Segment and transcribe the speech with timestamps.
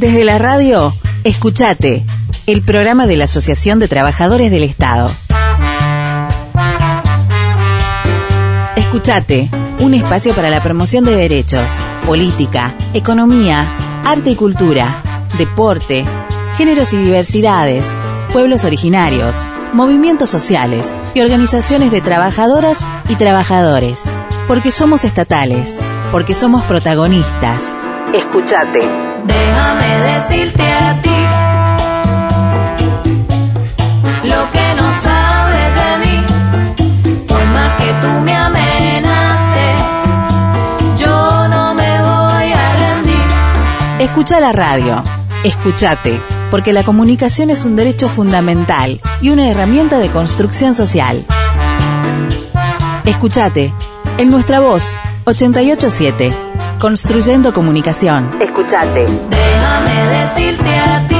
[0.00, 0.94] Desde la radio,
[1.24, 2.06] escuchate,
[2.46, 5.10] el programa de la Asociación de Trabajadores del Estado.
[8.76, 13.66] Escuchate, un espacio para la promoción de derechos, política, economía,
[14.06, 15.02] arte y cultura,
[15.36, 16.06] deporte,
[16.56, 17.94] géneros y diversidades,
[18.32, 24.04] pueblos originarios, movimientos sociales y organizaciones de trabajadoras y trabajadores.
[24.48, 25.78] Porque somos estatales,
[26.10, 27.70] porque somos protagonistas.
[28.14, 29.09] Escuchate.
[29.26, 31.10] Déjame decirte a ti
[34.24, 36.16] lo que no sabes de mí.
[37.26, 39.76] Por más que tú me amenaces,
[40.96, 43.28] yo no me voy a rendir.
[44.00, 45.02] Escucha la radio.
[45.44, 51.24] Escuchate, porque la comunicación es un derecho fundamental y una herramienta de construcción social.
[53.06, 53.72] Escuchate,
[54.18, 56.34] en nuestra voz, 887,
[56.80, 58.40] Construyendo Comunicación.
[58.40, 59.04] Escuchate.
[59.28, 61.14] Déjame decirte a ti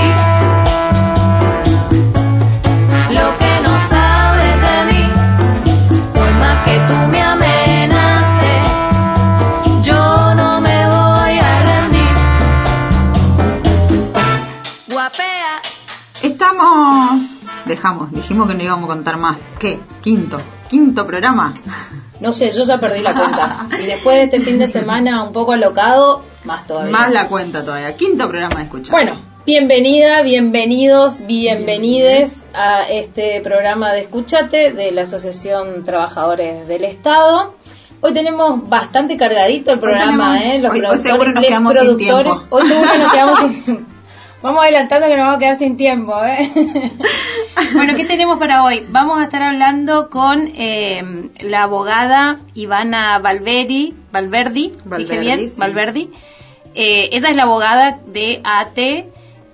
[3.12, 5.02] lo que no sabes de mí.
[6.14, 8.62] Por más que tú me amenaces,
[9.82, 12.16] yo no me voy a rendir.
[14.88, 15.60] Guapea.
[16.22, 17.22] Estamos.
[17.66, 19.36] Dejamos, dijimos que no íbamos a contar más.
[19.58, 19.78] ¿Qué?
[20.02, 20.40] Quinto.
[20.68, 21.52] Quinto programa.
[22.20, 23.66] No sé, yo ya perdí la cuenta.
[23.82, 26.92] Y después de este fin de semana un poco alocado, más todavía.
[26.92, 27.96] Más la cuenta todavía.
[27.96, 28.92] Quinto programa de escuchar.
[28.92, 29.12] Bueno,
[29.46, 37.54] bienvenida, bienvenidos, bienvenides a este programa de Escuchate de la Asociación Trabajadores del Estado.
[38.02, 40.58] Hoy tenemos bastante cargadito el programa, tenemos- ¿eh?
[40.58, 42.32] Los hoy- hoy productores, seguro nos quedamos sin productores.
[42.32, 42.46] tiempo.
[42.56, 43.86] Hoy seguro nos quedamos sin
[44.42, 46.50] Vamos adelantando que nos vamos a quedar sin tiempo, ¿eh?
[47.74, 48.82] bueno, ¿qué tenemos para hoy?
[48.88, 55.56] Vamos a estar hablando con eh, la abogada Ivana Valveri, Valverdi, dije Valverdi, bien, sí.
[55.58, 56.10] Valverdi.
[56.74, 59.04] Eh, ella es la abogada de AT eh,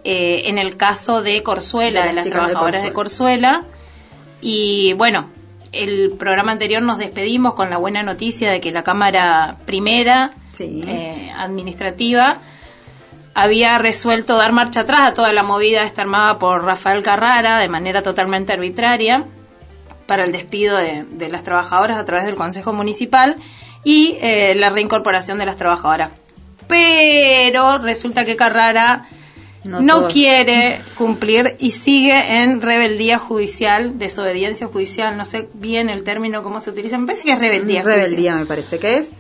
[0.04, 3.64] en el caso de Corzuela, De de, las de trabajadoras de Corzuela.
[4.40, 5.30] Y bueno,
[5.72, 10.84] el programa anterior nos despedimos con la buena noticia de que la Cámara Primera Sí.
[10.86, 12.38] eh, Administrativa
[13.36, 17.68] había resuelto dar marcha atrás a toda la movida esta armada por Rafael Carrara de
[17.68, 19.26] manera totalmente arbitraria
[20.06, 23.36] para el despido de, de las trabajadoras a través del Consejo Municipal
[23.84, 26.12] y eh, la reincorporación de las trabajadoras.
[26.66, 29.06] Pero resulta que Carrara
[29.64, 36.42] No quiere cumplir y sigue en rebeldía judicial, desobediencia judicial, no sé bien el término
[36.42, 37.82] cómo se utiliza, me parece que es rebeldía.
[37.82, 38.02] judicial.
[38.02, 39.10] Rebeldía me parece que es.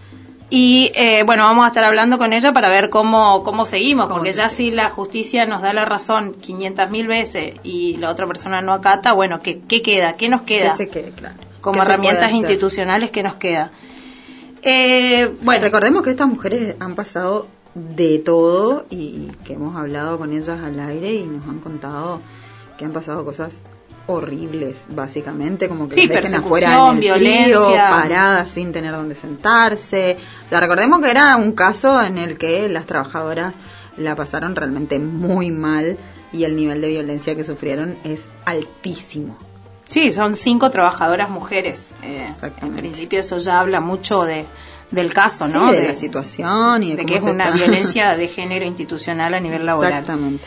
[0.48, 4.18] Y eh, bueno, vamos a estar hablando con ella para ver cómo, cómo seguimos, ¿Cómo
[4.18, 8.28] porque ya si la justicia nos da la razón 500 mil veces y la otra
[8.28, 10.16] persona no acata, bueno, ¿qué, qué queda?
[10.16, 10.72] ¿Qué nos queda?
[10.72, 11.36] Que se quede claro.
[11.60, 13.72] Como ¿Qué se herramientas institucionales, ¿qué nos queda?
[14.62, 20.32] Eh, bueno, Recordemos que estas mujeres han pasado de todo y que hemos hablado con
[20.32, 22.20] ellas al aire y nos han contado
[22.78, 23.62] que han pasado cosas
[24.06, 27.88] horribles, básicamente, como que Sí, dejen afuera en el frío, violencia.
[27.90, 30.16] paradas sin tener dónde sentarse.
[30.46, 33.54] O sea, recordemos que era un caso en el que las trabajadoras
[33.96, 35.96] la pasaron realmente muy mal
[36.32, 39.36] y el nivel de violencia que sufrieron es altísimo.
[39.88, 41.94] sí, son cinco trabajadoras mujeres.
[42.02, 42.28] Eh,
[42.62, 44.44] en principio eso ya habla mucho de,
[44.90, 45.70] del caso, ¿no?
[45.70, 49.32] Sí, de, la situación y de, de que es una está- violencia de género institucional
[49.34, 49.92] a nivel laboral.
[49.92, 50.44] Exactamente.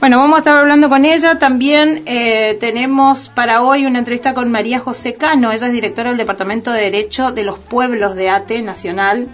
[0.00, 1.38] Bueno, vamos a estar hablando con ella.
[1.38, 5.52] También eh, tenemos para hoy una entrevista con María José Cano.
[5.52, 9.28] Ella es directora del Departamento de Derecho de los Pueblos de ATE Nacional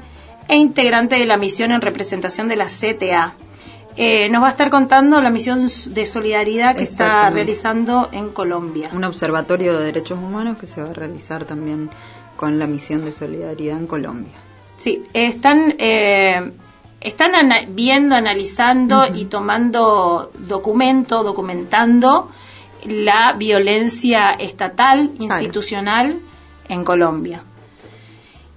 [0.49, 3.35] e integrante de la misión en representación de la CTA.
[3.97, 8.91] Eh, nos va a estar contando la misión de solidaridad que está realizando en Colombia.
[8.93, 11.91] un observatorio de derechos humanos que se va a realizar también
[12.37, 14.35] con la misión de solidaridad en Colombia.
[14.77, 16.53] Sí, están, eh,
[17.01, 22.31] están ana- viendo, analizando y tomando documento, documentando
[22.85, 26.19] la violencia estatal, institucional
[26.69, 27.43] en Colombia.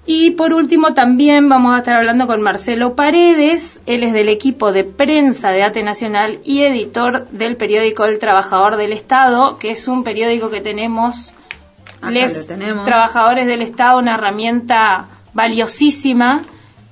[0.05, 4.71] Y por último también vamos a estar hablando con Marcelo Paredes, él es del equipo
[4.71, 9.87] de prensa de ATE Nacional y editor del periódico El Trabajador del Estado, que es
[9.87, 11.33] un periódico que tenemos
[12.01, 12.85] Acá les lo tenemos.
[12.85, 16.43] trabajadores del Estado una herramienta valiosísima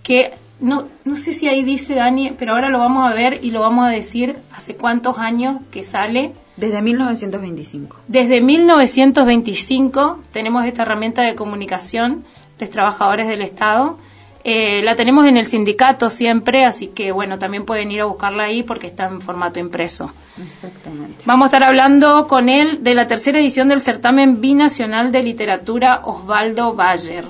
[0.04, 3.52] que no, no sé si ahí dice Dani, pero ahora lo vamos a ver y
[3.52, 6.34] lo vamos a decir hace cuántos años que sale.
[6.56, 7.98] Desde 1925.
[8.08, 12.26] Desde 1925 tenemos esta herramienta de comunicación,
[12.60, 13.98] los trabajadores del Estado.
[14.44, 18.46] Eh, la tenemos en el sindicato siempre, así que bueno, también pueden ir a buscarla
[18.46, 20.12] ahí porque está en formato impreso.
[20.42, 21.24] Exactamente.
[21.26, 26.02] Vamos a estar hablando con él de la tercera edición del certamen binacional de literatura
[26.06, 27.26] Osvaldo Bayer.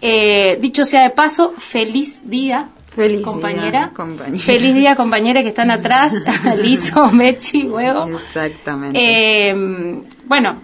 [0.00, 3.70] Eh, dicho sea de paso, feliz día Feliz compañera.
[3.70, 4.42] día, compañera.
[4.44, 6.14] Feliz día, compañera, que están atrás.
[6.62, 8.06] Liso, Mechi, Huevo.
[8.16, 8.98] Exactamente.
[8.98, 9.54] Eh,
[10.24, 10.56] bueno,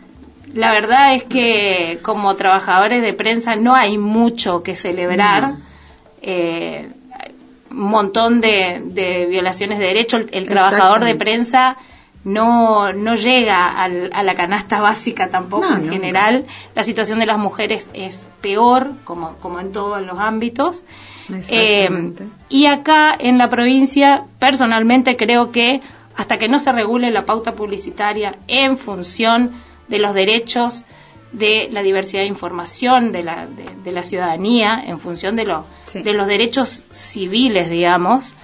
[0.54, 5.42] la verdad es que como trabajadores de prensa no hay mucho que celebrar.
[5.42, 5.58] No.
[6.22, 6.88] Eh,
[7.70, 10.22] un montón de, de violaciones de derechos.
[10.22, 11.76] El, el trabajador de prensa
[12.24, 16.46] no, no llega al- a la canasta básica tampoco No, en general.
[16.74, 20.84] La situación de las mujeres es peor, como, como en todos los ámbitos.
[21.48, 21.88] Eh,
[22.48, 25.80] y acá en la provincia, personalmente creo que
[26.16, 29.52] hasta que no se regule la pauta publicitaria en función
[29.88, 30.84] de los derechos
[31.32, 35.64] de la diversidad de información de la, de, de la ciudadanía, en función de, lo,
[35.86, 36.02] Sí.
[36.02, 38.34] de los derechos civiles, digamos,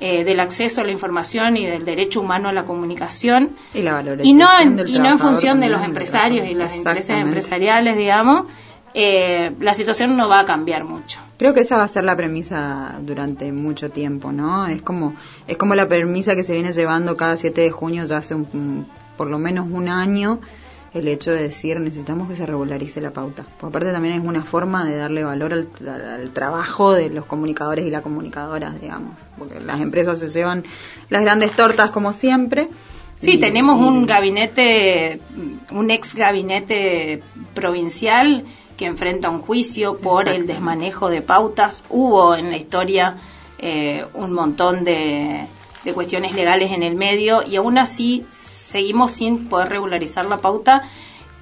[0.00, 3.94] eh, del acceso a la información y del derecho humano a la comunicación, y la
[3.94, 7.16] valoración y no en, del y no en función de los empresarios y las empresas
[7.26, 8.46] empresariales, digamos,
[8.94, 11.20] eh, la situación no va a cambiar mucho.
[11.36, 14.66] Creo que esa va a ser la premisa durante mucho tiempo, ¿no?
[14.66, 15.14] Es como
[15.46, 18.86] es como la premisa que se viene llevando cada 7 de junio ya hace un-
[19.16, 20.40] por lo menos un año
[20.94, 23.44] el hecho de decir necesitamos que se regularice la pauta.
[23.60, 27.24] Por aparte también es una forma de darle valor al, al- al trabajo de los
[27.26, 30.64] comunicadores y las comunicadoras, digamos, porque las empresas se llevan
[31.10, 32.68] las grandes tortas como siempre.
[33.20, 35.20] Sí, Y- tenemos y- un gabinete,
[35.72, 37.22] un ex gabinete
[37.54, 38.44] provincial
[38.76, 41.82] que enfrenta un juicio por el desmanejo de pautas.
[41.90, 43.16] Hubo en la historia
[43.58, 45.46] eh, un montón de,
[45.84, 48.24] de cuestiones legales en el medio y aún así
[48.68, 50.82] seguimos sin poder regularizar la pauta,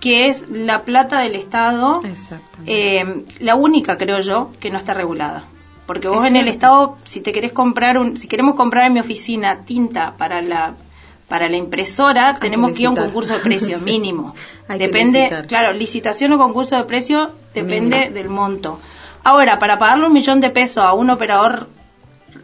[0.01, 2.01] que es la plata del Estado,
[2.67, 5.45] eh, la única, creo yo, que no está regulada.
[5.87, 6.49] Porque vos Es en el.
[6.49, 10.75] Estado, si te querés comprar un, si queremos comprar en mi oficina tinta para la
[11.29, 14.33] para la impresora, tenemos que ir a un concurso de precio mínimo.
[14.69, 15.47] Depende, licitar.
[15.49, 18.79] claro, licitación o concurso de precio depende del monto.
[19.25, 21.69] Ahora, para pagarle un millón de pesos a un operador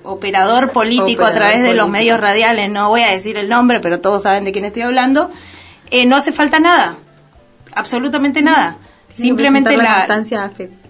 [0.02, 4.00] operador político a través de los medios radiales, no voy a decir el nombre, pero
[4.00, 5.30] todos saben de quién estoy hablando,
[5.90, 6.96] eh, no hace falta nada,
[7.74, 8.76] absolutamente nada.
[9.14, 10.06] Simplemente la,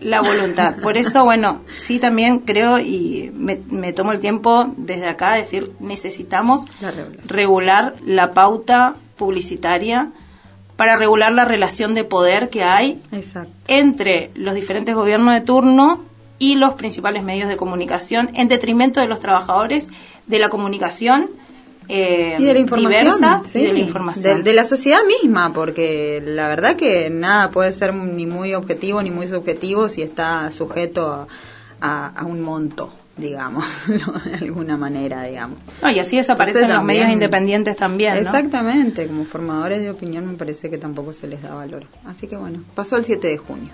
[0.00, 0.76] la voluntad.
[0.76, 5.38] Por eso, bueno, sí también creo y me, me tomo el tiempo desde acá de
[5.38, 6.92] decir, necesitamos La
[7.26, 10.10] regular la pauta publicitaria
[10.76, 13.52] para regular la relación de poder que hay Exacto.
[13.68, 16.04] entre los diferentes gobiernos de turno
[16.42, 19.88] y los principales medios de comunicación en detrimento de los trabajadores
[20.26, 21.30] de la comunicación
[21.88, 24.36] eh, y de la información, diversa sí, y de la información.
[24.38, 29.02] de, de la sociedad misma, porque la verdad que nada puede ser ni muy objetivo
[29.02, 31.26] ni muy subjetivo si está sujeto a,
[31.80, 35.58] a- a un monto, digamos, de alguna manera, digamos.
[35.82, 38.14] No, y así desaparecen Entonces los medios independientes también.
[38.14, 38.20] ¿no?
[38.20, 41.84] Exactamente, como formadores de opinión me parece que tampoco se les da valor.
[42.06, 43.70] Así que bueno, pasó el 7 de junio.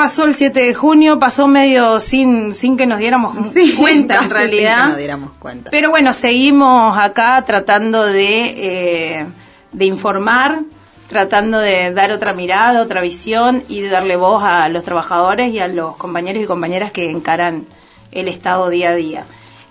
[0.00, 3.36] Pasó el 7 de junio, pasó medio sin, sin que nos diéramos
[3.78, 4.76] cuenta en sin realidad.
[4.84, 5.70] que nos diéramos cuenta.
[5.70, 9.26] Pero bueno, seguimos acá tratando de, eh,
[9.72, 10.62] de informar,
[11.06, 15.58] tratando de dar otra mirada, otra visión y de darle voz a los trabajadores y
[15.58, 17.66] a los compañeros y compañeras que encaran
[18.10, 19.26] el Estado día a día.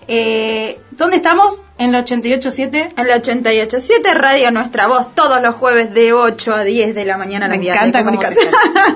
[0.08, 1.62] Eh, ¿Dónde estamos?
[1.78, 2.94] En la 88.7.
[2.96, 7.16] En la 88.7 Radio Nuestra Voz, todos los jueves de 8 a 10 de la
[7.16, 8.48] mañana Me las vías encanta de comunicación.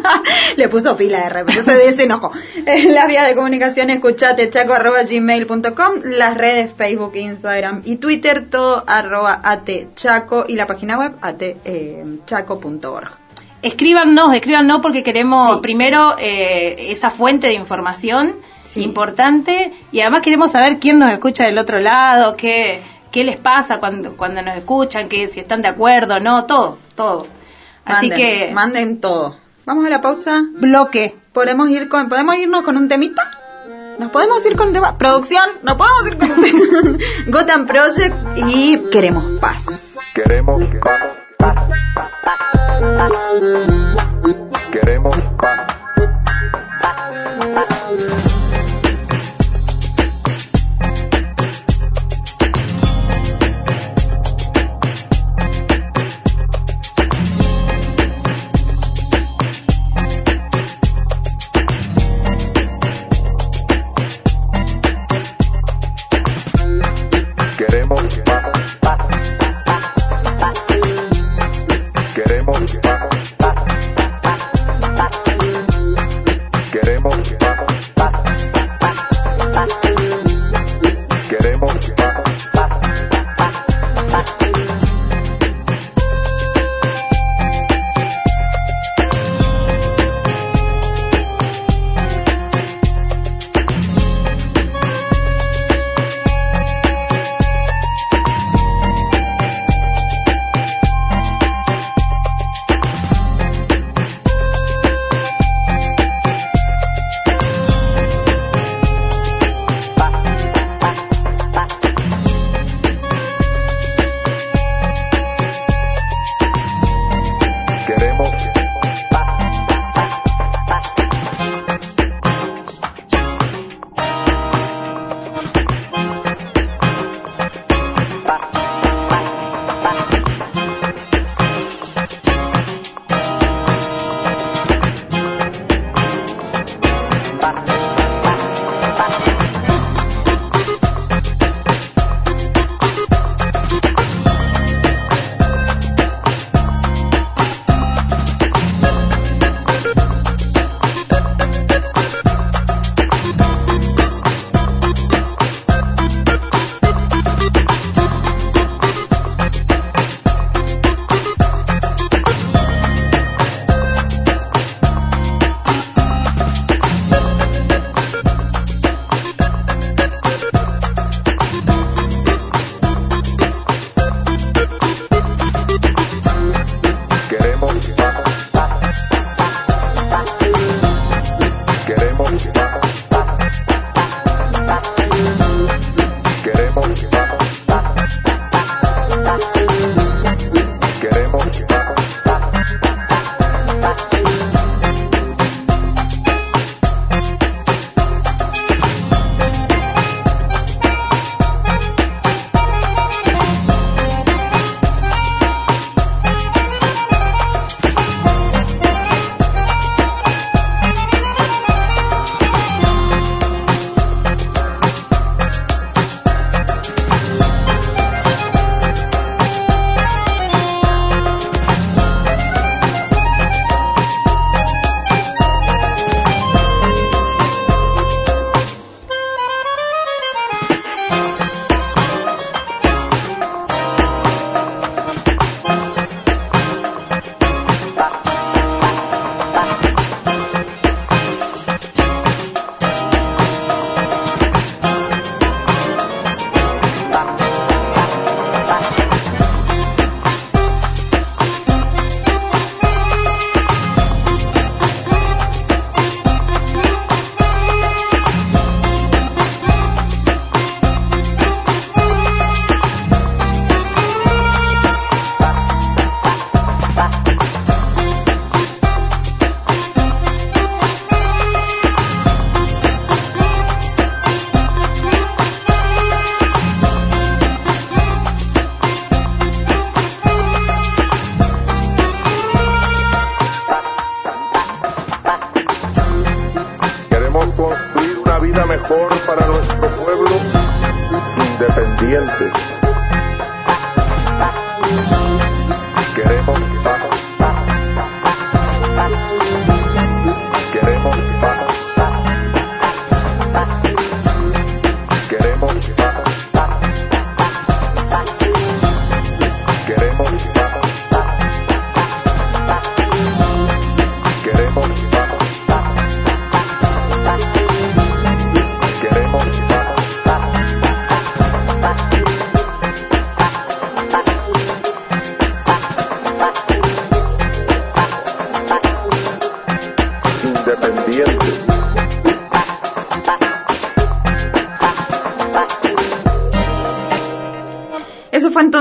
[0.57, 2.33] Le puso pila de repente, se desenojó.
[2.67, 8.51] En las vías de comunicación escuchate chaco arroba gmail.com, las redes Facebook, Instagram y Twitter,
[8.51, 13.11] todo arroba atchaco y la página web atchaco.org.
[13.63, 15.61] Escríbanos, escríbanos porque queremos Sí.
[15.63, 18.35] primero eh, esa fuente de información
[18.75, 18.83] Sí.
[18.83, 23.79] importante y además queremos saber quién nos escucha del otro lado, qué, qué les pasa
[23.79, 27.27] cuando, cuando nos escuchan, que si están de acuerdo, no, todo, todo.
[27.85, 29.37] Así Manden, que, manden todo.
[29.65, 30.43] Vamos a la pausa.
[30.55, 31.17] bloque.
[31.33, 33.31] ¿Podemos, ir con, ¿Podemos irnos con un temita?
[33.99, 34.99] ¿Nos podemos ir con un tema?
[34.99, 36.99] Producción, ¿nos podemos ir con un tema?
[37.29, 39.97] Gotham Project y Queremos Paz.
[40.15, 40.63] Queremos
[41.39, 41.61] paz.
[44.73, 45.84] Queremos paz.
[46.85, 48.74] Thank you.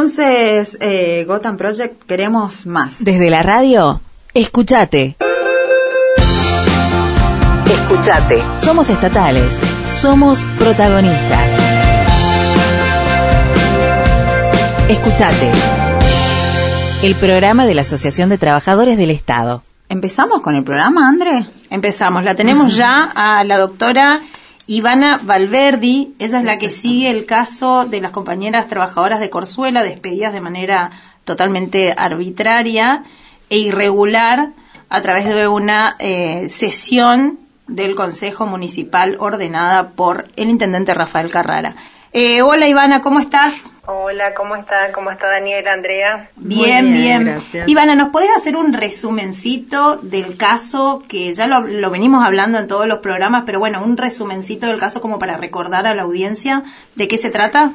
[0.04, 3.06] Entonces eh, Gotham Project, queremos más.
[3.06, 4.02] Desde la radio,
[4.34, 5.16] escuchate.
[7.66, 8.44] Escuchate.
[8.58, 9.62] Somos estatales.
[9.90, 11.54] Somos protagonistas.
[14.90, 15.52] Escuchate.
[17.02, 19.64] El programa de la Asociación de Trabajadores del Estado.
[19.88, 21.46] ¿Empezamos con el programa, André?
[21.70, 22.26] Empezamos.
[22.26, 24.20] La tenemos ya a la doctora
[24.68, 26.16] Ivana Valverdi.
[26.20, 30.42] Ella es la que sigue el caso de las compañeras trabajadoras de Corzuela despedidas de
[30.42, 30.92] manera
[31.26, 33.04] totalmente arbitraria
[33.50, 34.52] e irregular
[34.90, 41.76] a través de una eh, sesión del Consejo Municipal ordenada por el intendente Rafael Carrara.
[42.12, 43.54] Eh, hola Ivana, ¿cómo estás?
[43.86, 44.94] Hola, ¿cómo están?
[44.94, 46.30] ¿Cómo está Daniel, Andrea?
[46.38, 47.42] Bien, Muy bien.
[47.68, 52.68] Ivana, ¿nos podés hacer un resumencito del caso que ya lo, lo venimos hablando en
[52.68, 56.64] todos los programas, pero bueno, un resumencito del caso como para recordar a la audiencia
[56.96, 57.74] de qué se trata?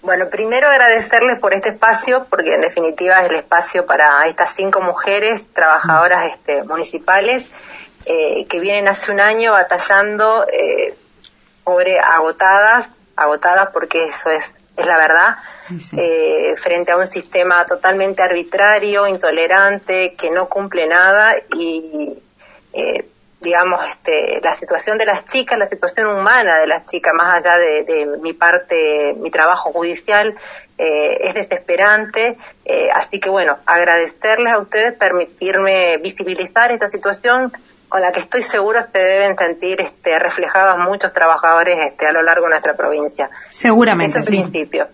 [0.00, 4.80] Bueno, primero agradecerles por este espacio, porque en definitiva es el espacio para estas cinco
[4.80, 7.50] mujeres trabajadoras este, municipales
[8.06, 10.96] eh, que vienen hace un año batallando, eh,
[11.62, 15.36] pobre, agotadas, agotadas porque eso es, es la verdad,
[15.80, 15.96] Sí.
[15.98, 22.12] eh, frente a un sistema totalmente arbitrario, intolerante, que no cumple nada y,
[22.72, 23.06] eh,
[23.40, 27.56] digamos, este, la situación de las chicas, la situación humana de las chicas, más allá
[27.58, 30.34] de, de mi parte, mi trabajo judicial,
[30.78, 32.36] eh, es desesperante.
[32.64, 37.52] Eh, así que bueno, agradecerles a ustedes permitirme visibilizar esta situación
[37.92, 42.22] con la que estoy segura se deben sentir este, reflejados muchos trabajadores este, a lo
[42.22, 43.28] largo de nuestra provincia.
[43.50, 44.18] Seguramente.
[44.18, 44.30] Eso en sí.
[44.30, 44.88] principio.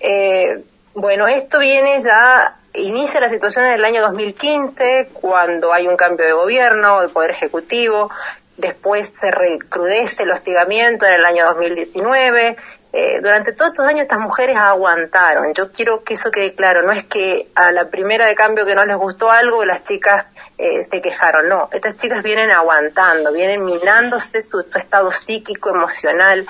[0.00, 0.64] Eh,
[0.94, 6.24] bueno, esto viene ya, inicia la situación en el año 2015, cuando hay un cambio
[6.24, 8.10] de gobierno, del Poder Ejecutivo,
[8.56, 12.56] después se recrudece el hostigamiento en el año 2019.
[12.94, 15.52] Eh, durante todos estos años estas mujeres aguantaron.
[15.52, 16.80] Yo quiero que eso quede claro.
[16.80, 20.24] No es que a la primera de cambio que no les gustó algo, las chicas
[20.58, 21.48] eh, se quejaron.
[21.48, 26.46] No, estas chicas vienen aguantando, vienen minándose su, su estado psíquico, emocional,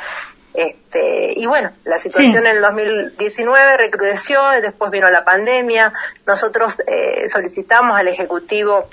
[0.55, 5.93] Este, y bueno, la situación en el 2019 recrudeció, después vino la pandemia,
[6.27, 8.89] nosotros eh, solicitamos al Ejecutivo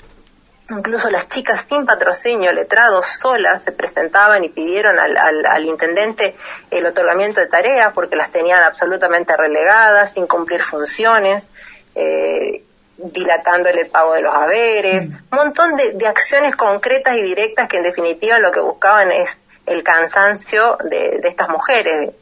[0.70, 6.34] incluso las chicas sin patrocinio, letrados solas, se presentaban y pidieron al, al, al, intendente
[6.70, 11.46] el otorgamiento de tareas porque las tenían absolutamente relegadas, sin cumplir funciones,
[11.94, 12.64] eh,
[12.96, 17.76] dilatándole el pago de los haberes, un montón de, de, acciones concretas y directas que
[17.76, 19.36] en definitiva lo que buscaban es
[19.66, 22.14] el cansancio de, de estas mujeres,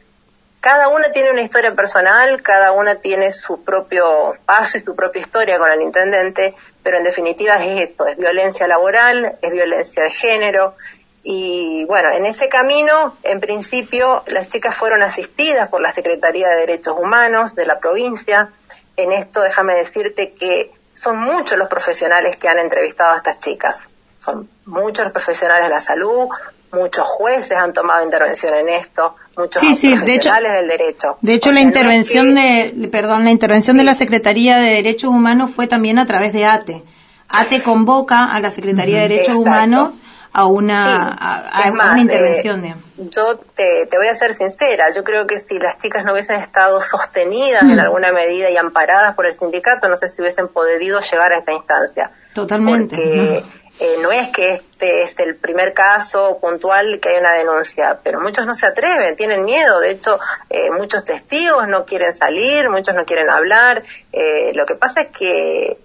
[0.65, 5.21] cada una tiene una historia personal, cada una tiene su propio paso y su propia
[5.21, 10.09] historia con el intendente, pero en definitiva es esto, es violencia laboral, es violencia de
[10.09, 10.73] género.
[11.21, 16.61] Y bueno, en ese camino, en principio, las chicas fueron asistidas por la Secretaría de
[16.61, 18.49] Derechos Humanos de la provincia.
[18.97, 23.81] En esto, déjame decirte que son muchos los profesionales que han entrevistado a estas chicas.
[24.19, 26.29] Son muchos los profesionales de la salud,
[26.71, 31.17] muchos jueces han tomado intervención en esto, muchos sí, sí, profesionales de hecho, del derecho.
[31.21, 32.77] De hecho, o sea, la intervención no es que...
[32.77, 33.79] de, perdón, la intervención sí.
[33.79, 36.83] de la Secretaría de Derechos Humanos fue también a través de ATE.
[37.29, 39.41] ATE convoca a la Secretaría de Derechos Exacto.
[39.41, 39.93] Humanos
[40.35, 41.17] a una, sí.
[41.21, 42.65] a, a más, una intervención.
[42.65, 46.11] Eh, yo te, te, voy a ser sincera, yo creo que si las chicas no
[46.11, 47.71] hubiesen estado sostenidas mm.
[47.71, 51.37] en alguna medida y amparadas por el sindicato, no sé si hubiesen podido llegar a
[51.37, 52.11] esta instancia.
[52.33, 52.97] Totalmente.
[52.97, 53.65] Porque, no.
[53.77, 58.21] Eh, no es que este es el primer caso puntual que hay una denuncia, pero
[58.21, 59.79] muchos no se atreven, tienen miedo.
[59.79, 60.17] De hecho,
[60.49, 63.83] eh, muchos testigos no quieren salir, muchos no quieren hablar.
[64.13, 65.77] Eh, lo que pasa es que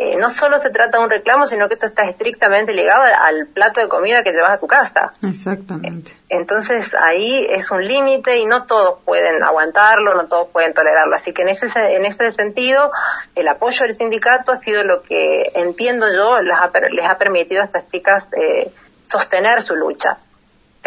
[0.00, 3.48] eh, no solo se trata de un reclamo, sino que esto está estrictamente ligado al
[3.48, 5.12] plato de comida que llevas a tu casa.
[5.24, 6.16] Exactamente.
[6.28, 11.16] Entonces ahí es un límite y no todos pueden aguantarlo, no todos pueden tolerarlo.
[11.16, 12.92] Así que en ese, en ese sentido,
[13.34, 17.62] el apoyo del sindicato ha sido lo que entiendo yo les ha, les ha permitido
[17.62, 18.72] a estas chicas eh,
[19.04, 20.18] sostener su lucha.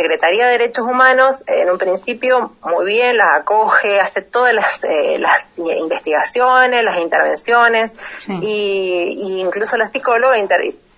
[0.01, 5.19] Secretaría de Derechos Humanos, en un principio, muy bien, las acoge, hace todas las, eh,
[5.19, 8.33] las investigaciones, las intervenciones, sí.
[8.41, 10.35] y, y, incluso la psicóloga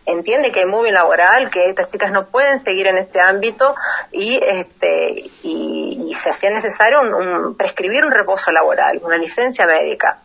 [0.05, 3.75] entiende que hay muy laboral, que estas chicas no pueden seguir en este ámbito
[4.11, 9.67] y este y, y se hacía necesario un, un, prescribir un reposo laboral, una licencia
[9.67, 10.19] médica.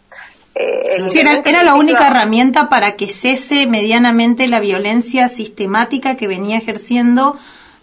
[0.55, 6.27] Eh, sí, era, era la única herramienta para que cese medianamente la violencia sistemática que
[6.27, 7.39] venía ejerciendo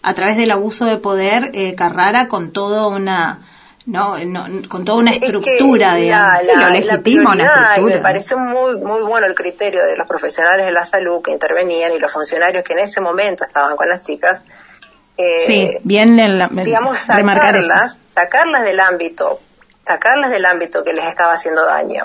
[0.06, 3.40] a través del abuso de poder eh, Carrara con toda una
[3.86, 7.96] no, no, con toda una estructura es de la, sí, la, la una estructura.
[7.96, 11.92] me pareció muy muy bueno el criterio de los profesionales de la salud que intervenían
[11.92, 14.42] y los funcionarios que en ese momento estaban con las chicas
[15.16, 17.96] eh, sí bien en la, digamos sacarlas eso.
[18.14, 19.40] sacarlas del ámbito
[19.84, 22.04] sacarlas del ámbito que les estaba haciendo daño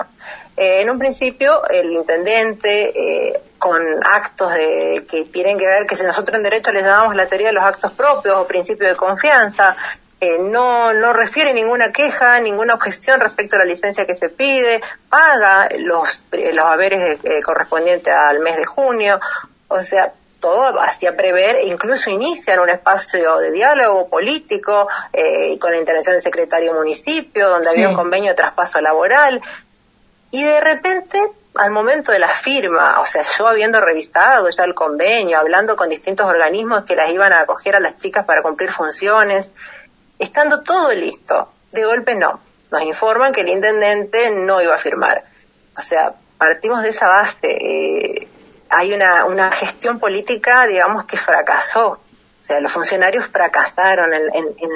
[0.56, 5.94] eh, en un principio el intendente eh, con actos de, que tienen que ver, que
[5.94, 8.96] si nosotros en derecho le llamamos la teoría de los actos propios o principio de
[8.96, 9.76] confianza,
[10.20, 14.80] eh, no, no refiere ninguna queja, ninguna objeción respecto a la licencia que se pide,
[15.08, 19.20] paga los, los haberes eh, correspondientes al mes de junio,
[19.68, 25.78] o sea, todo hacía prever incluso inician un espacio de diálogo político eh, con la
[25.78, 27.74] intervención del secretario municipio, donde sí.
[27.74, 29.40] había un convenio de traspaso laboral,
[30.32, 31.20] y de repente
[31.54, 35.88] al momento de la firma, o sea, yo habiendo revisado ya el convenio, hablando con
[35.88, 39.50] distintos organismos que las iban a acoger a las chicas para cumplir funciones,
[40.18, 42.40] estando todo listo, de golpe no.
[42.70, 45.24] Nos informan que el intendente no iba a firmar.
[45.76, 47.36] O sea, partimos de esa base.
[47.42, 48.28] Eh,
[48.70, 51.88] hay una, una gestión política, digamos, que fracasó.
[51.88, 54.70] O sea, los funcionarios fracasaron en, en, en,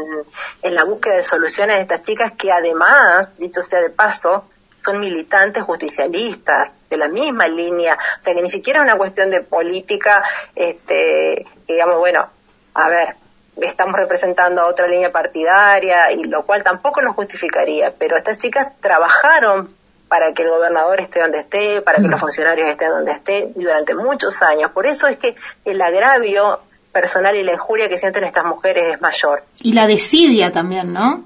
[0.63, 4.45] en la búsqueda de soluciones de estas chicas que además, dicho sea de paso,
[4.87, 9.31] son militantes justicialistas de la misma línea, o sea que ni siquiera es una cuestión
[9.31, 10.23] de política,
[10.55, 12.29] este, digamos, bueno,
[12.75, 13.17] a ver,
[13.61, 18.69] estamos representando a otra línea partidaria y lo cual tampoco lo justificaría, pero estas chicas
[18.81, 19.75] trabajaron
[20.09, 23.63] para que el gobernador esté donde esté, para que los funcionarios estén donde esté y
[23.63, 24.71] durante muchos años.
[24.71, 26.61] Por eso es que el agravio
[26.93, 29.43] personal y la injuria que sienten estas mujeres es mayor.
[29.59, 31.25] Y la desidia también, ¿no?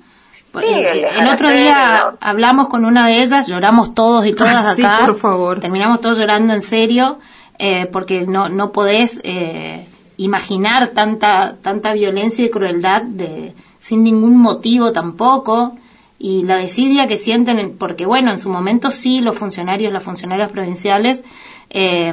[0.54, 4.98] El, el, otro día hablamos con una de ellas, lloramos todos y todas ah, acá.
[5.00, 5.60] Sí, por favor.
[5.60, 7.18] Terminamos todos llorando en serio,
[7.58, 9.86] eh, porque no, no podés eh,
[10.16, 15.76] imaginar tanta, tanta violencia y crueldad de, sin ningún motivo tampoco.
[16.18, 20.50] Y la desidia que sienten, porque bueno, en su momento sí, los funcionarios, las funcionarias
[20.50, 21.24] provinciales,
[21.70, 22.12] eh,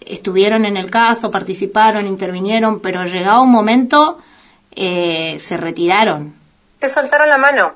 [0.00, 4.18] estuvieron en el caso, participaron, intervinieron, pero llegado un momento,
[4.70, 6.45] eh, se retiraron
[6.78, 7.74] te soltaron la mano.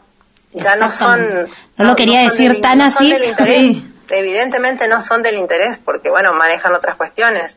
[0.53, 1.49] Ya no son.
[1.77, 3.15] No, lo quería no decir del, tan no así.
[3.45, 3.87] Sí.
[4.11, 7.57] Evidentemente no son del interés porque, bueno, manejan otras cuestiones.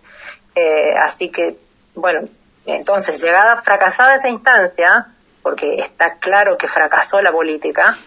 [0.53, 1.57] Eh, así que,
[1.95, 2.27] bueno,
[2.65, 5.07] entonces, llegada fracasada esa instancia,
[5.41, 7.97] porque está claro que fracasó la política,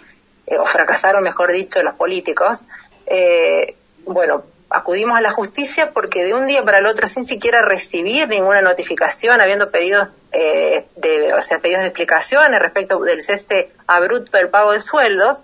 [0.47, 2.61] eh, o fracasaron, mejor dicho, los políticos,
[3.07, 7.63] eh, bueno, acudimos a la justicia porque de un día para el otro, sin siquiera
[7.63, 13.73] recibir ninguna notificación, habiendo pedido eh, de, o sea, pedidos de explicaciones respecto del ceste
[13.87, 15.41] abrupto del pago de sueldos,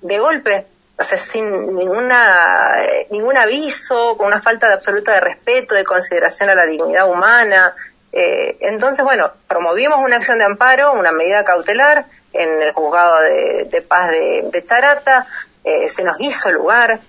[0.00, 0.66] de golpe,
[0.96, 5.84] o sea, sin ninguna, eh, ningún aviso, con una falta de absoluta de respeto, de
[5.84, 7.74] consideración a la dignidad humana.
[8.12, 13.84] Eh, entonces, bueno, promovimos una acción de amparo, una medida cautelar en el juzgado de,
[13.86, 15.26] paz de, de Charata,
[15.64, 17.00] eh, se nos hizo lugar,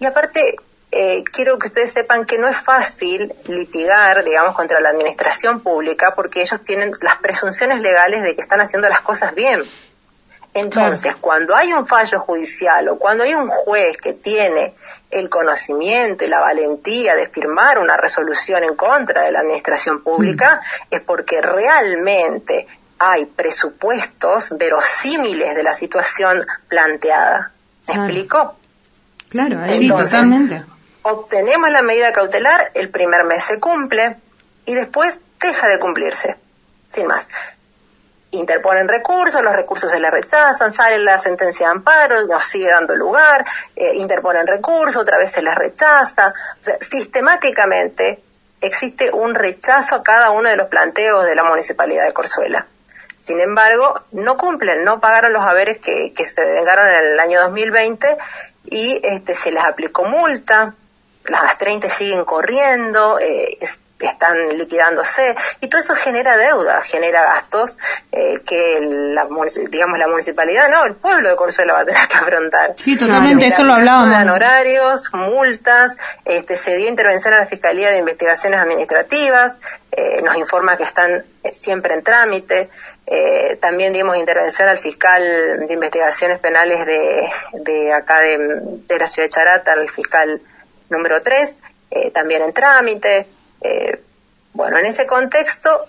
[0.00, 0.56] y aparte,
[0.94, 6.12] eh, quiero que ustedes sepan que no es fácil litigar, digamos, contra la administración pública
[6.14, 9.62] porque ellos tienen las presunciones legales de que están haciendo las cosas bien.
[10.52, 14.74] Entonces, cuando hay un fallo judicial o cuando hay un juez que tiene
[15.10, 20.60] el conocimiento y la valentía de firmar una resolución en contra de la administración pública,
[20.60, 20.94] mm.
[20.94, 22.66] es porque realmente
[22.98, 27.50] hay presupuestos verosímiles de la situación planteada.
[27.88, 28.56] ¿Me explico?
[29.30, 30.62] Claro, sí, totalmente.
[31.02, 34.16] Obtenemos la medida cautelar, el primer mes se cumple
[34.64, 36.36] y después deja de cumplirse,
[36.92, 37.26] sin más.
[38.30, 42.94] Interponen recursos, los recursos se le rechazan, sale la sentencia de amparo, nos sigue dando
[42.94, 43.44] lugar,
[43.76, 46.32] eh, interponen recursos, otra vez se les rechaza.
[46.80, 48.22] sistemáticamente
[48.60, 52.66] existe un rechazo a cada uno de los planteos de la municipalidad de Corzuela.
[53.26, 57.40] Sin embargo, no cumplen, no pagaron los haberes que, que se vengaron en el año
[57.42, 58.16] 2020
[58.64, 60.74] y este, se les aplicó multa,
[61.24, 63.58] las 30 siguen corriendo, eh,
[64.02, 67.78] están liquidándose y todo eso genera deuda, genera gastos
[68.10, 69.26] eh, que la,
[69.70, 72.74] digamos la municipalidad, no, el pueblo de Corzuela va a tener que afrontar.
[72.76, 74.34] Sí, totalmente, eso lo hablábamos.
[74.34, 79.58] horarios, multas, este, se dio intervención a la Fiscalía de Investigaciones Administrativas,
[79.90, 82.70] eh, nos informa que están siempre en trámite,
[83.06, 89.26] eh, también dimos intervención al fiscal de investigaciones penales de, de acá de, la ciudad
[89.26, 90.40] de Charata, al fiscal
[90.92, 91.58] número 3,
[91.90, 93.26] eh, también en trámite.
[93.60, 94.00] Eh,
[94.52, 95.86] bueno, en ese contexto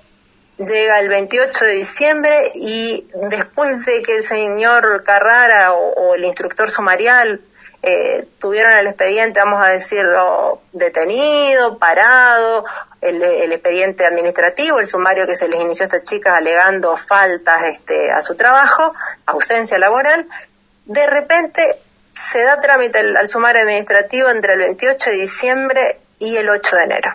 [0.57, 6.69] llega el 28 de diciembre y después de que el señor Carrara o el instructor
[6.69, 7.41] sumarial
[7.85, 12.63] eh, tuvieron el expediente, vamos a decirlo, detenido, parado,
[13.01, 18.09] el, expediente administrativo, el sumario que se les inició a estas chicas alegando faltas este,
[18.09, 18.93] a su trabajo,
[19.25, 20.25] ausencia laboral,
[20.85, 21.81] de repente
[22.15, 26.83] se da trámite al, sumario administrativo entre el 28 de diciembre y el 8 de
[26.83, 27.13] enero.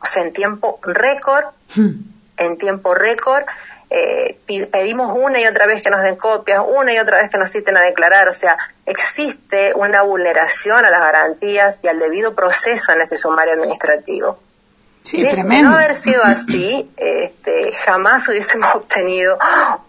[0.00, 1.90] O sea, en tiempo récord, hmm.
[2.36, 3.44] en tiempo récord,
[3.88, 4.38] eh,
[4.70, 7.50] pedimos una y otra vez que nos den copias, una y otra vez que nos
[7.50, 12.92] citen a declarar, o sea, existe una vulneración a las garantías y al debido proceso
[12.92, 14.40] en ese sumario administrativo.
[15.02, 15.70] Sí, tremendo.
[15.70, 19.38] no haber sido así, este, jamás hubiésemos obtenido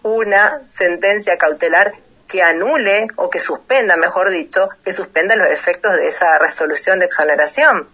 [0.02, 1.92] una sentencia cautelar
[2.28, 7.06] que anule o que suspenda, mejor dicho, que suspenda los efectos de esa resolución de
[7.06, 7.88] exoneración.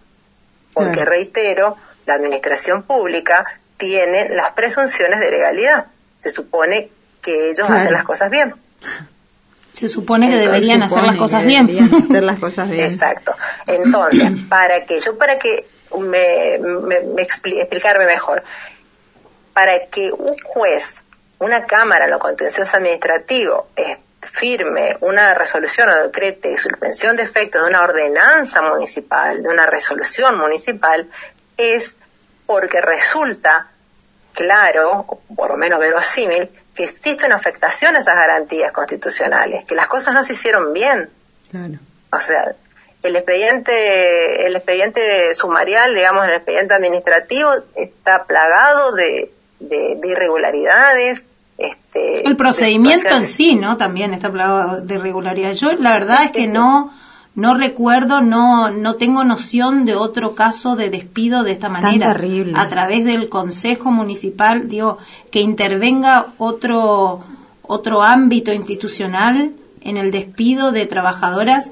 [0.73, 3.45] Porque, reitero, la administración pública
[3.77, 5.85] tiene las presunciones de legalidad
[6.25, 6.89] se supone
[7.21, 8.55] que ellos hacen las cosas bien.
[9.73, 11.69] Se supone que deberían hacer las cosas bien.
[12.09, 12.89] hacer las cosas bien.
[12.89, 13.35] Exacto.
[13.67, 15.67] Entonces, para que yo, para que
[15.99, 18.43] me, me, explicarme mejor,
[19.53, 21.03] para que un juez,
[21.37, 23.67] una cámara en lo contencioso administrativo,
[24.35, 29.65] firme una resolución o decrete de suspensión de efectos de una ordenanza municipal, de una
[29.65, 31.09] resolución municipal,
[31.57, 31.95] es
[32.45, 33.69] porque resulta
[34.33, 39.75] claro, o por lo menos verosímil, que existe una afectación a esas garantías constitucionales, que
[39.75, 41.09] las cosas no se hicieron bien.
[41.49, 41.75] Claro.
[42.11, 42.53] O sea,
[43.01, 51.23] el expediente, el expediente sumarial, digamos, el expediente administrativo está plagado de, de, irregularidades.
[51.57, 53.77] Este, el procedimiento en sí, ¿no?
[53.77, 55.59] También está plagado de irregularidades.
[55.59, 56.91] Yo, la verdad es que no
[57.35, 62.15] no recuerdo, no, no tengo noción de otro caso de despido de esta manera.
[62.55, 64.99] A través del Consejo Municipal, digo,
[65.31, 67.21] que intervenga otro,
[67.61, 71.71] otro ámbito institucional en el despido de trabajadoras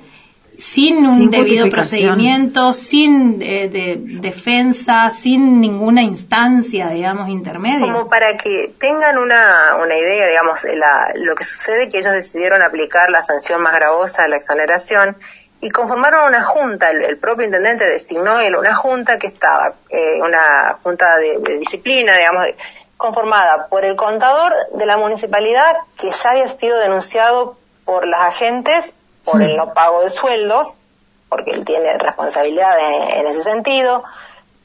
[0.63, 7.91] sin un debido procedimiento, sin eh, de, defensa, sin ninguna instancia, digamos, intermedia.
[7.91, 12.61] Como para que tengan una, una idea, digamos, la, lo que sucede que ellos decidieron
[12.61, 15.17] aplicar la sanción más gravosa, la exoneración,
[15.59, 20.77] y conformaron una junta, el, propio intendente designó él una junta que estaba, eh, una
[20.81, 22.47] junta de, disciplina, digamos,
[22.95, 28.93] conformada por el contador de la municipalidad que ya había sido denunciado por las agentes
[29.23, 30.75] por el no pago de sueldos,
[31.29, 34.03] porque él tiene responsabilidades en, ese sentido,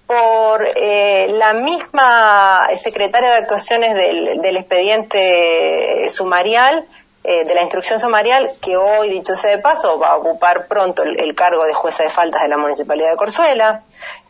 [0.07, 6.87] por eh, la misma secretaria de actuaciones del, del expediente sumarial,
[7.25, 11.03] eh, de la instrucción sumarial, que hoy, dicho sea de paso, va a ocupar pronto
[11.03, 13.83] el, el cargo de jueza de faltas de la Municipalidad de Corzuela.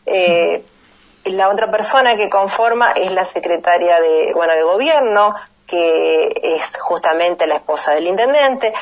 [0.05, 0.63] Eh,
[1.25, 7.47] la otra persona que conforma es la secretaria de, bueno, de gobierno, que es justamente
[7.47, 8.73] la esposa del intendente.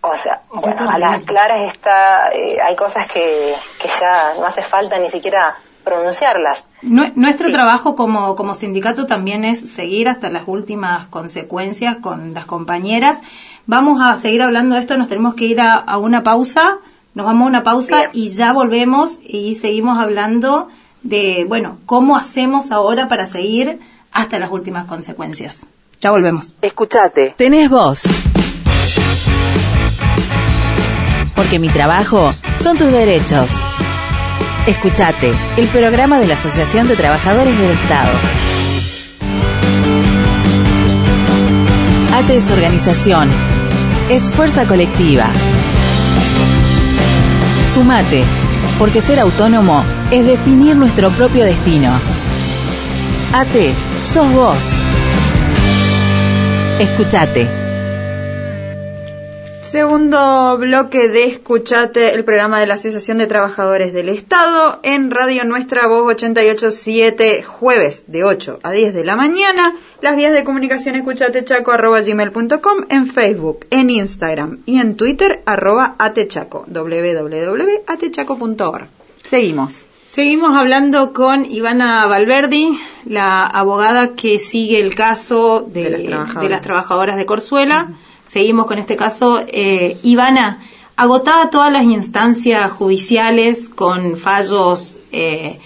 [0.00, 4.62] O sea, bueno, a las claras está, eh, hay cosas que, que ya no hace
[4.62, 6.66] falta ni siquiera pronunciarlas.
[6.82, 7.52] Nue- Nuestro Sí.
[7.52, 13.18] trabajo como, como sindicato también es seguir hasta las últimas consecuencias con las compañeras.
[13.66, 16.78] Vamos a seguir hablando de esto, nos tenemos que ir a, a una pausa,
[17.14, 18.10] nos vamos a una pausa Bien.
[18.12, 20.68] y ya volvemos y seguimos hablando
[21.02, 23.80] de, bueno, cómo hacemos ahora para seguir
[24.12, 25.60] hasta las últimas consecuencias.
[26.00, 26.54] Ya volvemos.
[26.62, 27.34] Escuchate.
[27.36, 28.04] Tenés voz.
[31.38, 33.48] Porque mi trabajo son tus derechos.
[34.66, 38.10] Escuchate, el programa de la Asociación de Trabajadores del Estado.
[42.16, 43.28] ATE es organización.
[44.10, 45.26] Es fuerza colectiva.
[47.72, 48.24] Sumate,
[48.76, 51.92] porque ser autónomo es definir nuestro propio destino.
[53.32, 53.72] ATE,
[54.12, 54.58] sos vos.
[56.80, 57.67] Escuchate.
[59.70, 65.44] Segundo bloque de Escuchate, el programa de la Asociación de Trabajadores del Estado en Radio
[65.44, 69.74] Nuestra Voz 887, jueves de 8 a 10 de la mañana.
[70.00, 78.88] Las vías de comunicación escuchatechaco.gmail.com en Facebook, en Instagram y en Twitter arroba atechaco, www.atechaco.org.
[79.24, 79.84] Seguimos.
[80.06, 82.70] Seguimos hablando con Ivana Valverdi,
[83.04, 86.42] la abogada que sigue el caso de, De las trabajadoras.
[86.42, 87.88] de las trabajadoras de Corzuela.
[88.28, 89.40] Seguimos con este caso.
[89.48, 90.60] Eh, Ivana,
[90.96, 95.58] agotada todas las instancias judiciales con fallos, eh,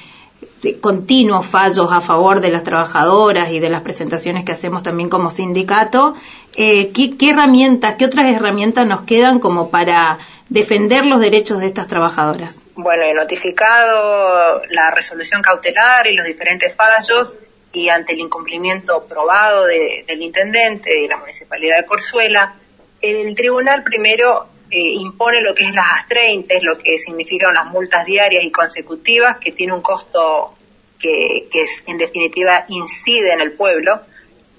[0.80, 5.32] continuos fallos a favor de las trabajadoras y de las presentaciones que hacemos también como
[5.32, 6.14] sindicato,
[6.54, 11.66] eh, ¿qué, qué herramientas, qué otras herramientas nos quedan como para defender los derechos de
[11.66, 12.62] estas trabajadoras?
[12.76, 17.36] Bueno, he notificado la resolución cautelar y los diferentes fallos
[17.72, 22.54] y ante el incumplimiento probado de- del intendente de la municipalidad de Corzuela,
[23.00, 28.06] el tribunal primero eh, impone lo que es las AS30, lo que significan las multas
[28.06, 30.54] diarias y consecutivas, que tiene un costo
[30.98, 34.00] que, que es, en definitiva incide en el pueblo.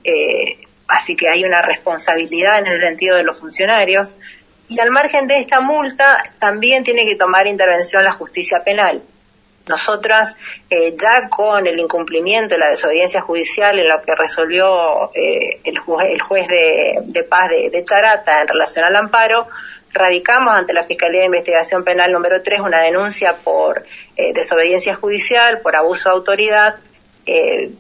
[0.04, 4.15] Eh, así que hay una responsabilidad en ese sentido de los funcionarios.
[4.69, 9.02] Y al margen de esta multa, también tiene que tomar intervención la justicia penal.
[9.67, 10.36] Nosotras,
[10.69, 15.78] eh, ya con el incumplimiento de la desobediencia judicial en lo que resolvió eh, el,
[15.78, 19.47] juez, el juez de, paz de, de Charata en relación al amparo,
[19.93, 23.86] radicamos ante la Fiscalía de Investigación Penal número 3 una denuncia por
[24.17, 26.76] eh, desobediencia judicial, por abuso de autoridad,
[27.26, 27.71] eh,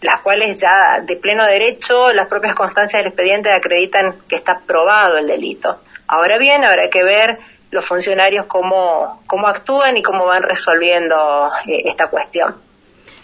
[0.00, 5.18] las cuales ya de pleno derecho las propias constancias del expediente acreditan que está probado
[5.18, 5.80] el delito.
[6.06, 7.38] Ahora bien, habrá que ver
[7.70, 12.56] los funcionarios cómo, cómo actúan y cómo van resolviendo eh, esta cuestión.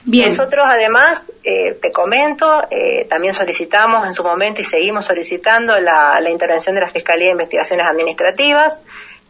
[0.09, 0.29] Bien.
[0.29, 6.21] Nosotros además, eh, te comento, eh, también solicitamos en su momento y seguimos solicitando la,
[6.21, 8.79] la intervención de la Fiscalía de Investigaciones Administrativas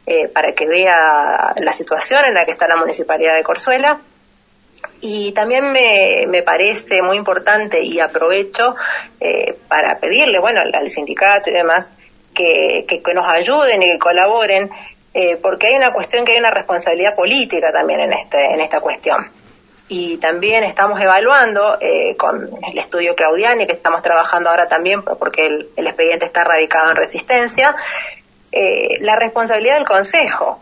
[0.07, 4.01] eh, para que vea la situación en la que está la Municipalidad de Corzuela.
[5.01, 8.77] Y también me, me parece muy importante y aprovecho
[9.19, 11.91] eh, para pedirle, bueno, al, al sindicato y demás,
[12.35, 14.71] que, que, que nos ayuden y que colaboren,
[15.19, 18.81] eh, porque hay una cuestión que hay una responsabilidad política también en, este, en esta
[18.81, 19.27] cuestión.
[19.89, 25.47] Y también estamos evaluando eh, con el estudio Claudiani, que estamos trabajando ahora también, porque
[25.47, 27.75] el, el expediente está radicado en resistencia,
[28.53, 30.61] eh, la responsabilidad del Consejo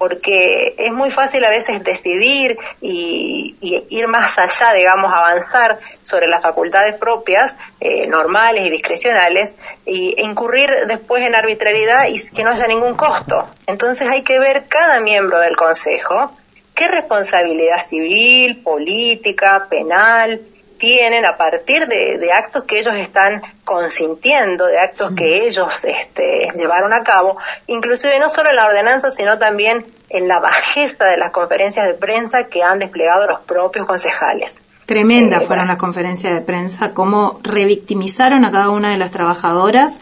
[0.00, 3.54] porque es muy fácil a veces decidir y,
[3.90, 9.52] ir más allá, digamos, avanzar sobre las facultades propias, eh, normales y discrecionales,
[9.84, 13.46] y incurrir después en arbitrariedad y que no haya ningún costo.
[13.66, 16.32] Entonces hay que ver cada miembro del Consejo
[16.74, 20.40] qué responsabilidad civil, política, penal,
[20.80, 26.48] tienen a partir de, de, actos que ellos están consintiendo, de actos que ellos este,
[26.56, 31.18] llevaron a cabo, inclusive no solo en la ordenanza, sino también en la bajeza de
[31.18, 34.56] las conferencias de prensa que han desplegado los propios concejales.
[34.86, 40.00] Tremendas eh, fueron las conferencias de prensa, cómo revictimizaron a cada una de las trabajadoras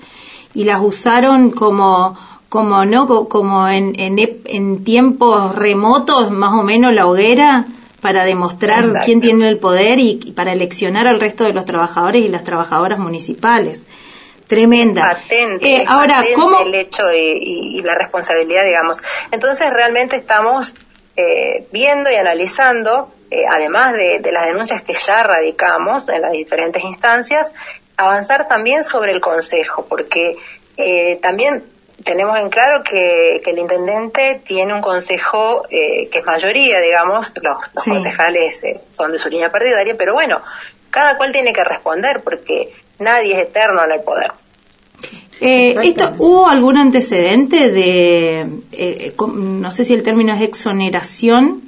[0.54, 2.16] y las usaron como
[2.48, 7.66] como no como en, en, en tiempos remotos más o menos la hoguera
[8.00, 9.00] para demostrar Exacto.
[9.04, 12.44] quién tiene el poder y, y, para eleccionar al resto de los trabajadores y las
[12.44, 13.86] trabajadoras municipales.
[14.46, 15.10] Tremenda.
[15.10, 16.60] Patente, eh, ahora, patente ¿cómo?
[16.60, 19.02] El hecho y, y, la responsabilidad, digamos.
[19.30, 20.74] Entonces, realmente estamos
[21.16, 26.32] eh, viendo y analizando eh, además de, de las denuncias que ya radicamos en las
[26.32, 27.52] diferentes instancias,
[27.98, 30.34] avanzar también sobre el Consejo, porque
[30.78, 31.64] eh, también
[32.04, 37.32] tenemos en claro que, que el intendente tiene un consejo eh, que es mayoría, digamos,
[37.42, 37.90] los, los Sí.
[37.90, 40.40] concejales eh, son de su línea partidaria, pero bueno,
[40.90, 44.32] cada cual tiene que responder porque nadie es eterno en el poder.
[45.40, 51.62] Eh, esto, ¿Hubo algún antecedente de, eh, com- no sé si el término es exoneración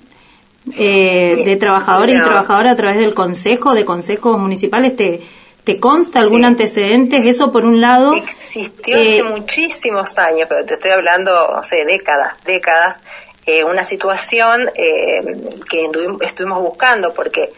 [0.76, 4.96] eh, de trabajadores y trabajadoras a través del consejo, de consejos municipales?
[4.96, 5.20] ¿Te,
[5.64, 6.46] te consta algún Sí.
[6.46, 7.28] antecedente?
[7.28, 8.14] Eso por un lado.
[8.14, 12.98] Existió Eh, hace muchísimos años, pero te estoy hablando, no sé, décadas, décadas,
[13.46, 15.20] eh, una situación eh,
[15.68, 15.88] que
[16.22, 17.52] estuvimos buscando porque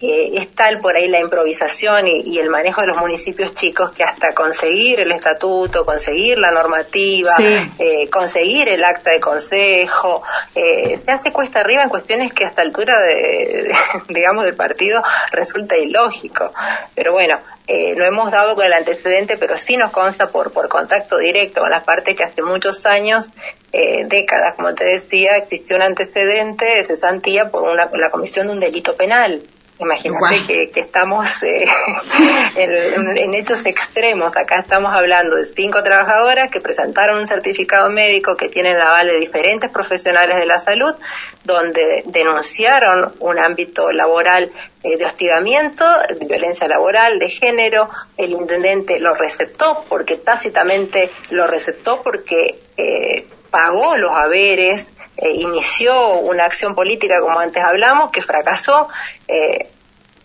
[0.00, 3.92] eh, es tal por ahí la improvisación y, y el manejo de los municipios chicos
[3.92, 7.72] que hasta conseguir el estatuto, conseguir la normativa, Sí.
[7.78, 10.22] eh, conseguir el acta de consejo,
[10.54, 13.74] eh, se hace cuesta arriba en cuestiones que hasta altura de, de-
[14.08, 15.02] digamos, del partido
[15.32, 16.52] resulta ilógico.
[16.94, 20.68] Pero bueno, eh, lo hemos dado con el antecedente, pero sí nos consta por, por
[20.68, 23.30] contacto directo con las partes que hace muchos años,
[23.72, 28.52] eh, décadas, como te decía, existió un antecedente de cesantía por una, la comisión de
[28.52, 29.40] un delito penal.
[29.80, 31.64] Imagínate que, que estamos eh,
[32.56, 34.36] en, en hechos extremos.
[34.36, 39.08] Acá estamos hablando de cinco trabajadoras que presentaron un certificado médico que tienen la aval
[39.08, 40.94] de diferentes profesionales de la salud,
[41.42, 44.52] donde denunciaron un ámbito laboral
[44.84, 47.88] eh, de hostigamiento, de violencia laboral, de género.
[48.16, 56.18] El intendente lo receptó porque tácitamente lo receptó porque eh, pagó los haberes eh, inició
[56.18, 58.88] una acción política, como antes hablamos, que fracasó.
[59.28, 59.68] eh,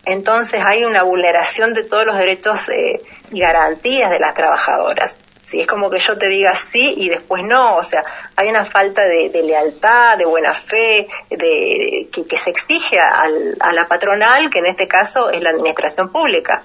[0.05, 5.15] entonces hay una vulneración de todos los derechos eh, y garantías de las trabajadoras.
[5.45, 8.03] Si es como que yo te diga sí y después no, o sea,
[8.35, 13.55] hay una falta de, de lealtad, de buena fe, de, que, que se exige al-
[13.59, 16.63] a la patronal, que en este caso es la administración pública.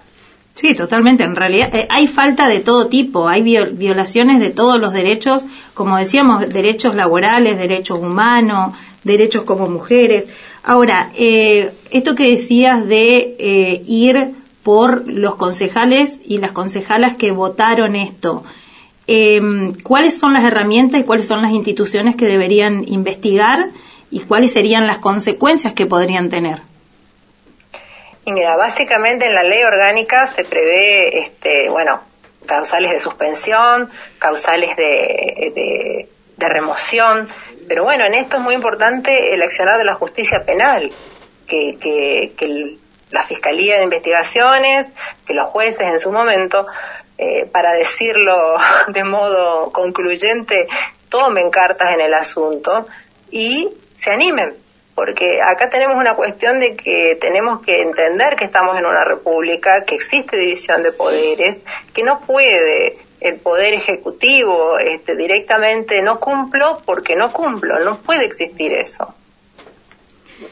[0.54, 1.24] Sí, totalmente.
[1.24, 5.46] En realidad eh, hay falta de todo tipo, hay viol- violaciones de todos los derechos,
[5.74, 10.28] como decíamos, derechos laborales, derechos humanos, derechos como mujeres.
[10.62, 14.30] Ahora, eh, esto que decías de eh, ir
[14.62, 18.44] por los concejales y las concejalas que votaron esto,
[19.08, 19.42] eh,
[19.82, 23.70] ¿cuáles son las herramientas y cuáles son las instituciones que deberían investigar
[24.10, 26.60] y cuáles serían las consecuencias que podrían tener?
[28.24, 32.00] Y mira, básicamente en la ley orgánica se prevé, este, bueno,
[32.46, 37.28] causales de suspensión, causales de, de, de remoción,
[37.68, 40.90] pero bueno, en esto es muy importante el accionar de la justicia penal,
[41.46, 42.78] que, que, que
[43.10, 44.88] la Fiscalía de Investigaciones,
[45.26, 46.66] que los jueces en su momento,
[47.16, 48.56] eh, para decirlo
[48.88, 50.66] de modo concluyente,
[51.08, 52.86] tomen cartas en el asunto
[53.30, 53.70] y
[54.00, 54.54] se animen,
[54.94, 59.84] porque acá tenemos una cuestión de que tenemos que entender que estamos en una república,
[59.84, 61.60] que existe división de poderes,
[61.92, 68.26] que no puede el poder ejecutivo este, directamente no cumplo porque no cumplo, no puede
[68.26, 69.14] existir eso.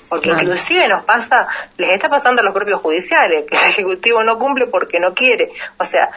[0.09, 0.43] Porque Claro.
[0.45, 4.66] inclusive nos pasa, les está pasando a los propios judiciales, que el Ejecutivo no cumple
[4.68, 5.51] porque no quiere.
[5.78, 6.11] O sea,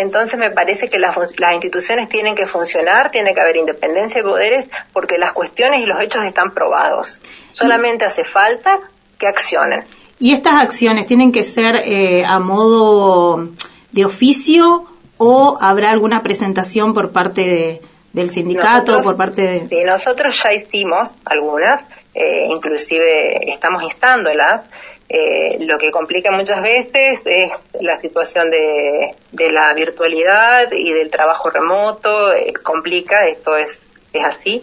[0.00, 4.28] entonces me parece que las, las instituciones tienen que funcionar, tiene que haber independencia de
[4.28, 7.20] poderes, porque las cuestiones y los hechos están probados.
[7.52, 8.78] Solamente hace falta
[9.18, 9.84] que accionen.
[10.18, 13.48] ¿Y estas acciones tienen que ser eh, a modo
[13.92, 14.86] de oficio
[15.18, 17.82] o habrá alguna presentación por parte de-
[18.12, 19.60] del sindicato, Nosotros- por parte de...
[19.68, 21.82] Sí, nosotros ya hicimos algunas,
[22.14, 24.64] eh, inclusive estamos instándolas.
[25.12, 27.50] Eh, lo que complica muchas veces es
[27.80, 33.82] la situación de, de la virtualidad y del trabajo remoto, eh, complica, esto es,
[34.12, 34.62] es así,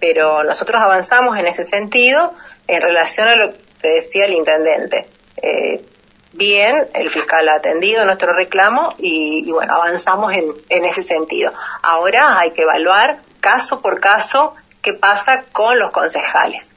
[0.00, 2.32] pero nosotros avanzamos en ese sentido
[2.66, 5.04] en relación a lo que decía el intendente.
[5.42, 5.84] Eh,
[6.32, 11.52] bien, el fiscal ha atendido nuestro reclamo y, y bueno, avanzamos en, en ese sentido.
[11.82, 16.70] Ahora hay que evaluar caso por caso qué pasa con los concejales,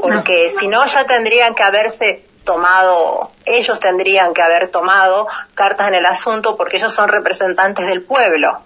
[0.00, 5.94] porque si no ya tendrían que haberse tomado, ellos tendrían que haber tomado cartas en
[5.94, 8.58] el asunto porque ellos son representantes del pueblo,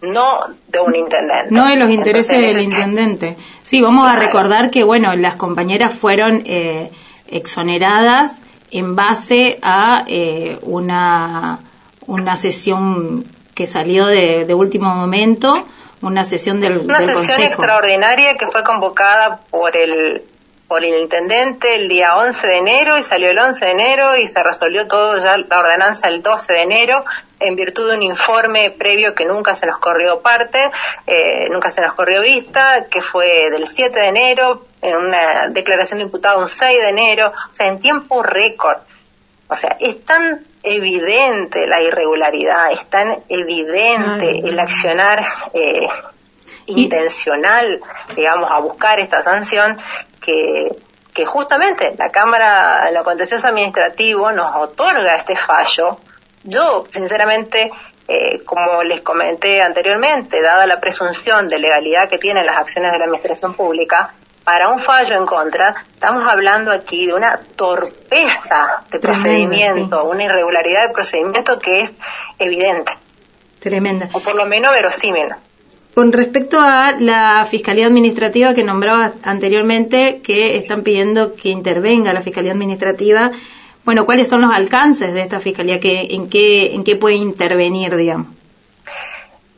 [0.00, 1.48] no de un intendente.
[1.54, 3.36] No de los intereses Entonces, del intendente.
[3.62, 4.26] Sí, vamos a Claro.
[4.26, 6.90] recordar que, bueno, las compañeras fueron eh,
[7.28, 8.38] exoneradas
[8.70, 11.58] en base a eh, una,
[12.06, 15.66] una sesión que salió de, de último momento,
[16.00, 17.42] una sesión del, Una del sesión Consejo.
[17.48, 20.22] extraordinaria que fue convocada por el
[20.72, 24.26] por el intendente el día 11 de enero y salió el 11 de enero y
[24.26, 27.04] se resolvió todo ya la ordenanza el 12 de enero
[27.40, 30.70] en virtud de un informe previo que nunca se nos corrió parte,
[31.06, 35.98] eh, nunca se nos corrió vista, que fue del 7 de enero, en una declaración
[35.98, 38.78] de imputado un 6 de enero, o sea, en tiempo récord.
[39.48, 45.86] O sea, es tan evidente la irregularidad, es tan evidente el accionar eh,
[46.66, 47.80] intencional,
[48.14, 49.78] digamos, a buscar esta sanción
[50.20, 50.74] que,
[51.12, 55.98] que justamente la Cámara de lo Contencioso Administrativo nos otorga este fallo.
[56.44, 57.70] Yo, sinceramente,
[58.08, 62.98] eh, como les comenté anteriormente, dada la presunción de legalidad que tienen las acciones de
[62.98, 64.12] la Administración Pública,
[64.44, 70.88] para un fallo en contra, estamos hablando aquí de una torpeza de procedimiento, una irregularidad
[70.88, 71.92] de procedimiento que es
[72.38, 72.92] evidente.
[73.60, 74.08] Tremenda.
[74.12, 75.28] O por lo menos verosímil.
[75.94, 82.22] Con respecto a la Fiscalía Administrativa que nombraba anteriormente, que están pidiendo que intervenga la
[82.22, 83.30] Fiscalía Administrativa,
[83.84, 85.80] bueno, ¿cuáles son los alcances de esta Fiscalía?
[85.80, 88.28] ¿Qué, en, qué, ¿En qué puede intervenir, digamos?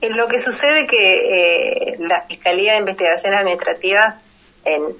[0.01, 4.17] En lo que sucede que eh, la Fiscalía de Investigaciones Administrativas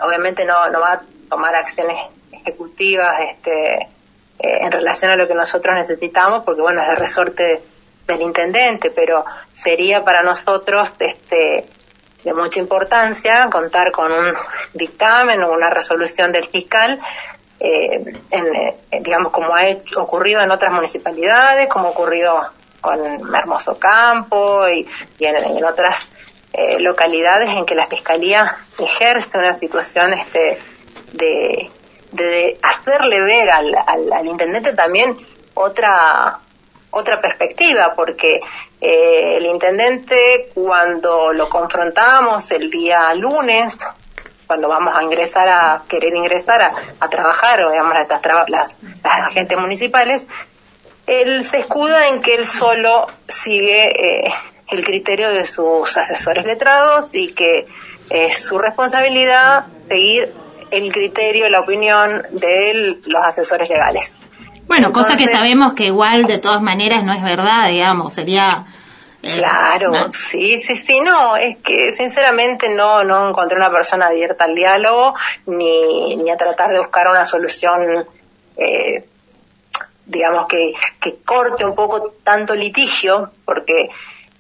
[0.01, 1.97] obviamente no, no va a tomar acciones
[2.33, 3.75] ejecutivas este,
[4.39, 7.63] eh, en relación a lo que nosotros necesitamos, porque bueno, es el resorte
[8.07, 9.25] del intendente, pero
[9.65, 11.67] sería para nosotros este,
[12.23, 14.35] de mucha importancia contar con un
[14.75, 17.01] dictamen o una resolución del fiscal,
[17.59, 19.65] eh, en, eh, digamos, como ha
[19.97, 22.43] ocurrido en otras municipalidades, como ha ocurrido
[22.81, 23.01] con
[23.35, 24.87] Hermoso Campo y,
[25.21, 26.09] en, otras
[26.53, 30.59] eh, localidades en que la fiscalía ejerce una situación este,
[31.13, 31.71] de,
[32.13, 35.17] de hacerle ver al, al, al intendente también
[35.55, 36.39] otra
[36.95, 38.41] otra perspectiva, porque
[38.87, 43.79] eh, el intendente cuando lo confrontamos el día lunes,
[44.47, 46.61] cuando vamos a ingresar a querer ingresar
[47.01, 48.21] a, trabajar, digamos, estas
[48.51, 50.27] las, las agentes municipales,
[51.07, 54.35] él se escuda en que él solo sigue eh,
[54.69, 57.65] el criterio de sus asesores letrados y que
[58.11, 60.31] es su responsabilidad seguir
[60.71, 64.13] el criterio, la opinión de los asesores legales.
[64.67, 68.65] Bueno, cosa que sabemos que igual de todas maneras no es verdad, digamos, sería...
[69.23, 74.45] Eh, claro, sí, sí, sí, no, es que sinceramente no, no encontré una persona abierta
[74.45, 75.15] al diálogo
[75.47, 78.07] ni, ni a tratar de buscar una solución,
[78.59, 79.05] eh,
[80.05, 83.89] digamos, que, que corte un poco tanto litigio, porque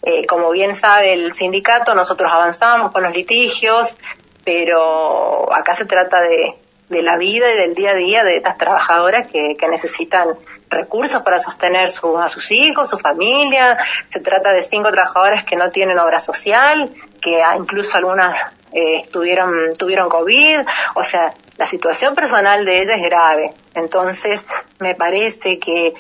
[0.03, 3.97] eh, como bien sabe el sindicato, nosotros avanzamos con los litigios,
[4.45, 6.55] pero acá se trata de,
[6.89, 10.37] de la vida y del día a día de estas trabajadoras que, que necesitan
[10.68, 13.78] recursos para sostener su, a sus hijos, su familia.
[14.12, 18.39] Se trata de cinco trabajadoras que no tienen obra social, que incluso algunas
[18.72, 20.61] eh, tuvieron, tuvieron COVID.
[20.95, 23.55] O sea, la situación personal de ellas es grave.
[23.74, 24.45] Entonces,
[24.80, 25.95] me parece que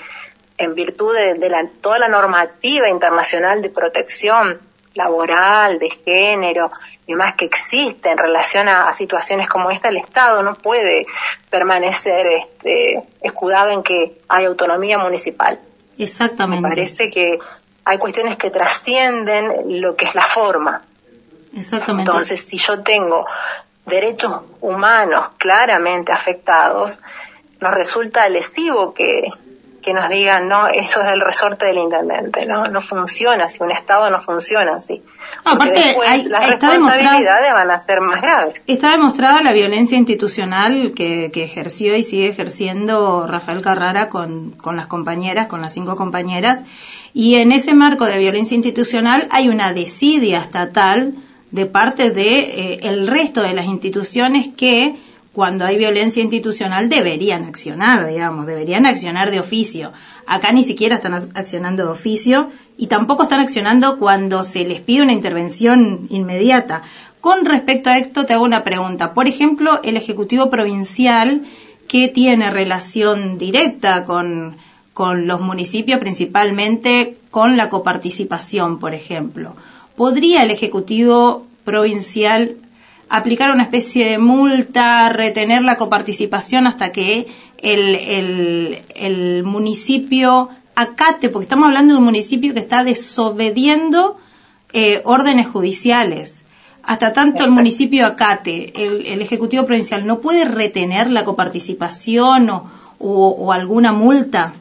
[0.58, 4.60] en virtud de, de la, toda la normativa internacional de protección
[4.94, 6.70] laboral, de género
[7.06, 11.06] y más que existe en relación a, situaciones como esta, el Estado no puede
[11.50, 15.58] permanecer este, escudado en que hay autonomía municipal.
[15.98, 16.62] Exactamente.
[16.62, 17.38] Me parece que
[17.84, 20.82] hay cuestiones que trascienden lo que es la forma.
[21.54, 22.10] Exactamente.
[22.10, 23.26] Entonces, si yo tengo
[23.86, 26.98] derechos humanos claramente afectados,
[27.60, 29.22] nos resulta lesivo que,
[29.84, 33.70] que nos digan, no, eso es del resorte del intendente, no, no funciona si un
[33.70, 35.02] Estado no funciona así.
[35.44, 35.96] aparte,
[36.28, 38.62] las responsabilidades van a ser más graves.
[38.66, 44.76] Está demostrada la violencia institucional que, que ejerció y sigue ejerciendo Rafael Carrara con, con
[44.76, 46.64] las compañeras, con las cinco compañeras,
[47.12, 51.14] y en ese marco de violencia institucional hay una desidia estatal
[51.50, 54.96] de parte de eh, el resto de las instituciones que
[55.34, 59.92] cuando hay violencia institucional deberían accionar, digamos, deberían accionar de oficio.
[60.26, 65.02] Acá ni siquiera están accionando de oficio y tampoco están accionando cuando se les pide
[65.02, 66.82] una intervención inmediata.
[67.20, 69.12] Con respecto a esto, te hago una pregunta.
[69.12, 71.42] Por ejemplo, el Ejecutivo Provincial,
[71.88, 74.56] que tiene relación directa con,
[74.92, 79.56] con los municipios, principalmente con la coparticipación, por ejemplo.
[79.96, 82.56] ¿Podría el Ejecutivo Provincial
[83.16, 87.26] aplicar una especie de multa, retener la coparticipación hasta que
[87.58, 94.18] el, el, el municipio acate, porque estamos hablando de un municipio que está desobediendo
[94.72, 96.42] eh, órdenes judiciales.
[96.82, 103.52] Hasta tanto el municipio acate, el, Ejecutivo Provincial no puede retener la coparticipación o, o,
[103.52, 104.52] alguna multa.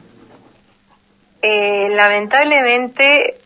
[1.42, 3.36] Eh, lamentablemente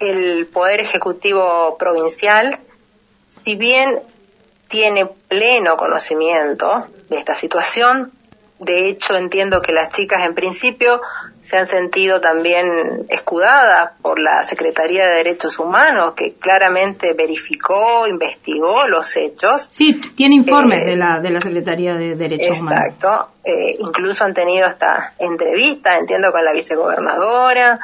[0.00, 2.58] el Poder Ejecutivo Provincial,
[3.44, 4.00] si bien
[4.68, 8.12] tiene pleno conocimiento de esta situación.
[8.58, 11.00] De hecho, entiendo que las chicas en principio
[11.42, 18.86] se han sentido también escudadas por la Secretaría de Derechos Humanos, que claramente verificó, investigó
[18.88, 19.68] los hechos.
[19.70, 22.86] Sí, tiene informes Eh, de, la, de la Secretaría de Derechos Humanos.
[22.88, 23.28] Exacto.
[23.44, 27.78] Eh, incluso han tenido esta entrevista, entiendo, con la vicegobernadora.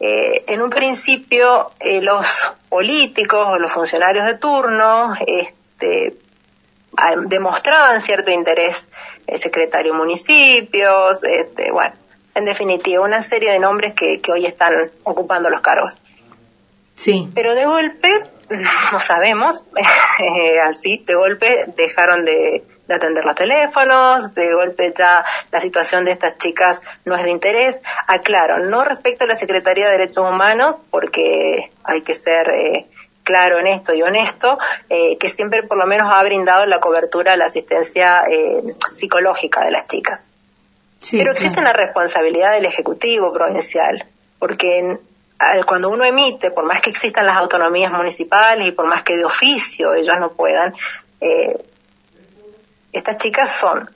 [0.00, 5.54] Eh, en un principio, eh, los políticos o los funcionarios de turno este,
[6.96, 8.84] a- demostraban cierto interés,
[9.26, 11.94] el secretario municipios, este, bueno,
[12.34, 15.96] en definitiva, una serie de nombres que, que hoy están ocupando los cargos.
[16.94, 17.28] Sí.
[17.34, 18.22] Pero de golpe,
[18.92, 25.24] no sabemos, eh, así, de golpe dejaron de, de atender los teléfonos, de golpe ya
[25.50, 27.80] la situación de estas chicas no es de interés.
[28.06, 32.86] Aclaro, no respecto a la Secretaría de Derechos Humanos, porque hay que ser eh,
[33.30, 34.58] claro en esto y honesto,
[34.88, 39.70] eh, que siempre por lo menos ha brindado la cobertura, la asistencia eh, psicológica de
[39.70, 40.20] las chicas.
[41.00, 41.70] sí, Pero existe claro.
[41.70, 44.04] una responsabilidad del Ejecutivo provincial,
[44.40, 45.00] porque en-
[45.38, 49.16] al- cuando uno emite, por más que existan las autonomías municipales y por más que
[49.16, 50.74] de oficio ellos no puedan,
[51.20, 51.56] eh,
[52.92, 53.88] estas chicas son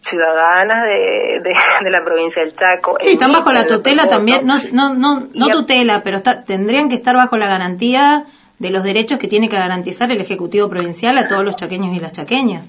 [0.00, 2.98] ciudadanas de, de- de la provincia del Chaco.
[3.00, 6.94] Sí, están bajo la tutela también, no, no, no, no tutela, pero está- tendrían que
[6.94, 8.24] estar bajo la garantía
[8.58, 12.00] de los derechos que tiene que garantizar el Ejecutivo Provincial a todos los chaqueños y
[12.00, 12.64] las chaqueñas.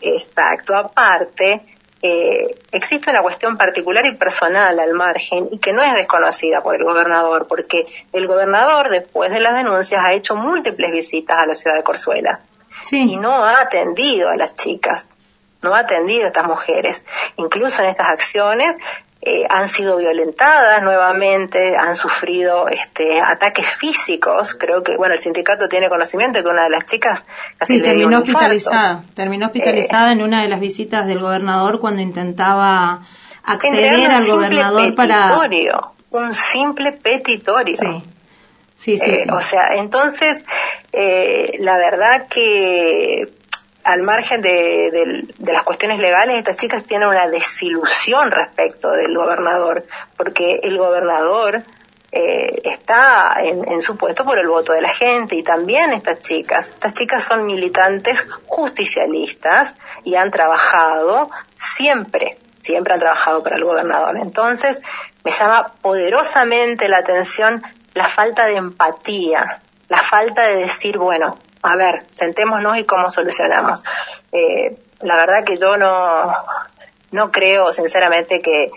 [0.00, 0.76] Exacto.
[0.76, 1.62] Aparte,
[2.00, 6.76] eh, existe una cuestión particular y personal al margen y que no es desconocida por
[6.76, 11.54] el gobernador, porque el gobernador, después de las denuncias, ha hecho múltiples visitas a la
[11.54, 12.40] ciudad de Corzuela
[12.84, 15.08] y Sí, no ha atendido a las chicas,
[15.62, 17.04] no ha atendido a estas mujeres.
[17.36, 18.76] Incluso en estas acciones
[19.28, 24.54] eh, han sido violentadas nuevamente, han sufrido este, ataques físicos.
[24.54, 27.22] Creo que, bueno, el sindicato tiene conocimiento que una de las chicas
[27.58, 29.02] casi sí, le dio terminó un hospitalizada.
[29.14, 33.02] Terminó hospitalizada en una de las visitas del gobernador cuando intentaba
[33.44, 35.28] acceder al gobernador para...
[35.28, 37.76] petitorio, Un simple petitorio.
[37.76, 38.02] Sí,
[38.78, 39.10] sí, sí.
[39.10, 39.30] Eh, sí.
[39.30, 40.42] O sea, entonces,
[40.92, 43.28] eh, la verdad que
[43.88, 49.82] al margen de, de las cuestiones legales, estas chicas tienen una desilusión respecto del gobernador,
[50.14, 51.62] porque el gobernador
[52.12, 56.20] eh, está en, en su puesto por el voto de la gente y también estas
[56.20, 56.68] chicas.
[56.68, 59.74] Estas chicas son militantes justicialistas
[60.04, 64.18] y han trabajado siempre, siempre han trabajado para el gobernador.
[64.20, 64.82] Entonces,
[65.24, 67.62] me llama poderosamente la atención
[67.94, 73.82] la falta de empatía, la falta de decir, bueno, a ver, sentémonos y cómo solucionamos.
[74.32, 76.32] Eh, la verdad que yo no,
[77.12, 78.70] no creo sinceramente que,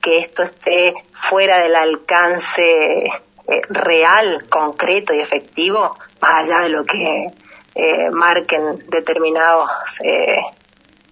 [0.00, 6.84] que esto esté fuera del alcance eh, real, concreto y efectivo, más allá de lo
[6.84, 7.26] que
[7.74, 9.70] eh, marquen determinados
[10.02, 10.38] eh,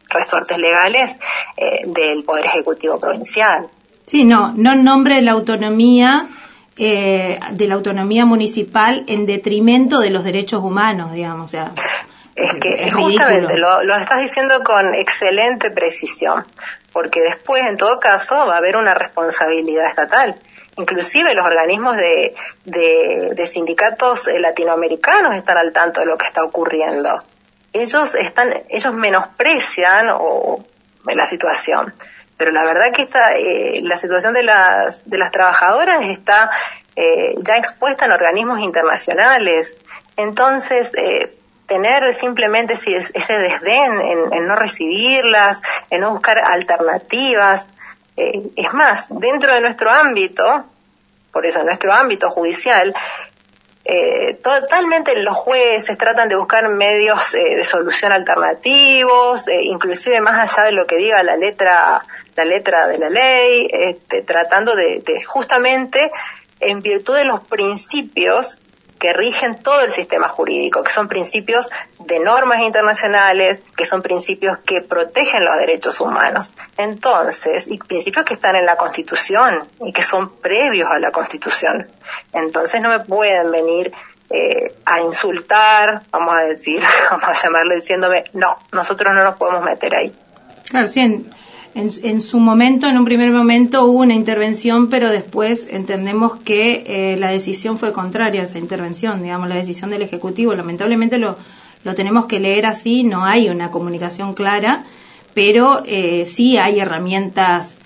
[0.09, 1.15] resortes legales
[1.57, 3.69] eh, del Poder Ejecutivo Provincial.
[4.07, 6.27] Sí, no, no en nombre de la autonomía,
[6.79, 11.73] eh, de la autonomía municipal en detrimento de los derechos humanos, digamos, o sea,
[12.35, 16.45] Es que es justamente lo estás diciendo con excelente precisión,
[16.93, 20.35] porque después, en todo caso, va a haber una responsabilidad estatal.
[20.79, 26.27] Inclusive los organismos de, de, de sindicatos eh, latinoamericanos están al tanto de lo que
[26.27, 27.23] está ocurriendo.
[27.73, 30.63] Ellos están, ellos menosprecian o,
[31.07, 31.95] la situación,
[32.37, 36.51] pero la verdad que esta, eh, la situación de las, de las trabajadoras está
[36.97, 39.75] eh, ya expuesta en organismos internacionales.
[40.17, 41.35] Entonces, eh,
[41.67, 45.61] tener simplemente si es- ese desdén en, en no recibirlas,
[45.91, 47.69] en no buscar alternativas.
[48.17, 50.65] Eh, es más, dentro de nuestro ámbito,
[51.33, 52.95] por eso nuestro ámbito judicial,
[53.89, 60.59] eh, totalmente los jueces tratan de buscar medios eh, de solución alternativos, eh, inclusive más
[60.59, 62.03] allá de lo que diga la letra,
[62.35, 66.11] la letra de la ley, este, tratando de, de justamente
[66.59, 68.59] en virtud de los principios
[68.99, 71.69] que rigen todo el sistema jurídico, que son principios
[72.01, 76.53] de normas internacionales, que son principios que protegen los derechos humanos.
[76.77, 81.87] Entonces, y principios que están en la Constitución y que son previos a la Constitución.
[82.33, 83.93] Entonces no me pueden venir
[84.31, 89.63] eh, a insultar, vamos a decir, vamos a llamarlo diciéndome, no, nosotros no nos podemos
[89.63, 90.13] meter ahí.
[90.69, 91.27] Claro, sí,
[91.77, 97.19] en, su momento, en un primer momento hubo una intervención, pero después entendemos que eh,
[97.19, 100.55] la decisión fue contraria a esa intervención, digamos, la decisión del Ejecutivo.
[100.55, 101.37] Lamentablemente lo,
[101.85, 104.85] lo tenemos que leer así, no hay una comunicación clara,
[105.35, 107.77] pero eh, sí hay herramientas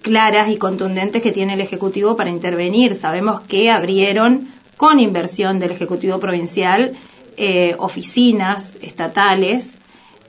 [0.00, 2.96] claras y contundentes que tiene el Ejecutivo para intervenir.
[2.96, 6.92] Sabemos que abrieron con inversión del Ejecutivo Provincial
[7.36, 9.76] eh, oficinas estatales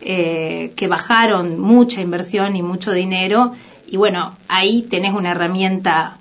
[0.02, 3.54] eh, que bajaron mucha inversión y mucho dinero
[3.88, 6.18] y bueno, ahí tenés una herramienta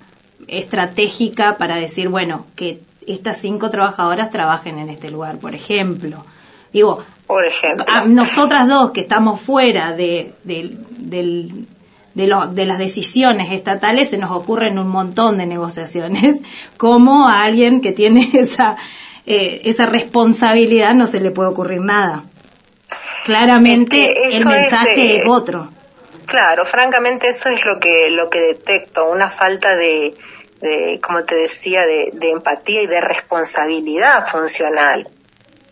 [0.47, 6.23] estratégica para decir, bueno, que estas cinco trabajadoras trabajen en este lugar, por ejemplo.
[6.73, 7.85] Digo, Por ejemplo.
[7.87, 11.67] a nosotras dos que estamos fuera de, de- del-
[12.13, 16.39] de, lo- de las decisiones estatales se nos ocurren un montón de negociaciones,
[16.77, 18.77] como a alguien que tiene esa,
[19.25, 22.23] eh, esa responsabilidad no se le puede ocurrir nada.
[23.25, 25.69] Claramente Es que el es, mensaje es otro.
[26.27, 30.13] Claro, francamente eso es lo que lo que detecto, una falta de,
[30.61, 35.07] de como te decía, de, de empatía y de responsabilidad funcional.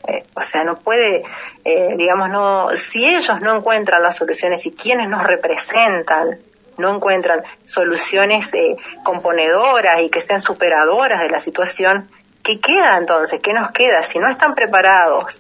[0.08, 1.24] Eh, o sea, no puede,
[1.64, 6.40] eh, digamos, no, si ellos no encuentran las soluciones y quienes nos representan
[6.78, 12.10] no encuentran soluciones eh, componedoras y que sean superadoras de la situación,
[12.42, 13.40] ¿qué queda entonces?
[13.42, 14.02] ¿Qué nos queda?
[14.02, 15.40] Si no están preparados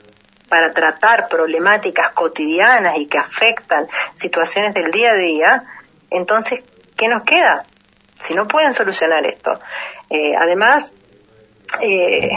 [0.53, 5.63] para tratar problemáticas cotidianas y que afectan situaciones del día a día,
[6.11, 6.61] entonces,
[6.95, 7.63] ¿qué nos queda?
[8.19, 9.59] Si no pueden solucionar esto.
[10.11, 10.91] Eh, además,
[11.81, 12.29] eh,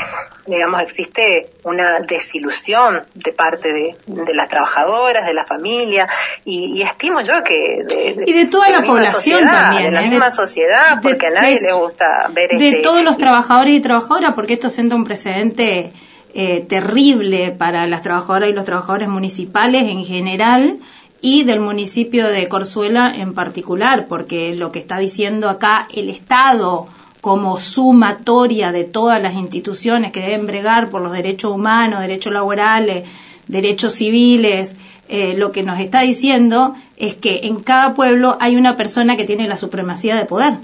[0.46, 6.08] digamos, existe una desilusión de parte de, de las trabajadoras, de la familia,
[6.42, 10.02] y, y estimo yo que de, Y de toda la misma población también, de la
[10.04, 10.08] ¿eh?
[10.08, 14.32] misma sociedad, porque a nadie le gusta ver de este, todos los trabajadores y trabajadoras,
[14.32, 15.92] porque esto sienta un precedente
[16.38, 20.78] eh, terrible para las trabajadoras y los trabajadores municipales en general
[21.22, 26.88] y del municipio de Corzuela en particular, porque lo que está diciendo acá el Estado
[27.22, 33.08] como sumatoria de todas las instituciones que deben bregar por los derechos humanos, derechos laborales,
[33.48, 34.76] derechos civiles,
[35.08, 39.24] eh, lo que nos está diciendo es que en cada pueblo hay una persona que
[39.24, 40.54] tiene la supremacía de poder.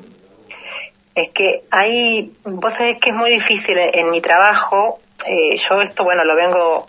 [1.15, 6.05] Es que hay, vos sabés que es muy difícil en, mi trabajo, eh, yo esto,
[6.05, 6.87] bueno, lo vengo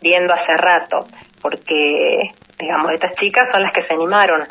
[0.00, 1.06] viendo hace rato,
[1.40, 4.46] porque, digamos, estas chicas son las que se animaron,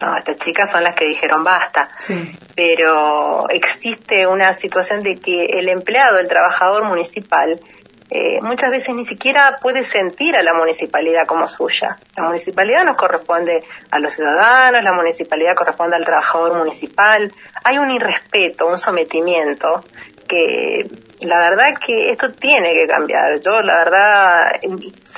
[0.00, 2.32] no, estas chicas son las que dijeron basta, Sí.
[2.54, 7.60] pero existe una situación de que el empleado, el trabajador municipal,
[8.10, 11.98] eh, muchas veces ni siquiera puede sentir a la municipalidad como suya.
[12.16, 17.30] La municipalidad nos corresponde a los ciudadanos, la municipalidad corresponde al trabajador municipal.
[17.64, 19.84] Hay un irrespeto, un sometimiento
[20.28, 20.86] que
[21.22, 23.40] la verdad que esto tiene que cambiar.
[23.40, 24.52] Yo la verdad,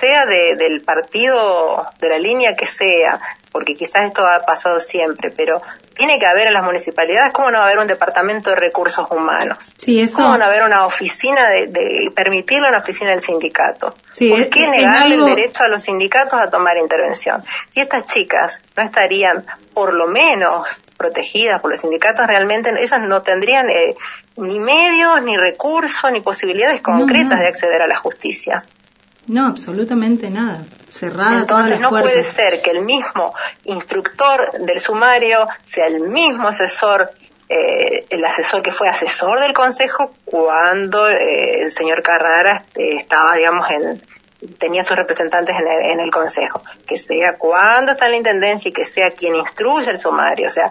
[0.00, 3.20] sea de- del partido, de la línea que sea,
[3.52, 5.60] porque quizás esto ha pasado siempre, pero
[5.94, 9.06] tiene que haber en las municipalidades, ¿cómo no va a haber un departamento de recursos
[9.10, 9.74] humanos?
[9.76, 10.16] Sí, eso.
[10.16, 13.94] ¿Cómo no va a haber una oficina de, de permitirle una oficina del sindicato?
[14.12, 17.44] Sí, ¿Por es- qué es negarle algo- el derecho a los sindicatos a tomar intervención?
[17.74, 19.44] Si estas chicas no estarían
[19.74, 23.94] por lo menos protegidas por los sindicatos, realmente ellas no tendrían eh,
[24.36, 27.40] ni medios, ni recursos, ni posibilidades No, concretas no.
[27.40, 28.62] de acceder a la justicia.
[29.26, 30.64] No, absolutamente nada.
[30.88, 36.48] Cerrada todas Entonces no puede ser que el mismo instructor del sumario sea el mismo
[36.48, 37.10] asesor,
[37.48, 43.36] eh, el asesor que fue asesor del consejo cuando eh, el señor Carrara eh, estaba,
[43.36, 44.02] digamos, en
[44.58, 48.68] tenía sus representantes en el, en el consejo, que sea cuando está en la intendencia
[48.68, 50.70] y que sea quien instruye el sumario, o sea,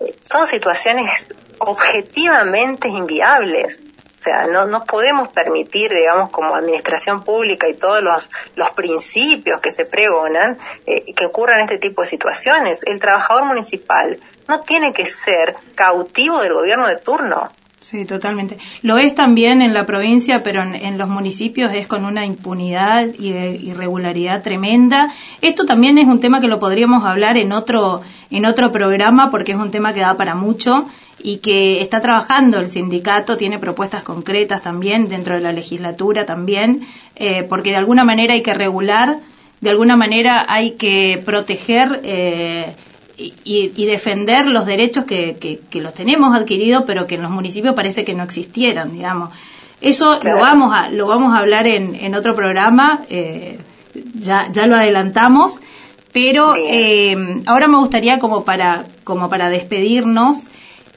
[0.00, 1.10] eh, son situaciones
[1.58, 3.78] objetivamente inviables.
[4.22, 9.60] O sea, no, no podemos permitir, digamos, como administración pública y todos los, los principios
[9.60, 12.78] que se pregonan, eh, que ocurran este tipo de situaciones.
[12.86, 17.50] El trabajador municipal no tiene que ser cautivo del gobierno de turno.
[17.80, 18.58] Sí, totalmente.
[18.82, 23.08] Lo es también en la provincia, pero en, en los municipios es con una impunidad
[23.18, 25.12] y de irregularidad tremenda.
[25.40, 29.52] Esto también es un tema que lo podríamos hablar en otro en otro programa porque
[29.52, 30.86] es un tema que da para mucho
[31.22, 36.86] y que está trabajando el sindicato, tiene propuestas concretas también dentro de la legislatura también,
[37.16, 39.18] eh, porque de alguna manera hay que regular,
[39.60, 42.74] de alguna manera hay que proteger eh,
[43.16, 47.30] y, y defender los derechos que, que, que los tenemos adquiridos, pero que en los
[47.30, 49.30] municipios parece que no existieran, digamos.
[49.80, 50.36] Eso Claro.
[50.38, 53.58] lo vamos a lo vamos a hablar en, en otro programa, eh,
[54.14, 55.60] ya ya lo adelantamos,
[56.12, 57.16] pero eh,
[57.46, 60.46] ahora me gustaría como para como para despedirnos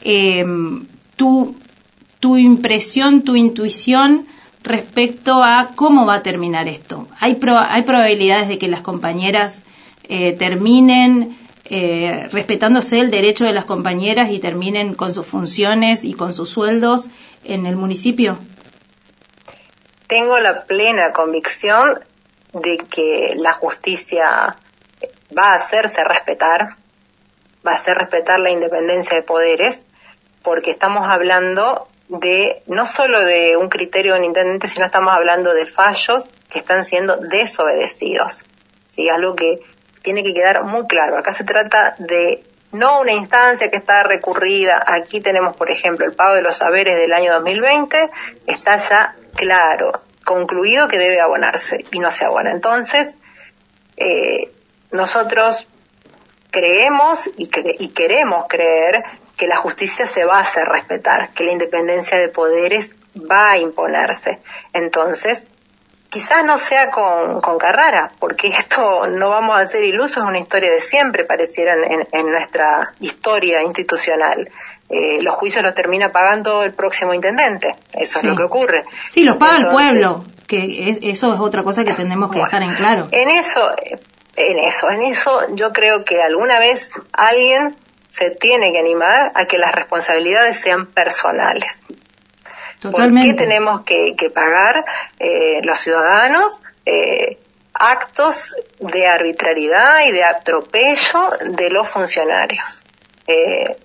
[0.05, 0.45] eh,
[1.17, 1.55] tu
[2.25, 4.25] tu impresión, tu intuición
[4.63, 7.07] respecto a cómo va a terminar esto.
[7.19, 9.61] Hay hay probabilidades de que las compañeras
[10.09, 16.13] eh, terminen eh, respetándose el derecho de las compañeras y terminen con sus funciones y
[16.13, 17.09] con sus sueldos
[17.43, 18.39] en el municipio?
[20.07, 21.99] Tengo la plena convicción
[22.53, 24.55] de que la justicia
[25.37, 26.75] va a hacerse respetar,
[27.65, 29.84] va a hacer respetar la independencia de poderes,
[30.45, 35.53] porque estamos hablando de no solo de un criterio de un intendente, sino estamos hablando
[35.55, 38.43] de fallos que están siendo desobedecidos.
[38.89, 39.09] ¿sí?
[39.09, 39.59] Algo que
[40.03, 41.17] tiene que quedar muy claro.
[41.17, 44.83] Acá se trata de no una instancia que está recurrida.
[44.85, 48.11] Aquí tenemos, por ejemplo, el pago de los saberes del año 2020,
[48.45, 52.51] está ya claro, concluido que debe abonarse y no se abona.
[52.51, 53.15] Entonces,
[53.97, 54.51] eh,
[54.91, 55.67] nosotros
[56.51, 59.03] creemos y, y queremos creer
[59.37, 63.57] que la justicia se va a hacer respetar, que la independencia de poderes va a
[63.57, 64.39] imponerse.
[64.73, 65.45] Entonces,
[66.09, 70.39] quizás no sea con, con Carrara, porque esto no vamos a ser ilusos, es una
[70.39, 74.49] historia de siempre, pareciera en, en nuestra historia institucional.
[74.87, 78.85] Eh, los juicios los termina pagando el próximo intendente, eso es lo que ocurre.
[79.09, 82.75] Sí, los paga el pueblo, que eso es otra cosa que tenemos que dejar en
[82.75, 83.07] claro.
[83.11, 83.67] En eso,
[84.35, 87.75] en eso, en eso yo creo que alguna vez alguien
[88.15, 91.81] se tiene que animar a que las responsabilidades sean personales.
[92.81, 94.85] ¿Por qué tenemos que, pagar
[95.19, 97.37] eh, los ciudadanos eh,
[97.73, 102.83] actos de arbitrariedad y de atropello de los funcionarios?
[103.27, 103.75] Eh,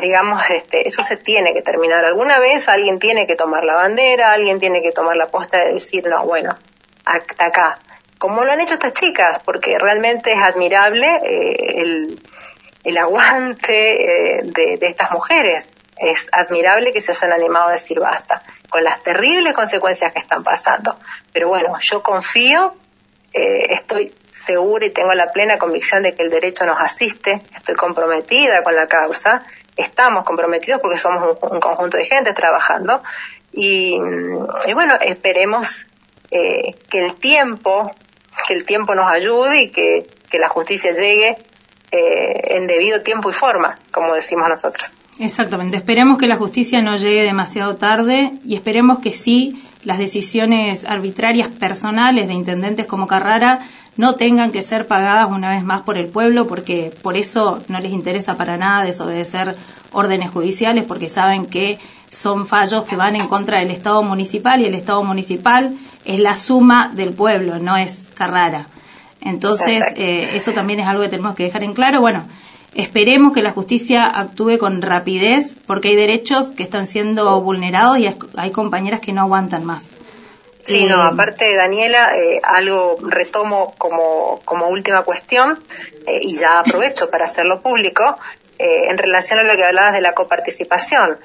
[0.00, 2.04] digamos, este, eso se tiene que terminar.
[2.04, 5.74] Alguna vez alguien tiene que tomar la bandera, alguien tiene que tomar la posta de
[5.74, 6.58] decir, no, bueno,
[7.04, 7.78] hasta acá.
[8.18, 11.06] Como lo han hecho estas chicas, porque realmente es admirable
[11.76, 12.18] el,
[12.84, 13.72] el aguante
[14.44, 15.68] de, de estas mujeres.
[15.96, 20.42] Es admirable que se hayan animado a decir basta, con las terribles consecuencias que están
[20.42, 20.96] pasando.
[21.32, 22.74] Pero bueno, yo confío,
[23.32, 27.74] eh, estoy segura y tengo la plena convicción de que el derecho nos asiste, estoy
[27.74, 29.42] comprometida con la causa,
[29.76, 33.02] estamos comprometidos porque somos un, conjunto de gente trabajando.
[33.52, 33.96] Y,
[34.72, 35.86] bueno, esperemos
[36.30, 37.90] eh, que el tiempo,
[38.46, 41.36] que el tiempo nos ayude y que, que la justicia llegue
[41.96, 44.92] eh, en debido tiempo y forma, como decimos nosotros.
[45.20, 45.76] Exactamente.
[45.76, 51.48] Esperemos que la justicia no llegue demasiado tarde y esperemos que sí las decisiones arbitrarias
[51.52, 53.60] personales de intendentes como Carrara
[53.96, 57.78] no tengan que ser pagadas una vez más por el pueblo, porque por eso no
[57.78, 59.54] les interesa para nada desobedecer
[59.92, 61.78] órdenes judiciales, porque saben que
[62.10, 66.36] son fallos que van en contra del Estado municipal y el Estado municipal es la
[66.36, 68.66] suma del pueblo, no es Carrara.
[69.24, 72.00] Entonces, eh, eso también es algo que tenemos que dejar en claro.
[72.00, 72.24] Bueno,
[72.74, 78.12] Esperemos que la justicia actúe con rapidez porque hay derechos que están siendo vulnerados y
[78.36, 79.92] hay compañeras que no aguantan más.
[80.64, 85.58] Sí, no, eh, aparte, Daniela, eh, algo retomo como, como última cuestión
[86.06, 88.18] eh, y ya aprovecho para hacerlo público
[88.56, 91.18] en relación a lo que hablabas de la coparticipación.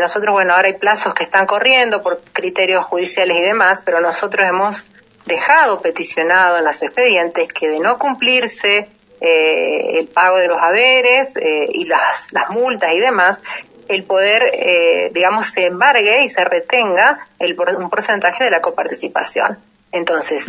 [0.00, 4.44] nosotros, bueno, ahora hay plazos que están corriendo por criterios judiciales y demás, pero nosotros
[4.48, 4.86] hemos
[5.26, 8.88] dejado peticionado en los expedientes que de no cumplirse
[9.20, 13.40] eh, el pago de los haberes eh, y las, las multas y demás,
[13.88, 19.58] el poder, eh, digamos, se embargue y se retenga el, un porcentaje de la coparticipación.
[19.92, 20.44] Entonces,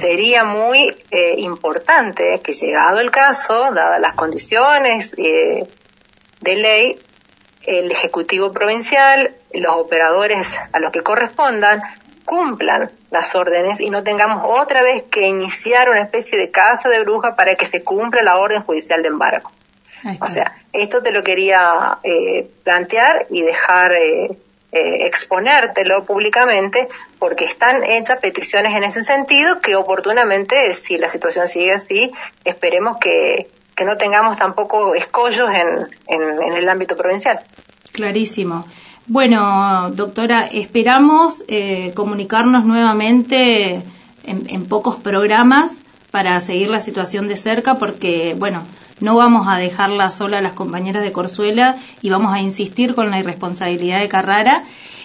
[0.00, 5.66] sería muy eh, importante que llegado el caso, dadas las condiciones de
[6.42, 6.98] ley,
[7.66, 11.82] el Ejecutivo Provincial, los operadores a los que correspondan,
[12.28, 17.00] cumplan las órdenes y no tengamos otra vez que iniciar una especie de casa de
[17.00, 19.50] bruja para que se cumpla la orden judicial de embargo.
[20.20, 24.26] O sea, esto te lo quería eh, plantear y dejar eh,
[24.72, 31.48] eh, exponértelo públicamente porque están hechas peticiones en ese sentido que oportunamente, si la situación
[31.48, 32.12] sigue así,
[32.44, 37.40] esperemos que, que no tengamos tampoco escollos en, en, en el ámbito provincial.
[37.90, 38.66] Clarísimo.
[39.10, 43.82] Bueno, doctora, esperamos eh, comunicarnos nuevamente
[44.24, 45.80] en, pocos programas
[46.10, 48.64] para seguir la situación de cerca porque, bueno,
[49.00, 53.10] no vamos a dejarla sola a las compañeras de Corzuela y vamos a insistir con
[53.10, 54.64] la irresponsabilidad de Carrara.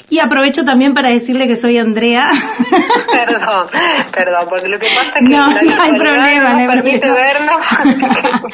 [0.09, 2.29] Y aprovecho también para decirle que soy Andrea.
[3.13, 3.67] Perdón,
[4.11, 7.65] perdón, porque lo que pasa es que no, no hay problema, no, permite vernos.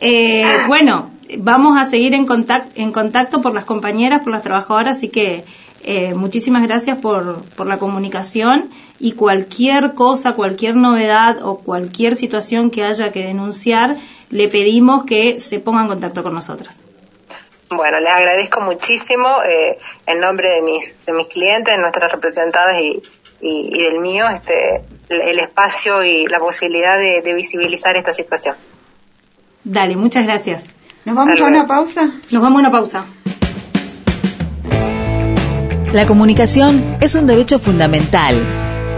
[0.00, 4.98] eh, bueno, vamos a seguir en, contacto, en contacto por las compañeras, por las trabajadoras,
[4.98, 5.44] así que
[5.82, 8.68] eh, muchísimas gracias por, por la comunicación
[8.98, 13.96] y cualquier cosa, cualquier novedad o cualquier situación que haya que denunciar,
[14.28, 16.78] le pedimos que se ponga en contacto con nosotras.
[17.70, 22.80] Bueno, les agradezco muchísimo eh, en nombre de mis, de mis clientes, de nuestras representadas
[22.80, 23.00] y,
[23.40, 28.56] y, del mío, este, el espacio y la posibilidad de, de visibilizar esta situación.
[29.64, 30.79] Dale, muchas gracias.
[31.04, 32.10] ¿Nos vamos a una pausa?
[32.30, 33.04] Nos vamos a una pausa.
[35.92, 38.36] La comunicación es un derecho fundamental.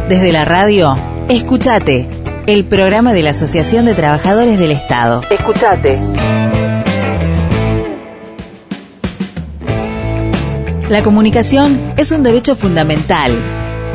[0.09, 0.97] Desde la radio,
[1.29, 2.09] escúchate,
[2.47, 5.23] el programa de la Asociación de Trabajadores del Estado.
[5.31, 5.99] Escúchate.
[10.91, 13.39] La comunicación es un derecho fundamental.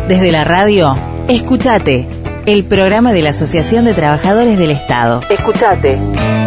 [0.07, 0.95] Desde la radio,
[1.27, 2.07] escúchate,
[2.45, 5.21] el programa de la Asociación de Trabajadores del Estado.
[5.29, 6.46] Escuchate.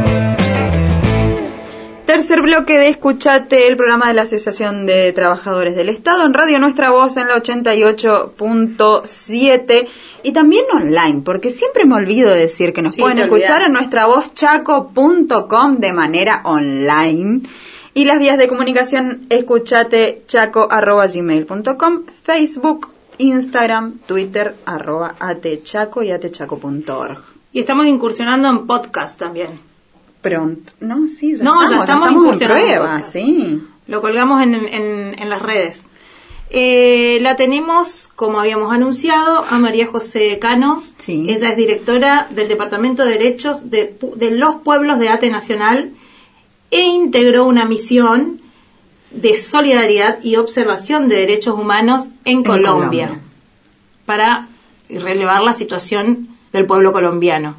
[2.20, 6.58] Tercer bloque de Escuchate, el programa de la Asociación de Trabajadores del Estado en Radio
[6.58, 9.88] Nuestra Voz en la 88.7
[10.22, 13.72] y también online, porque siempre me olvido de decir que nos Sí, pueden escuchar en
[13.72, 17.40] nuestra voz chaco.com de manera online
[17.94, 26.10] y las vías de comunicación escuchate chaco arroba gmail.com, Facebook, Instagram, Twitter arroba atechaco y
[26.10, 27.22] atechaco.org.
[27.54, 29.69] Y estamos incursionando en podcast también.
[30.22, 31.08] Pronto, ¿no?
[31.08, 33.62] Sí, ya No, ya estamos, estamos en prueba, sí.
[33.86, 35.82] Lo colgamos en, en- en las redes.
[36.52, 40.82] Eh, la tenemos, como habíamos anunciado, a María José Cano.
[40.98, 41.26] Sí.
[41.28, 45.90] Ella es directora del Departamento de Derechos de, de los Pueblos de ATE Nacional
[46.72, 48.40] e integró una misión
[49.12, 53.20] de solidaridad y observación de derechos humanos en, Colombia, Colombia.
[54.06, 54.48] para
[54.88, 57.54] relevar la situación del pueblo colombiano.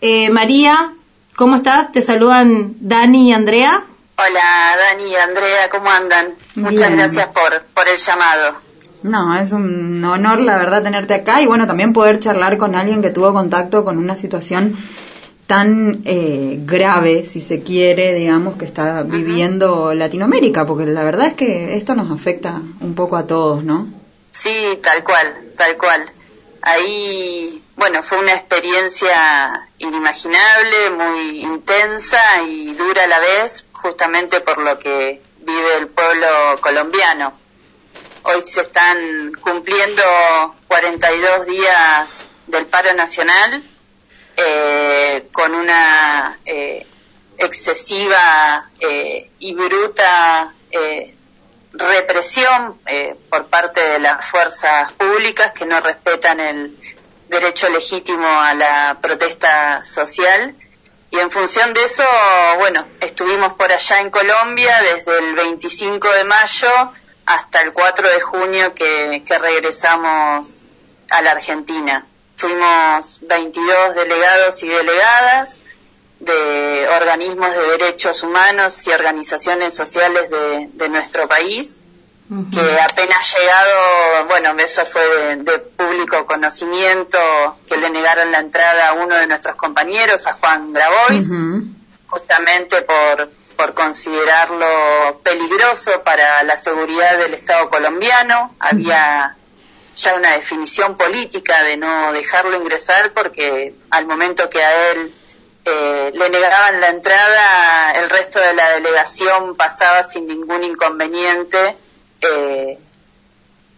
[0.00, 0.94] Eh, María,
[1.40, 1.90] ¿cómo estás?
[1.90, 3.82] Te saludan Dani y Andrea.
[4.18, 6.34] Hola Dani y Andrea, ¿cómo andan?
[6.54, 8.56] Muchas gracias por, por el llamado.
[9.02, 13.00] No, es un honor la verdad tenerte acá y bueno, también poder charlar con alguien
[13.00, 14.76] que tuvo contacto con una situación
[15.46, 21.34] tan eh, grave, si se quiere, digamos, que está viviendo Latinoamérica, porque la verdad es
[21.34, 23.88] que esto nos afecta un poco a todos, ¿no?
[24.30, 26.04] Sí, tal cual, tal cual.
[26.62, 34.58] Ahí, bueno, fue una experiencia inimaginable, muy intensa y dura a la vez, justamente por
[34.58, 37.32] lo que vive el pueblo colombiano.
[38.24, 40.02] Hoy se están cumpliendo
[40.68, 43.62] 42 días del paro nacional
[44.36, 46.86] eh, con una eh,
[47.38, 51.14] excesiva eh, y bruta eh,
[51.72, 56.76] represión eh, por parte de las fuerzas públicas que no respetan el
[57.28, 60.54] derecho legítimo a la protesta social.
[61.12, 62.04] Y en función de eso,
[62.58, 66.92] bueno, estuvimos por allá en Colombia desde el 25 de mayo
[67.26, 70.58] hasta el 4 de junio que, que regresamos
[71.10, 72.06] a la Argentina.
[72.36, 75.59] Fuimos 22 delegados y delegadas
[76.20, 81.82] de organismos de derechos humanos y organizaciones sociales de, de nuestro país,
[82.52, 87.18] que apenas llegado, bueno, eso fue de, de público conocimiento,
[87.66, 91.28] que le negaron la entrada a uno de nuestros compañeros, a Juan Grabois,
[92.06, 98.54] justamente por, por considerarlo peligroso para la seguridad del Estado colombiano.
[98.60, 99.36] Había
[99.96, 105.12] ya una definición política de no dejarlo ingresar porque al momento que a él
[105.64, 111.76] eh, le negaban la entrada, el resto de la delegación pasaba sin ningún inconveniente
[112.20, 112.78] eh,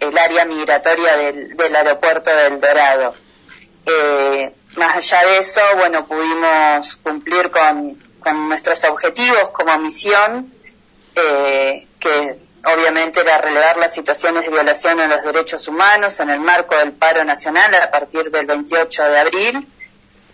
[0.01, 3.14] el área migratoria del, del aeropuerto del Dorado.
[3.87, 10.53] Eh, más allá de eso, bueno, pudimos cumplir con, con nuestros objetivos como misión,
[11.14, 16.41] eh, que obviamente era relevar las situaciones de violación de los derechos humanos en el
[16.41, 19.68] marco del paro nacional a partir del 28 de abril,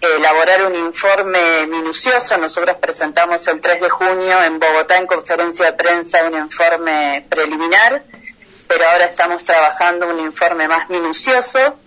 [0.01, 2.37] elaborar un informe minucioso.
[2.39, 8.03] Nosotros presentamos el 3 de junio en Bogotá en conferencia de prensa un informe preliminar,
[8.67, 11.79] pero ahora estamos trabajando un informe más minucioso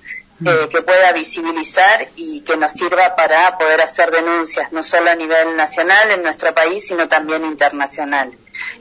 [0.43, 5.16] eh, que pueda visibilizar y que nos sirva para poder hacer denuncias, no solo a
[5.16, 8.32] nivel nacional en nuestro país, sino también internacional.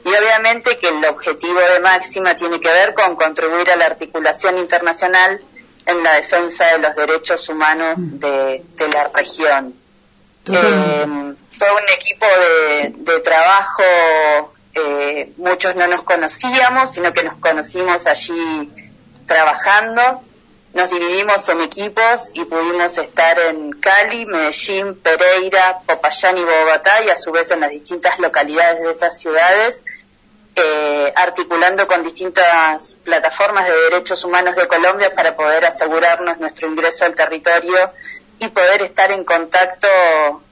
[0.03, 4.57] Y obviamente que el objetivo de Máxima tiene que ver con contribuir a la articulación
[4.57, 5.39] internacional
[5.85, 9.73] en la defensa de los derechos humanos de, de la región.
[10.47, 13.83] Eh, fue un equipo de, de trabajo,
[14.73, 18.71] eh, muchos no nos conocíamos, sino que nos conocimos allí
[19.25, 20.21] trabajando.
[20.73, 27.09] Nos dividimos en equipos y pudimos estar en Cali, Medellín, Pereira, Popayán y Bogotá y
[27.09, 29.83] a su vez en las distintas localidades de esas ciudades,
[30.55, 37.05] eh, articulando con distintas plataformas de derechos humanos de Colombia para poder asegurarnos nuestro ingreso
[37.05, 37.91] al territorio
[38.39, 39.87] y poder estar en contacto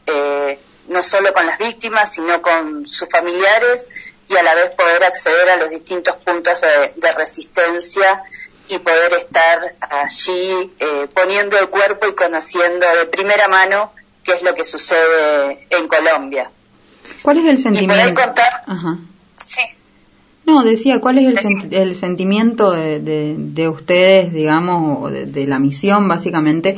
[0.05, 3.89] eh, no solo con las víctimas, sino con sus familiares
[4.27, 8.23] y a la vez poder acceder a los distintos puntos de, de resistencia
[8.67, 13.91] y poder estar allí eh, poniendo el cuerpo y conociendo de primera mano
[14.23, 16.51] qué es lo que sucede en Colombia.
[17.23, 18.21] ¿Cuál es el Y poder sentimiento?
[18.21, 18.97] contar, Ajá.
[19.43, 19.61] sí,
[20.49, 25.45] No, decía, ¿cuál es el, el sentimiento de, de- de ustedes, digamos, o de, de
[25.47, 26.77] la misión, básicamente,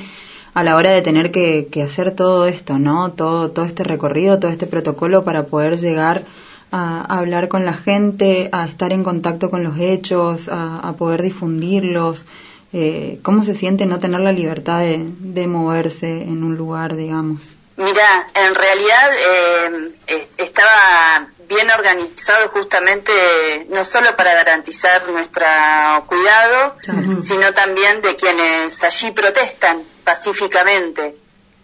[0.54, 3.12] a la hora de tener que, que hacer todo esto, ¿no?
[3.12, 6.24] Todo, todo este recorrido, todo este protocolo para poder llegar
[6.72, 10.94] a, a hablar con la gente, a estar en contacto con los hechos, a, a
[10.94, 12.26] poder difundirlos.
[12.74, 17.42] Eh, ¿Cómo se siente no tener la libertad de moverse en un lugar, digamos?
[17.78, 19.12] Mira, en realidad
[20.08, 23.12] eh, estaba bien organizado justamente
[23.70, 25.46] no solo para garantizar nuestro
[26.06, 26.78] cuidado,
[27.20, 31.16] sino también de quienes allí protestan pacíficamente.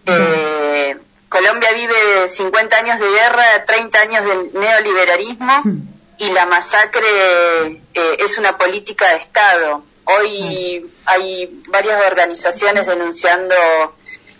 [0.05, 0.97] Eh,
[1.30, 5.64] Colombia vive 50 años de guerra, 30 años de neoliberalismo
[6.18, 7.08] y la masacre
[7.93, 9.84] eh, es una política de Estado.
[10.05, 13.55] Hoy hay varias organizaciones denunciando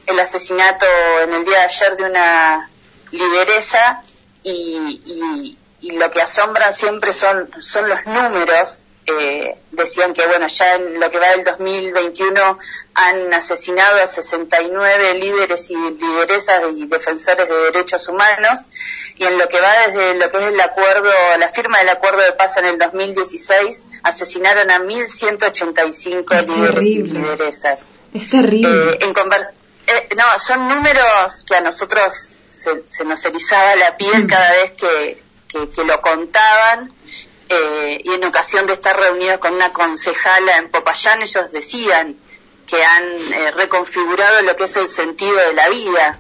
[0.08, 0.86] el asesinato
[1.24, 2.70] en el día de ayer de una
[3.12, 4.04] lideresa
[4.44, 8.84] y, y- y lo que asombra siempre son, son los números.
[9.10, 12.60] Eh, decían que, bueno, ya en lo que va del 2021
[12.94, 18.62] han asesinado a 69 líderes y lideresas y defensores de derechos humanos
[19.16, 22.22] y en lo que va desde lo que es el acuerdo, la firma del acuerdo
[22.22, 27.20] de paz en el 2016, asesinaron a 1.185 Es líderes y terrible.
[27.20, 27.86] lideresas.
[28.14, 28.70] Es terrible.
[28.94, 29.52] Eh, en conver-
[29.88, 34.28] eh, no, son números que a nosotros se, se nos erizaba la piel Mm.
[34.28, 36.94] cada vez que, que- que lo contaban.
[37.50, 42.18] eh, y en ocasión de estar reunidos con una concejala en Popayán, ellos decían
[42.68, 46.20] que han eh, reconfigurado lo que es el sentido de la vida,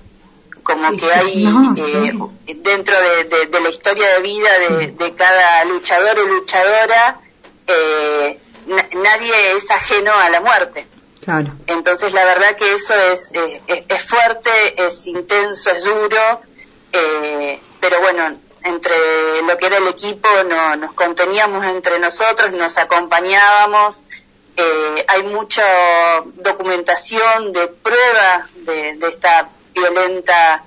[0.63, 2.13] como Sí, que hay No, eh,
[2.45, 2.53] sí.
[2.63, 7.19] dentro de, de- de la historia de vida de, de cada luchador o luchadora,
[7.67, 10.87] eh, na- nadie es ajeno a la muerte.
[11.67, 16.41] Entonces la verdad que eso es, eh, es, es fuerte, es intenso, es duro,
[16.93, 22.77] eh, pero bueno, entre lo que era el equipo no, nos conteníamos entre nosotros, nos
[22.77, 24.03] acompañábamos,
[24.55, 25.63] eh, hay mucha
[26.35, 30.63] documentación de prueba de, de esta violenta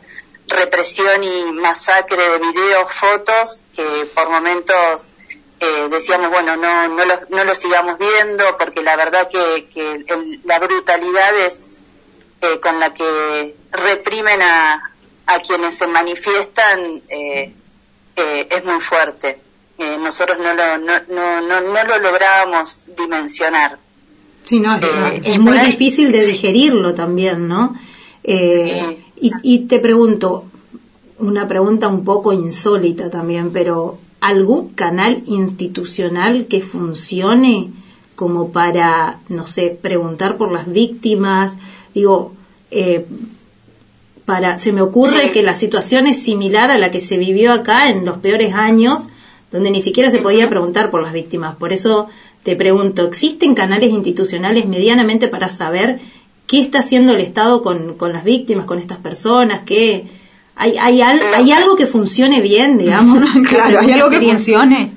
[0.47, 5.13] represión y masacre de videos, fotos, que por momentos
[5.61, 10.05] eh, decíamos, bueno, no, no, lo, no lo sigamos viendo, porque la verdad que, que
[10.09, 11.79] el- la brutalidad es
[12.43, 14.91] eh, con la que reprimen a,
[15.27, 17.53] a quienes se manifiestan eh,
[18.17, 19.39] eh, es muy fuerte.
[19.99, 23.79] Nosotros no lo, no, no, no, no lo lográbamos dimensionar.
[24.45, 27.75] Sí, no, es, muy ahí- difícil de digerirlo también, ¿no?
[28.23, 28.85] Eh,
[29.19, 29.31] Sí.
[29.43, 30.45] y, y te pregunto,
[31.19, 37.71] una pregunta un poco insólita también, pero ¿algún canal institucional que funcione
[38.14, 41.55] como para, no sé, preguntar por las víctimas?
[41.95, 42.33] Digo,
[42.71, 43.07] eh,
[44.25, 45.31] para, se me ocurre Sí.
[45.33, 49.09] que la situación es similar a la que se vivió acá en los peores años,
[49.51, 51.57] donde ni siquiera se podía preguntar por las víctimas.
[51.57, 52.09] Por eso
[52.45, 55.99] te pregunto, ¿existen canales institucionales medianamente para saber
[56.47, 59.62] qué está haciendo el Estado con, con las víctimas, con estas personas?
[59.66, 60.07] ¿Qué,
[60.61, 63.23] hay, hay, al- ¿Hay algo que funcione bien, digamos?
[63.49, 64.93] claro, hay algo que Sería- funcione.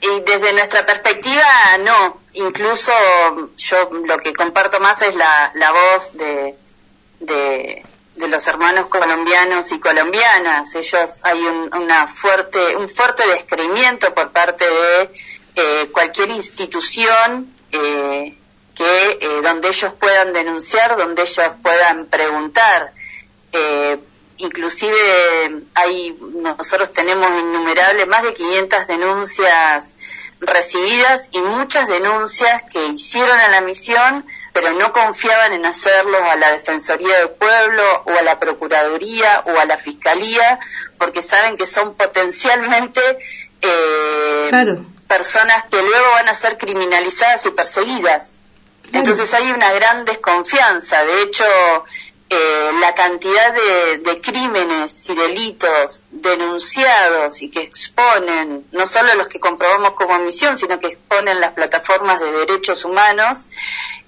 [0.00, 1.44] Y desde nuestra perspectiva,
[1.84, 2.20] no.
[2.34, 2.92] Incluso
[3.56, 6.54] yo lo que comparto más es la, la voz de,
[7.20, 7.82] de,
[8.16, 10.74] de los hermanos colombianos y colombianas.
[10.74, 15.10] Ellos hay un, una fuerte, un fuerte descreimiento por parte de
[15.56, 18.36] eh, cualquier institución eh,
[18.74, 22.92] que eh, donde ellos puedan denunciar, donde ellos puedan preguntar.
[24.38, 24.96] Inclusive
[25.74, 29.94] hay nosotros tenemos innumerables más de 500 denuncias
[30.40, 36.34] recibidas y muchas denuncias que hicieron a la misión pero no confiaban en hacerlo a
[36.36, 40.58] la Defensoría del Pueblo o a la Procuraduría o a la Fiscalía
[40.98, 43.00] porque saben que son potencialmente
[43.60, 44.84] eh, Claro.
[45.08, 48.38] personas que luego van a ser criminalizadas y perseguidas.
[48.92, 51.04] Entonces hay una gran desconfianza.
[51.04, 51.44] De hecho,
[52.28, 59.28] eh, la cantidad de, de crímenes y delitos denunciados y que exponen, no solo los
[59.28, 63.46] que comprobamos como misión, sino que exponen las plataformas de derechos humanos,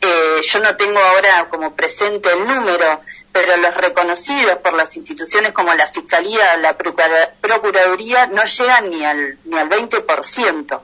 [0.00, 3.00] eh, yo no tengo ahora como presente el número,
[3.32, 8.90] pero los reconocidos por las instituciones como la Fiscalía o la Procura- Procuraduría no llegan
[8.90, 10.80] ni al, ni al 20%.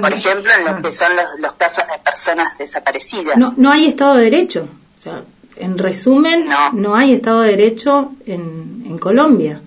[0.00, 3.36] Por ejemplo, en lo que son los, los casos de personas desaparecidas.
[3.36, 4.68] No, no hay Estado de Derecho.
[4.98, 5.22] O sea,
[5.60, 6.94] en resumen, No.
[6.94, 9.60] hay Estado de Derecho en, en Colombia.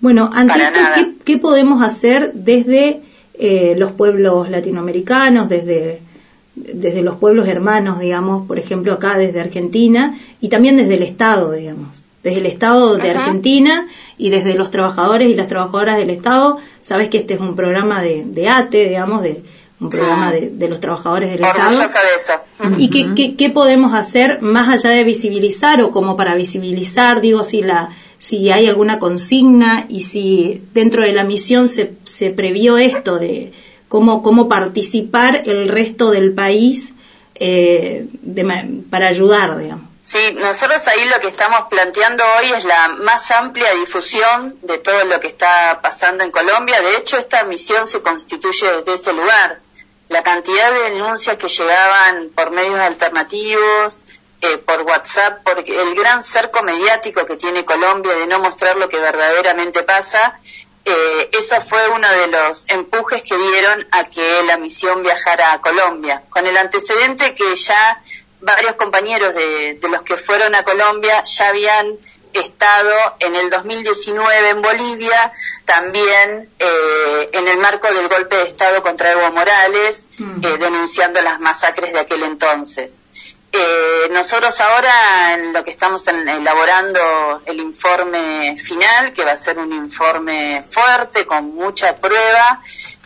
[0.00, 0.80] Bueno, ante Para esto.
[0.94, 3.00] ¿qué, qué podemos hacer desde
[3.34, 6.00] eh, los pueblos latinoamericanos, desde,
[6.54, 11.52] desde los pueblos hermanos, digamos, por ejemplo, acá desde Argentina, y también desde el Estado,
[11.52, 11.88] digamos?
[12.22, 13.10] Desde el Estado de.
[13.10, 17.56] Argentina y desde los trabajadores y las trabajadoras del Estado, sabes que este es un
[17.56, 19.42] programa de, de ATE, digamos, de
[19.80, 19.98] un Sí.
[19.98, 21.78] programa de, de los trabajadores del Estado.
[21.78, 21.84] De
[22.16, 22.32] eso.
[22.78, 27.44] ¿Y qué, qué, qué podemos hacer más allá de visibilizar o como para visibilizar, digo,
[27.44, 32.76] si la si hay alguna consigna y si dentro de la misión se, se previó
[32.76, 33.52] esto de
[33.88, 36.92] cómo, cómo participar el resto del país
[37.34, 39.86] eh, de, para ayudar, digamos.
[40.02, 45.04] Sí, nosotros ahí lo que estamos planteando hoy es la más amplia difusión de todo
[45.04, 46.80] lo que está pasando en Colombia.
[46.80, 49.60] De hecho, esta misión se constituye desde ese lugar.
[50.10, 54.00] La cantidad de denuncias que llegaban por medios alternativos,
[54.40, 58.88] eh, por WhatsApp, porque el gran cerco mediático que tiene Colombia de no mostrar lo
[58.88, 60.40] que verdaderamente pasa,
[60.84, 65.60] eh, eso fue uno de los empujes que dieron a que la misión viajara a
[65.60, 68.02] Colombia, con el antecedente que ya
[68.40, 71.98] varios compañeros de, los que fueron a Colombia ya habían
[72.32, 75.32] estado en el 2019 en Bolivia,
[75.64, 80.40] también eh, en el marco del golpe de Estado contra Evo Morales, mm.
[80.40, 82.98] denunciando las masacres de aquel entonces.
[83.52, 89.58] Eh, nosotros ahora en lo que estamos elaborando el informe final, que va a ser
[89.58, 92.62] un informe fuerte, con mucha prueba,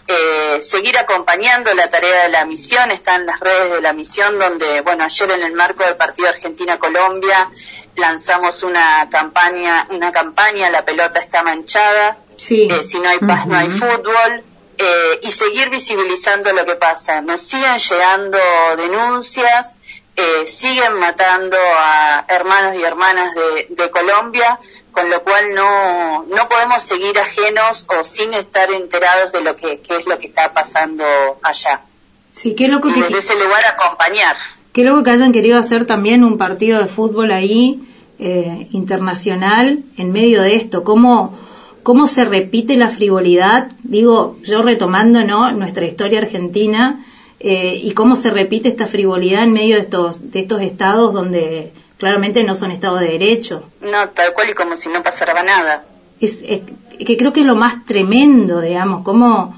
[0.06, 4.80] eh, seguir acompañando la tarea de la misión, están las redes de la misión donde,
[4.82, 7.50] bueno, ayer en el marco del partido Argentina-Colombia
[7.96, 12.18] lanzamos una campaña, una campaña, la pelota está manchada,
[12.50, 14.44] eh, si no hay paz no hay fútbol,
[14.76, 17.20] eh, y seguir visibilizando lo que pasa.
[17.20, 18.38] Nos siguen llegando
[18.76, 19.76] denuncias,
[20.16, 23.32] eh, siguen matando a hermanos y hermanas
[23.68, 24.58] de, Colombia,
[24.94, 29.80] con lo cual no, no podemos seguir ajenos o sin estar enterados de lo que,
[29.88, 31.04] es lo que está pasando
[31.42, 31.82] allá.
[32.30, 34.36] Sí, qué loco y desde ese lugar acompañar.
[34.72, 37.80] Qué loco que hayan querido hacer también un partido de fútbol ahí,
[38.18, 40.84] eh, internacional, en medio de esto.
[40.84, 41.36] ¿Cómo,
[41.82, 43.72] ¿Cómo se repite la frivolidad?
[43.82, 45.50] Digo, yo retomando ¿no?
[45.52, 47.04] nuestra historia argentina,
[47.40, 51.72] eh, y cómo se repite esta frivolidad en medio de estos, de estos estados donde
[52.04, 53.62] claramente no son estados de derecho.
[53.80, 55.86] No, tal cual y como si no pasara nada.
[56.20, 59.56] Es, que creo que es lo más tremendo, digamos, como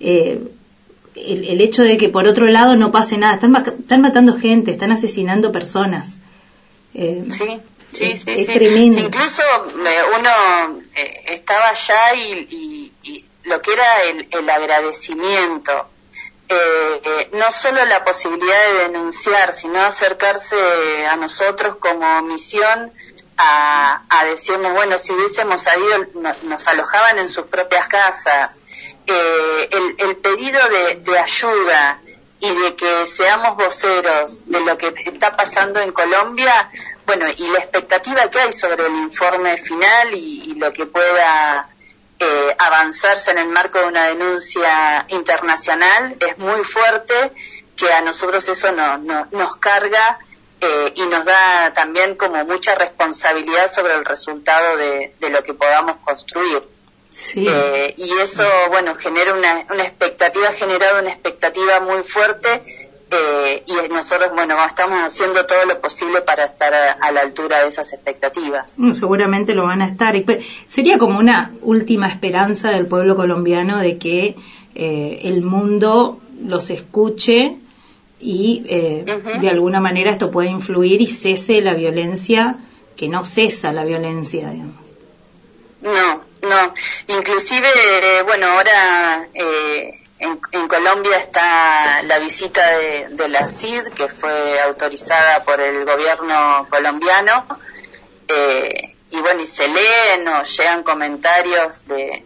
[0.00, 0.42] eh,
[1.14, 3.34] el, hecho de que por otro lado no pase nada.
[3.34, 6.16] Están, están matando gente, están asesinando personas.
[6.94, 7.60] Eh, sí.
[7.92, 8.98] Sí, sí, es Tremendo.
[8.98, 9.42] Incluso
[10.18, 10.82] uno
[11.26, 12.92] estaba allá y,
[13.44, 15.90] lo que era el, el agradecimiento
[16.48, 20.56] eh, no solo la posibilidad de denunciar, sino acercarse
[21.06, 22.92] a nosotros como misión
[23.36, 26.06] a, decirnos, bueno, si hubiésemos sabido,
[26.42, 28.60] nos alojaban en sus propias casas,
[29.06, 30.60] eh, el, pedido
[31.02, 32.00] de, ayuda
[32.40, 36.70] y de que seamos voceros de lo que está pasando en Colombia,
[37.06, 41.68] bueno, y la expectativa que hay sobre el informe final y lo que pueda
[42.24, 47.32] eh, avanzarse en el marco de una denuncia internacional es muy fuerte,
[47.76, 48.96] que a nosotros eso no,
[49.30, 50.18] nos carga
[50.60, 55.98] eh, y nos da también como mucha responsabilidad sobre el resultado de, lo que podamos
[55.98, 56.62] construir.
[57.36, 62.62] Eh, y eso, bueno, genera una, una expectativa, ha generado una expectativa muy fuerte
[63.14, 67.68] eh, y nosotros, bueno, estamos haciendo todo lo posible para estar a, la altura de
[67.68, 68.76] esas expectativas.
[68.94, 70.20] seguramente lo van a estar.
[70.24, 74.36] Pues, sería como una última esperanza del pueblo colombiano de que
[74.74, 77.56] eh, el mundo los escuche
[78.20, 79.04] y eh,
[79.40, 82.56] de alguna manera esto pueda influir y cese la violencia,
[82.96, 84.76] que no cesa la violencia, digamos.
[85.82, 86.74] No, no.
[87.08, 87.68] Inclusive,
[88.26, 89.28] bueno, ahora
[90.52, 92.62] en, Colombia está la visita
[93.10, 97.46] de, la CID, que fue autorizada por el gobierno colombiano,
[98.28, 102.24] eh, y bueno, y se leen o llegan comentarios de,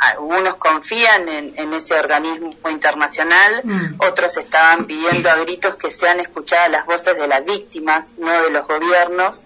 [0.00, 3.94] algunos confían en, ese organismo internacional, mm.
[3.98, 8.50] otros estaban pidiendo a gritos que sean escuchadas las voces de las víctimas, no de
[8.50, 9.44] los gobiernos.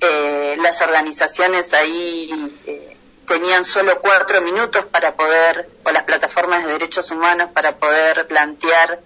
[0.00, 2.96] Eh, las organizaciones ahí eh,
[3.30, 8.98] tenían solo cuatro minutos para poder, o las plataformas de derechos humanos, para poder plantear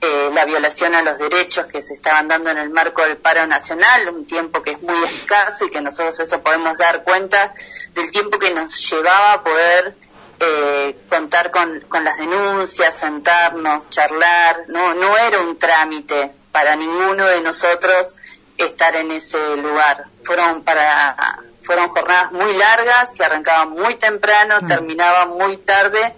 [0.00, 3.46] eh, la violación a los derechos que se estaban dando en el marco del paro
[3.46, 7.52] nacional, un tiempo que es muy escaso y que nosotros eso podemos dar cuenta
[7.92, 9.94] del tiempo que nos llevaba a poder
[10.40, 17.26] eh, contar con, con las denuncias, sentarnos, charlar, no, no era un trámite para ninguno
[17.26, 18.16] de nosotros
[18.56, 20.06] estar en ese lugar.
[20.24, 24.66] Fueron para fueron jornadas muy largas que arrancaban muy temprano, mm.
[24.66, 26.14] terminaban muy tarde,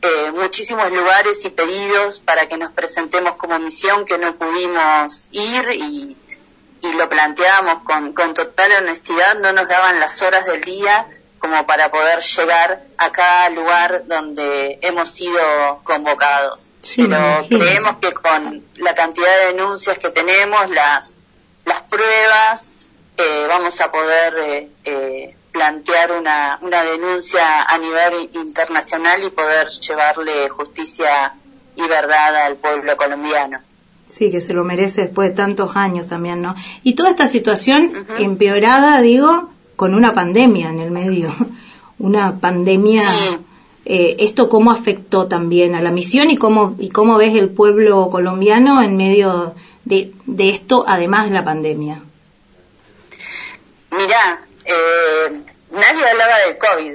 [0.00, 5.68] eh, muchísimos lugares y pedidos para que nos presentemos como misión que no pudimos ir
[5.72, 6.16] y,
[6.96, 11.06] lo planteábamos con, con total honestidad, no nos daban las horas del día
[11.38, 15.40] como para poder llegar a cada lugar donde hemos sido
[15.84, 16.70] convocados.
[16.96, 21.14] Pero creemos que con la cantidad de denuncias que tenemos, las,
[21.64, 22.72] las pruebas,
[23.16, 29.68] eh, vamos a poder eh, eh, plantear una, una denuncia a nivel internacional y poder
[29.68, 31.34] llevarle justicia
[31.76, 33.58] y verdad al pueblo colombiano.
[34.08, 36.54] Sí, que se lo merece después de tantos años también, ¿no?
[36.82, 41.34] Y toda esta situación empeorada, digo, con una pandemia en el medio.
[41.98, 43.04] Una pandemia.
[43.84, 48.10] Eh, ¿Esto cómo afectó también a la misión y cómo, y cómo ves el pueblo
[48.10, 52.02] colombiano en medio de, de esto, además de la pandemia?
[53.92, 55.32] Mirá, eh,
[55.70, 56.92] nadie hablaba del COVID.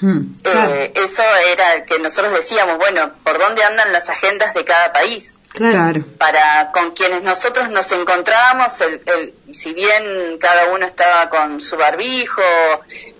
[0.00, 0.34] Hmm.
[0.44, 1.22] Eh, eso
[1.52, 5.36] era que nosotros decíamos, bueno, ¿por dónde andan las agendas de cada país?
[5.52, 6.04] Claro.
[6.18, 11.76] Para con quienes nosotros nos encontrábamos, el, el- si bien cada uno estaba con su
[11.76, 12.42] barbijo,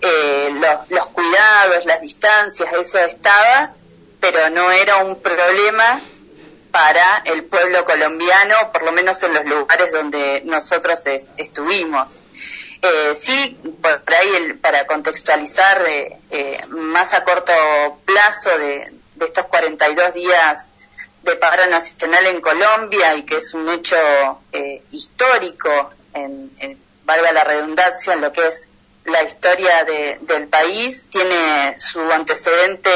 [0.01, 3.71] eh, los, los cuidados, las distancias, eso estaba,
[4.19, 6.01] pero no era un problema
[6.71, 12.19] para el pueblo colombiano, por lo menos en los lugares donde nosotros es- estuvimos.
[12.87, 17.53] Eh, sí, por ahí el- para contextualizar eh, eh, más a corto
[18.05, 20.69] plazo de, de estos 42 días
[21.23, 23.95] de paro nacional en Colombia y que es un hecho
[24.51, 26.51] eh, histórico, en,
[27.05, 28.67] valga la redundancia, en lo que es
[29.05, 32.89] la historia de- del país, tiene su antecedente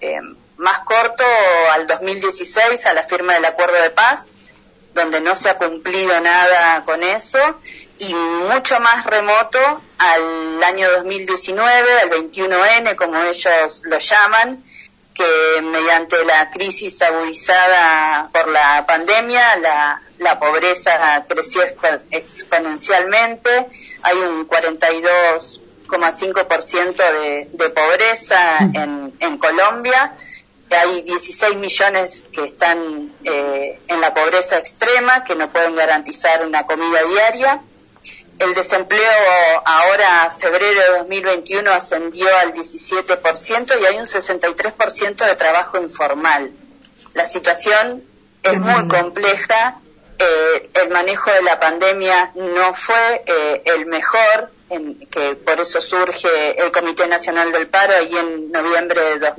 [0.00, 0.20] eh,
[0.56, 1.24] más corto
[1.72, 4.30] al 2016, a la firma del acuerdo de paz,
[4.98, 7.38] donde no se ha cumplido nada con eso,
[7.98, 9.58] y mucho más remoto
[9.98, 14.62] al año 2019, al 21N, como ellos lo llaman,
[15.14, 23.50] que mediante la crisis agudizada por la pandemia, la, la pobreza creció expo- exponencialmente,
[24.02, 30.12] hay un 42,5% de, de pobreza en, en Colombia,
[30.70, 36.64] hay 16 millones que están eh, en la pobreza extrema, que no pueden garantizar una
[36.66, 37.60] comida diaria.
[38.38, 39.02] El desempleo
[39.64, 46.52] ahora, febrero de 2021, ascendió al 17% y hay un 63% de trabajo informal.
[47.14, 48.04] La situación
[48.42, 49.78] es muy compleja.
[50.20, 55.80] eh, el manejo de la pandemia no fue eh, el mejor, en- que por eso
[55.80, 59.32] surge el Comité Nacional del Paro ahí en noviembre de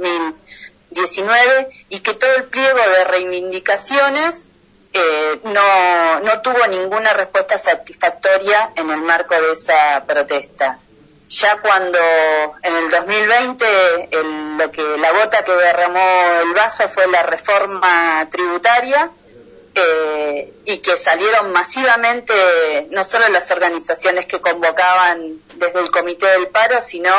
[0.92, 4.48] 2019 y que todo el pliego de reivindicaciones
[4.94, 10.80] eh, no, no tuvo ninguna respuesta satisfactoria en el marco de esa protesta.
[11.30, 12.00] Ya cuando
[12.64, 16.02] en el 2020 el- lo que la gota que derramó
[16.42, 19.12] el vaso fue la reforma tributaria
[19.82, 22.34] eh, y que salieron masivamente
[22.92, 27.12] no solo las organizaciones que convocaban desde el Comité del Paro, sino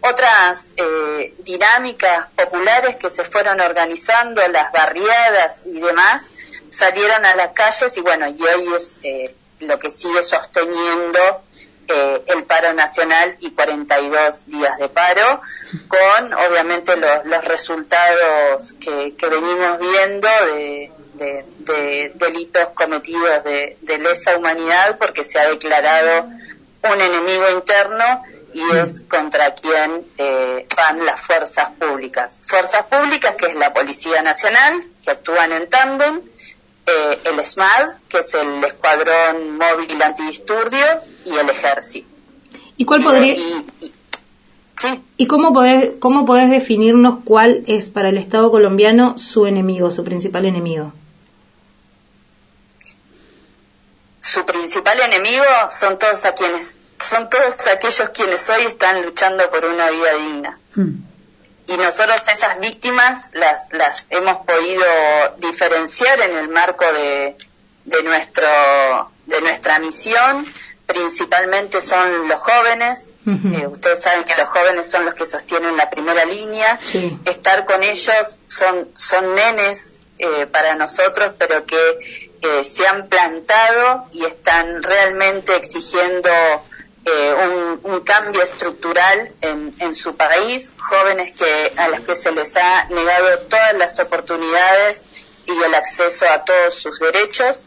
[0.00, 6.26] otras eh, dinámicas populares que se fueron organizando, las barriadas y demás,
[6.70, 11.42] salieron a las calles y bueno, y hoy es eh, lo que sigue sosteniendo
[11.88, 15.40] eh, el paro nacional y 42 días de paro,
[15.88, 23.76] con obviamente lo- los resultados que, que venimos viendo de, de- de delitos cometidos de,
[23.80, 26.26] de lesa humanidad, porque se ha declarado
[26.92, 28.04] un enemigo interno
[28.54, 32.40] y es contra quien eh, van las fuerzas públicas.
[32.46, 36.20] Fuerzas públicas que es la Policía Nacional, que actúan en tándem,
[36.86, 42.06] eh, el SMAD, que es el Escuadrón Móvil Antidisturbios, y el Ejército.
[42.78, 43.92] ¿Y cuál podría, Y- y-
[44.76, 49.90] sí, y cómo podés, cómo podés definirnos cuál es para el Estado colombiano su enemigo,
[49.90, 50.92] su principal enemigo?
[54.32, 59.64] Su principal enemigo son todos a quienes son todos aquellos quienes hoy están luchando por
[59.66, 60.58] una vida digna.
[60.74, 60.94] Hmm.
[61.68, 64.84] y nosotros esas víctimas las, las hemos podido
[65.38, 67.36] diferenciar en el marco de,
[67.84, 68.46] de nuestro
[69.26, 70.46] de nuestra misión
[70.86, 73.10] principalmente son los jóvenes.
[73.26, 77.18] Eh, ustedes saben que los jóvenes son los que sostienen la primera línea Sí.
[77.24, 82.25] estar con ellos son son nenes eh, para nosotros pero que
[82.62, 86.30] se han plantado y están realmente exigiendo
[87.04, 92.56] eh, un, cambio estructural en, en su país, jóvenes que a los que se les
[92.56, 95.06] ha negado todas las oportunidades
[95.46, 97.64] y el acceso a todos sus derechos.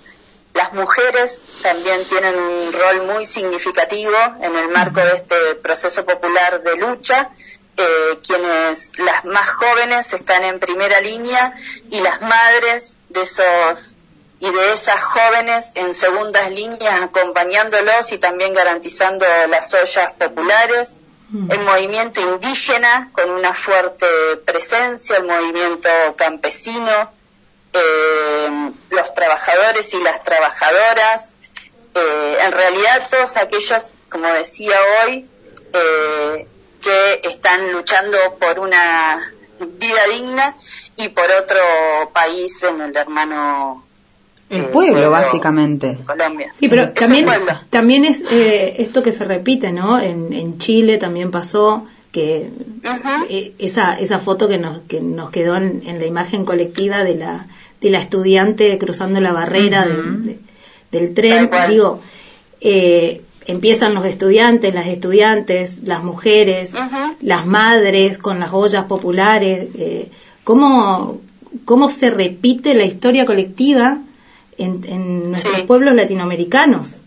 [0.53, 6.61] Las mujeres también tienen un rol muy significativo en el marco de este proceso popular
[6.61, 7.29] de lucha.
[7.77, 11.53] Eh, quienes las más jóvenes están en primera línea
[11.89, 13.95] y las madres de esos
[14.39, 20.99] y de esas jóvenes en segundas líneas acompañándolos y también garantizando las ollas populares,
[21.49, 24.07] el movimiento indígena con una fuerte
[24.45, 27.11] presencia, el movimiento campesino,
[27.73, 31.33] eh, los trabajadores y las trabajadoras,
[31.93, 35.29] eh, en realidad todos aquellos, como decía hoy,
[35.73, 36.47] eh,
[36.81, 40.55] que están luchando por una vida digna
[40.95, 41.59] y por otro
[42.13, 43.85] país en el hermano
[44.49, 45.97] El eh, pueblo, básicamente.
[46.05, 46.51] Colombia.
[46.57, 47.25] Sí, pero también,
[47.69, 49.99] también es eh, esto que se repite, ¿no?
[49.99, 52.49] En, en Chile también pasó que
[53.29, 57.13] eh, esa, esa foto que nos, que nos quedó en, en la imagen colectiva de
[57.15, 57.45] la,
[57.81, 60.39] de la estudiante cruzando la barrera del- de-
[60.91, 62.01] del tren, digo,
[62.61, 66.71] eh, empiezan los estudiantes, las estudiantes, las mujeres,
[67.21, 70.09] las madres con las ollas populares, eh,
[70.43, 71.19] ¿cómo,
[71.65, 73.99] cómo se repite la historia colectiva
[74.59, 75.63] en, en nuestros Sí.
[75.63, 76.97] pueblos latinoamericanos.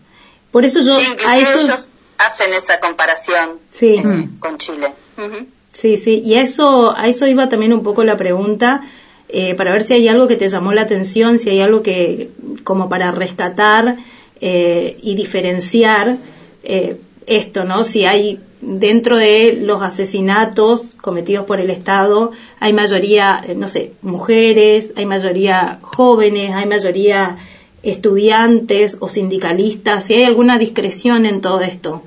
[0.51, 1.85] Por eso yo Sí, a eso ellos
[2.17, 3.95] hacen esa comparación Sí.
[3.95, 4.39] eh, Mm.
[4.39, 4.87] con Chile.
[5.17, 5.47] Ujú.
[5.71, 8.81] Sí, sí, y a eso, a eso iba también un poco la pregunta,
[9.29, 12.29] eh, para ver si hay algo que te llamó la atención, si hay algo que,
[12.63, 13.95] como para rescatar
[14.41, 16.17] eh, y diferenciar
[16.63, 17.83] eh, esto, ¿no?
[17.83, 23.91] Si hay dentro de los asesinatos cometidos por el Estado, hay mayoría, eh, no sé,
[24.01, 27.37] mujeres, hay mayoría jóvenes, hay mayoría
[27.83, 32.03] estudiantes o sindicalistas, si hay alguna discreción en todo esto.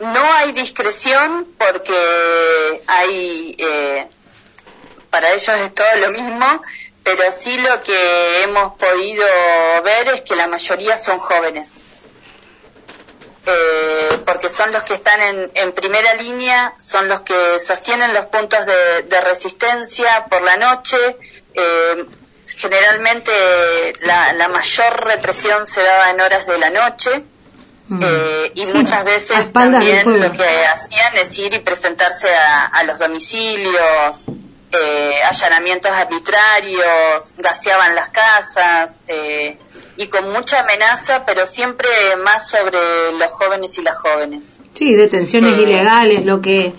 [0.00, 4.06] No hay discreción porque hay, eh,
[5.10, 6.62] para ellos es todo lo mismo,
[7.04, 9.24] pero sí lo que hemos podido
[9.84, 11.80] ver es que la mayoría son jóvenes.
[13.44, 18.26] Eh, porque son los que están en, en primera línea, son los que sostienen los
[18.26, 20.96] puntos de, de resistencia por la noche.
[21.54, 22.04] Eh,
[22.56, 23.32] generalmente
[24.02, 27.24] la, la mayor represión se daba en horas de la noche.
[27.88, 28.00] Mm.
[28.02, 32.84] Eh, y Sí, muchas veces también lo que hacían es ir y presentarse a, a
[32.84, 34.24] los domicilios,
[34.72, 39.58] eh, allanamientos arbitrarios, gaseaban las casas eh,
[39.96, 41.88] y con mucha amenaza, pero siempre
[42.24, 44.56] más sobre los jóvenes y las jóvenes.
[44.72, 46.72] Sí, detenciones Eh, ilegales, lo que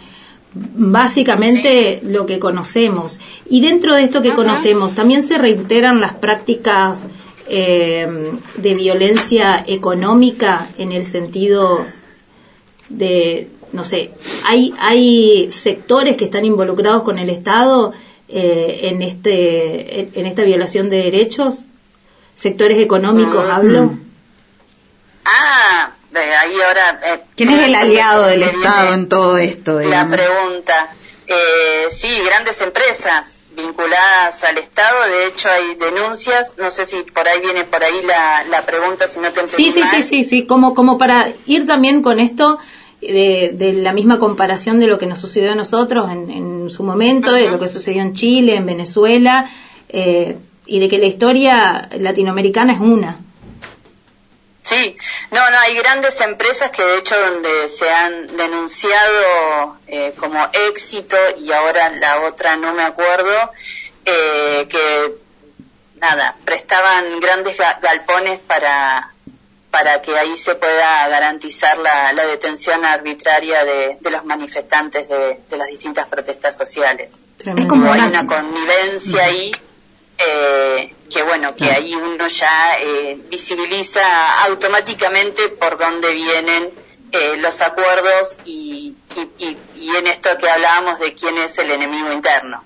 [0.54, 3.20] básicamente lo que conocemos.
[3.50, 7.04] Y dentro de esto que conocemos, también se reiteran las prácticas
[7.48, 11.86] eh, de violencia económica en el sentido
[12.90, 14.12] de, no sé,
[14.46, 17.92] hay, hay sectores que están involucrados con el Estado
[18.30, 21.66] eh, en, este, en, en esta violación de derechos,
[22.36, 23.52] sectores económicos, Mm.
[23.52, 23.92] hablo.
[25.26, 27.00] Ah, de ahí ahora...
[27.06, 29.80] eh, ¿Quién es el aliado del Estado en todo esto?
[29.80, 30.94] La pregunta.
[31.28, 37.28] Eh, sí, grandes empresas vinculadas al Estado, de hecho hay denuncias, no sé si por
[37.28, 39.90] ahí viene por ahí la, la pregunta, si no te entendí Sí, sí, mal.
[39.90, 42.58] sí, sí, sí, como, como para ir también con esto
[43.12, 46.84] de, de la misma comparación de lo que nos sucedió a nosotros en, en su
[46.84, 49.50] momento, de lo que sucedió en Chile, en Venezuela,
[49.90, 53.18] eh, y de que la historia latinoamericana es una.
[54.62, 54.96] Sí,
[55.32, 60.40] no, no, hay grandes empresas que de hecho donde se han denunciado eh, como
[60.70, 63.52] éxito y ahora la otra no me acuerdo,
[64.06, 65.16] eh, que
[66.00, 69.13] nada, prestaban grandes ga- galpones para
[69.74, 75.40] para que ahí se pueda garantizar la, la detención arbitraria de, de los manifestantes de,
[75.50, 77.24] de las distintas protestas sociales.
[77.38, 77.64] Tremendo.
[77.64, 79.52] Es como Hay una- connivencia ahí
[80.20, 86.70] eh, que bueno, que ahí uno ya eh, visibiliza automáticamente por dónde vienen
[87.12, 91.72] eh, los acuerdos y, y, y- y en esto que hablábamos de quién es el
[91.72, 92.64] enemigo interno.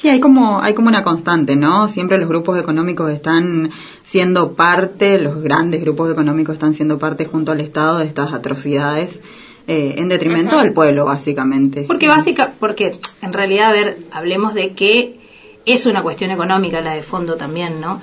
[0.00, 1.88] Sí, hay como, hay como una constante, ¿no?
[1.88, 3.70] Siempre los grupos económicos están
[4.02, 9.20] siendo parte, los grandes grupos económicos están siendo parte junto al Estado de estas atrocidades
[9.66, 11.82] eh, en detrimento del pueblo, básicamente.
[11.82, 15.18] Porque básica, porque en realidad, a ver, hablemos de que
[15.66, 18.00] es una cuestión económica la de fondo también, ¿no?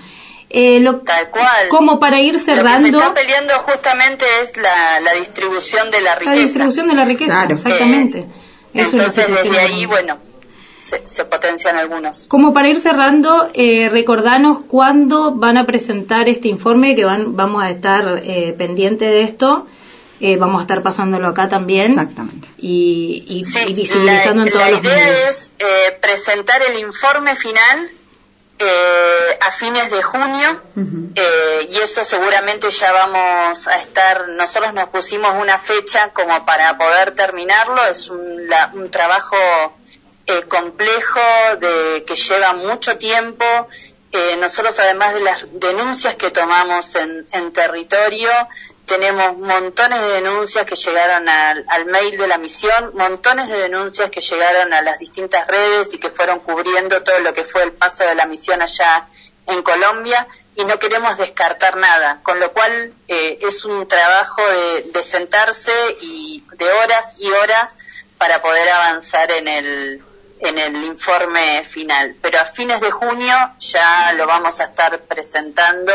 [0.49, 1.69] Eh, lo, Tal cual.
[1.69, 6.01] como para ir Lo que se cerrando está peleando justamente es la, la distribución de
[6.01, 6.39] la la riqueza.
[6.41, 7.55] distribución de la riqueza, Claro.
[7.55, 8.19] exactamente.
[8.19, 8.25] Eh,
[8.73, 9.87] entonces desde ahí, económica.
[9.87, 10.17] bueno,
[10.85, 12.27] se, se potencian algunos.
[12.27, 17.63] Como para ir cerrando, eh, recordanos cuándo van a presentar este informe, que van, vamos
[17.63, 19.65] a estar eh, pendientes de esto,
[20.19, 22.47] eh, vamos a estar pasándolo acá también Exactamente.
[22.57, 25.29] y, y- Sí, y visibilizando la, en todos la los idea medios.
[25.29, 27.89] es eh, presentar el informe final
[28.59, 30.61] eh, a fines de junio
[31.15, 36.77] eh, y eso seguramente ya vamos a estar, nosotros nos pusimos una fecha como para
[36.77, 39.35] poder terminarlo, es un, la- un trabajo
[40.27, 41.19] eh, complejo
[41.59, 43.45] de que lleva mucho tiempo.
[44.11, 48.29] Eh, nosotros además de las denuncias que tomamos en, territorio,
[48.85, 54.09] tenemos montones de denuncias que llegaron al, al mail de la misión, montones de denuncias
[54.09, 57.73] que llegaron a las distintas redes y que fueron cubriendo todo lo que fue el
[57.73, 59.07] paso de la misión allá
[59.47, 64.41] en Colombia y no queremos descartar nada, con lo cual eh, es un trabajo
[64.91, 67.77] de sentarse y de horas y horas
[68.17, 70.03] para poder avanzar en el,
[70.39, 72.15] en el informe final.
[72.21, 75.91] Pero a fines de junio ya lo vamos a estar presentando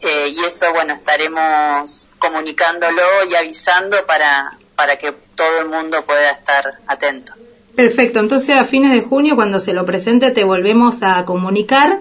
[0.00, 6.30] eh, y eso, bueno, estaremos comunicándolo y avisando para, para que todo el mundo pueda
[6.30, 7.32] estar atento.
[7.74, 12.00] Perfecto, entonces a fines de junio cuando se lo presente te volvemos a comunicar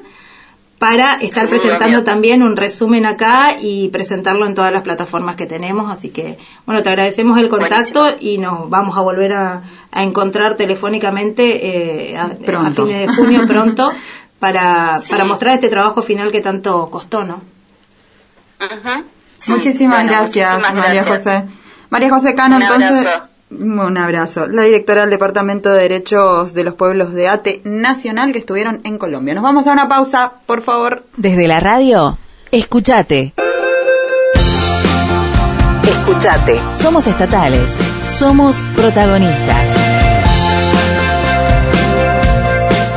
[0.86, 5.90] para estar presentando también un resumen acá y presentarlo en todas las plataformas que tenemos.
[5.90, 6.38] Así que,
[6.68, 12.16] bueno, te agradecemos el contacto y nos vamos a volver a, a encontrar telefónicamente eh,
[12.20, 13.92] a, fines de junio pronto
[14.38, 15.10] para, Sí.
[15.10, 17.42] para mostrar este trabajo final que tanto costó, ¿no?
[19.40, 21.04] Sí, muchísimas bueno, gracias, muchísimas María.
[21.04, 21.44] José.
[21.90, 22.92] María José Cano, entonces.
[22.92, 23.35] abrazo.
[23.52, 24.48] Un abrazo.
[24.48, 28.98] La directora del Departamento de Derechos de los Pueblos de ATE Nacional que estuvieron en
[28.98, 29.36] Colombia.
[29.36, 31.04] Nos vamos a una pausa, por favor.
[31.16, 32.18] Desde la radio,
[32.52, 33.34] escuchate.
[35.84, 36.60] Escuchate.
[36.74, 37.78] Somos estatales.
[38.08, 39.70] Somos protagonistas.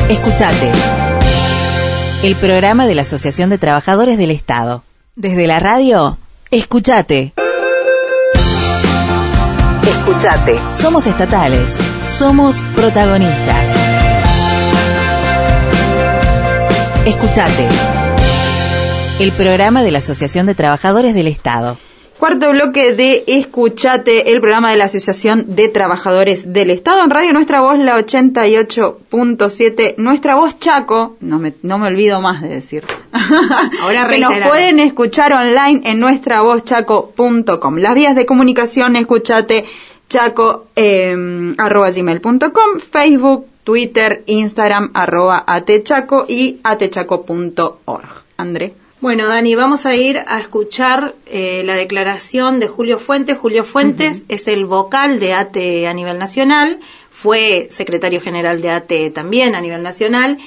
[0.09, 0.73] Escuchate.
[2.23, 4.83] El programa de la Asociación de Trabajadores del Estado.
[5.15, 6.17] Desde la radio,
[6.51, 7.35] escuchate.
[10.09, 10.59] Escuchate.
[10.73, 11.77] Somos estatales.
[12.07, 13.69] Somos protagonistas.
[17.05, 17.69] Escuchate.
[19.21, 21.77] El programa de la Asociación de Trabajadores del Estado.
[22.19, 27.35] Cuarto bloque de Escuchate, el programa de la Asociación de Trabajadores del Estado en Radio
[27.35, 29.97] Nuestra Voz, la 88.7.
[29.99, 32.83] Nuestra Voz Chaco, no me, no me olvido más de decir.
[33.83, 37.77] Ahora que nos pueden escuchar online en nuestravozchaco.com.
[37.77, 39.67] Las vías de comunicación, escuchate
[40.09, 48.25] chaco eh, arroba gmail.com, Facebook, Twitter, Instagram arroba atechaco y atechaco.org.
[48.39, 48.73] André.
[49.01, 53.39] Bueno, Dani, vamos a ir a escuchar eh, la declaración de Julio Fuentes.
[53.39, 56.81] Julio Fuentes es el vocal de ATE a nivel nacional,
[57.11, 60.39] fue secretario general de ATE también a nivel nacional.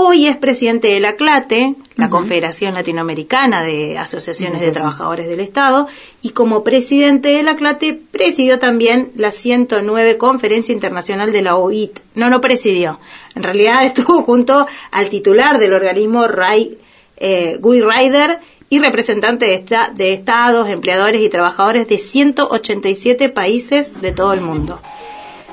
[0.00, 5.88] Hoy es presidente de la CLATE, la Confederación Latinoamericana de Asociaciones de Trabajadores del Estado,
[6.22, 11.98] y como presidente de la CLATE presidió también la 109 Conferencia Internacional de la OIT.
[12.14, 13.00] No, no presidió.
[13.34, 16.78] En realidad estuvo junto al titular del organismo RAI,
[17.16, 18.38] eh, Guy Ryder
[18.70, 24.42] y representante de, esta- de estados, empleadores y trabajadores de 187 países de todo el
[24.42, 24.80] mundo.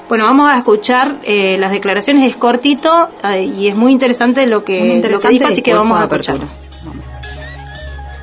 [0.08, 4.64] Bueno, vamos a escuchar eh, las declaraciones, es cortito eh, y es muy interesante lo
[4.64, 6.36] que, Un lo que interesante dijo, así que vamos a de escuchar.
[6.36, 6.66] apertura.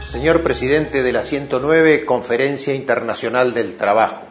[0.07, 4.23] Señor presidente de la 109 Conferencia Internacional del Trabajo,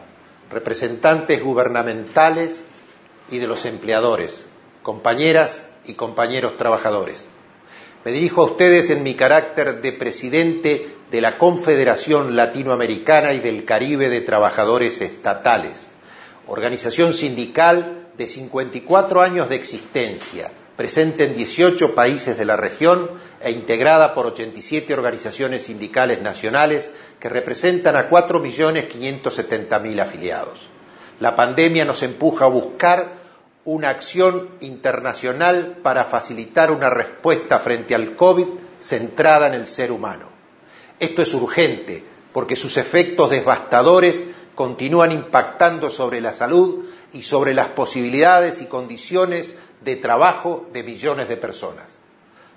[0.50, 2.62] representantes gubernamentales
[3.30, 4.46] y de los empleadores,
[4.82, 7.28] compañeras y compañeros trabajadores.
[8.04, 13.66] Me dirijo a ustedes en mi carácter de presidente de la Confederación Latinoamericana y del
[13.66, 15.90] Caribe de Trabajadores Estatales,
[16.52, 23.10] organización sindical de 54 años de existencia, presente en 18 países de la región
[23.40, 30.68] e integrada por 87 organizaciones sindicales nacionales que representan a 4.570.000 afiliados.
[31.20, 33.14] La pandemia nos empuja a buscar
[33.64, 38.48] una acción internacional para facilitar una respuesta frente al COVID
[38.78, 40.28] centrada en el ser humano.
[41.00, 42.04] Esto es urgente
[42.34, 49.58] porque sus efectos devastadores continúan impactando sobre la salud y sobre las posibilidades y condiciones
[49.80, 51.98] de trabajo de millones de personas.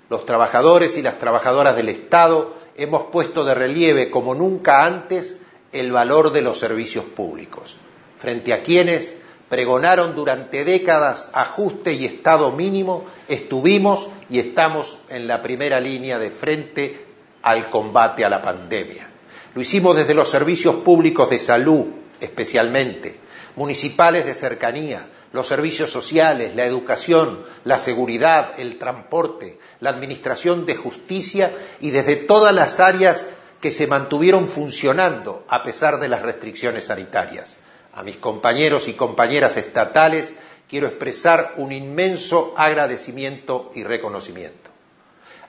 [0.08, 5.38] Los trabajadores y las trabajadoras del Estado hemos puesto de relieve como nunca antes
[5.72, 7.76] el valor de los servicios públicos,
[8.18, 9.16] frente a quienes
[9.48, 16.30] pregonaron durante décadas ajuste y Estado mínimo, estuvimos y estamos en la primera línea de
[16.30, 17.04] frente
[17.42, 19.08] al combate a la pandemia.
[19.56, 21.86] Lo hicimos desde los servicios públicos de salud,
[22.20, 23.16] especialmente,
[23.56, 30.76] municipales de cercanía, los servicios sociales, la educación, la seguridad, el transporte, la administración de
[30.76, 33.28] justicia y desde todas las áreas
[33.62, 37.60] que se mantuvieron funcionando a pesar de las restricciones sanitarias.
[37.94, 40.34] A mis compañeros y compañeras estatales
[40.68, 44.75] quiero expresar un inmenso agradecimiento y reconocimiento.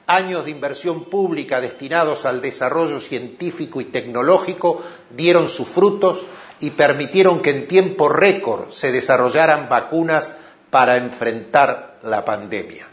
[0.07, 6.23] Años de inversión pública destinados al desarrollo científico y tecnológico dieron sus frutos
[6.61, 10.37] y permitieron que en tiempo récord se desarrollaran vacunas
[10.69, 12.87] para enfrentar la pandemia.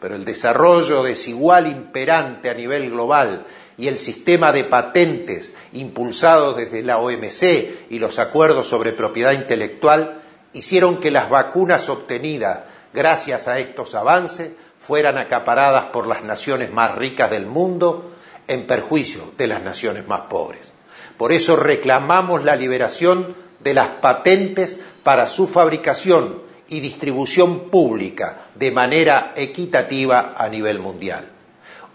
[0.00, 3.44] Pero el desarrollo desigual imperante a nivel global
[3.76, 10.22] y el sistema de patentes impulsados desde la OMC y los acuerdos sobre propiedad intelectual
[10.52, 12.60] hicieron que las vacunas obtenidas
[12.94, 18.12] gracias a estos avances fueran acaparadas por las naciones más ricas del mundo
[18.48, 20.72] en perjuicio de las naciones más pobres.
[21.16, 28.70] Por eso reclamamos la liberación de las patentes para su fabricación y distribución pública de
[28.70, 31.30] manera equitativa a nivel mundial.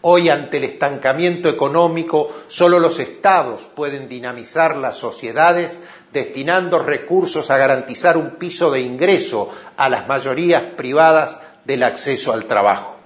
[0.03, 5.77] Hoy, ante el estancamiento económico, solo los estados pueden dinamizar las sociedades
[6.11, 12.45] destinando recursos a garantizar un piso de ingreso a las mayorías privadas del acceso al
[12.45, 12.97] trabajo.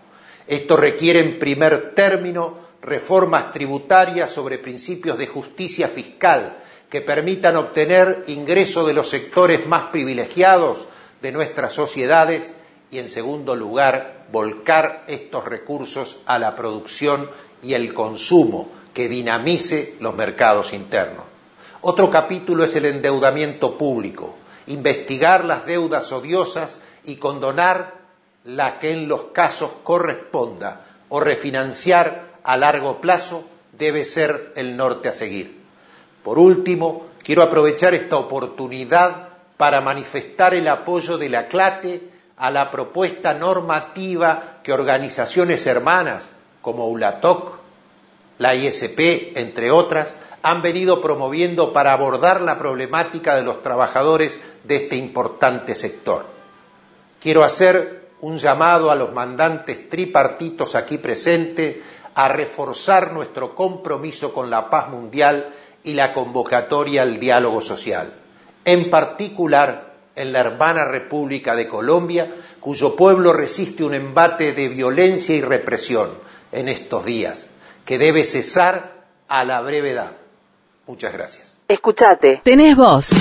[0.48, 6.58] Esto requiere, en primer término, reformas tributarias sobre principios de justicia fiscal
[6.90, 10.88] que permitan obtener ingreso de los sectores más privilegiados
[11.22, 12.54] de nuestras sociedades
[12.92, 17.30] y, en segundo lugar, volcar estos recursos a la producción
[17.64, 21.26] y el consumo que dinamice los mercados internos.
[21.82, 24.36] Otro capítulo es el endeudamiento público,
[24.68, 27.95] investigar las deudas odiosas y condonar
[28.46, 33.44] la que en los casos corresponda o refinanciar a largo plazo
[33.74, 35.60] debe ser el norte a seguir.
[36.24, 42.70] Por último, quiero aprovechar esta oportunidad para manifestar el apoyo de la CLATE a la
[42.70, 46.32] propuesta normativa que organizaciones hermanas
[46.62, 47.60] como ULATOC,
[48.38, 54.76] la ISP, entre otras, han venido promoviendo para abordar la problemática de los trabajadores de
[54.76, 56.26] este importante sector.
[57.22, 61.76] Quiero hacer un llamado a los mandantes tripartitos aquí presentes
[62.16, 65.54] a reforzar nuestro compromiso con la paz mundial
[65.84, 68.12] y la convocatoria al diálogo social,
[68.66, 75.36] en particular en la hermana República de Colombia, cuyo pueblo resiste un embate de violencia
[75.36, 76.10] y represión
[76.52, 77.50] en estos días,
[77.86, 80.14] que debe cesar a la brevedad.
[80.88, 81.58] Muchas gracias.
[81.68, 82.42] Escuchate.
[82.44, 83.12] Tenés voz.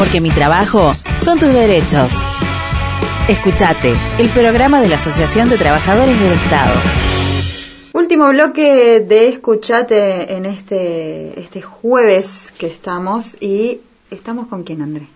[0.00, 2.10] Porque mi trabajo son tus derechos.
[3.28, 6.72] Escuchate, el programa de la Asociación de Trabajadores del Estado.
[7.92, 15.06] Último bloque de Escuchate en este, este jueves que estamos y estamos con quién, André.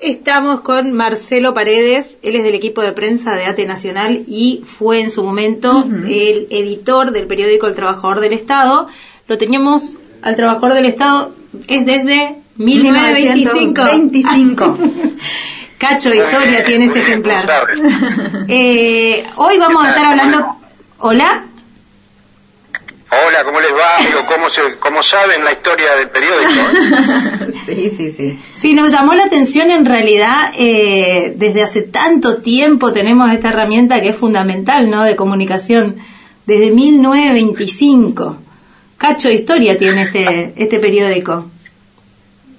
[0.00, 5.00] Estamos con Marcelo Paredes, él es del equipo de prensa de ATE Nacional y fue
[5.00, 8.86] en su momento el editor del periódico El Trabajador del Estado.
[9.28, 11.32] Lo teníamos al Trabajador del Estado,
[11.68, 13.84] es desde 1925.
[13.84, 14.78] 25.
[15.78, 17.68] Cacho Historia tiene ese ejemplar.
[18.48, 20.56] Eh, hoy vamos a estar hablando.
[20.98, 21.44] Hola.
[23.08, 24.24] Hola, ¿cómo les va?
[24.26, 27.52] ¿Cómo, se, cómo saben la historia del periódico?
[27.66, 28.38] sí, sí, sí.
[28.54, 34.00] Sí, nos llamó la atención en realidad, eh, desde hace tanto tiempo tenemos esta herramienta
[34.00, 35.04] que es fundamental, ¿no?
[35.04, 35.96] De comunicación,
[36.46, 38.38] desde 1925.
[38.98, 41.50] Cacho Historia tiene este, este periódico.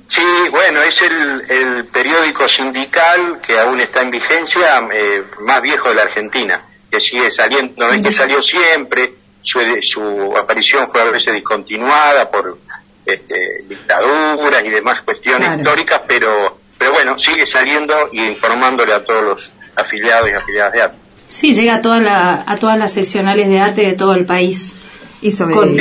[0.08, 5.96] Sí, bueno, es el, periódico sindical que aún está en vigencia eh, más viejo de
[5.96, 11.06] la Argentina, que sigue saliendo, no es que salió siempre, su, su aparición fue a
[11.06, 12.58] veces discontinuada por
[13.06, 19.24] este, dictaduras y demás cuestiones históricas, pero, pero bueno, sigue saliendo y informándole a todos
[19.24, 20.98] los afiliados y afiliadas de ATE.
[21.30, 24.74] Sí, llega a, toda la, a todas las seccionales de ATE de todo el país
[25.22, 25.78] y sobre con,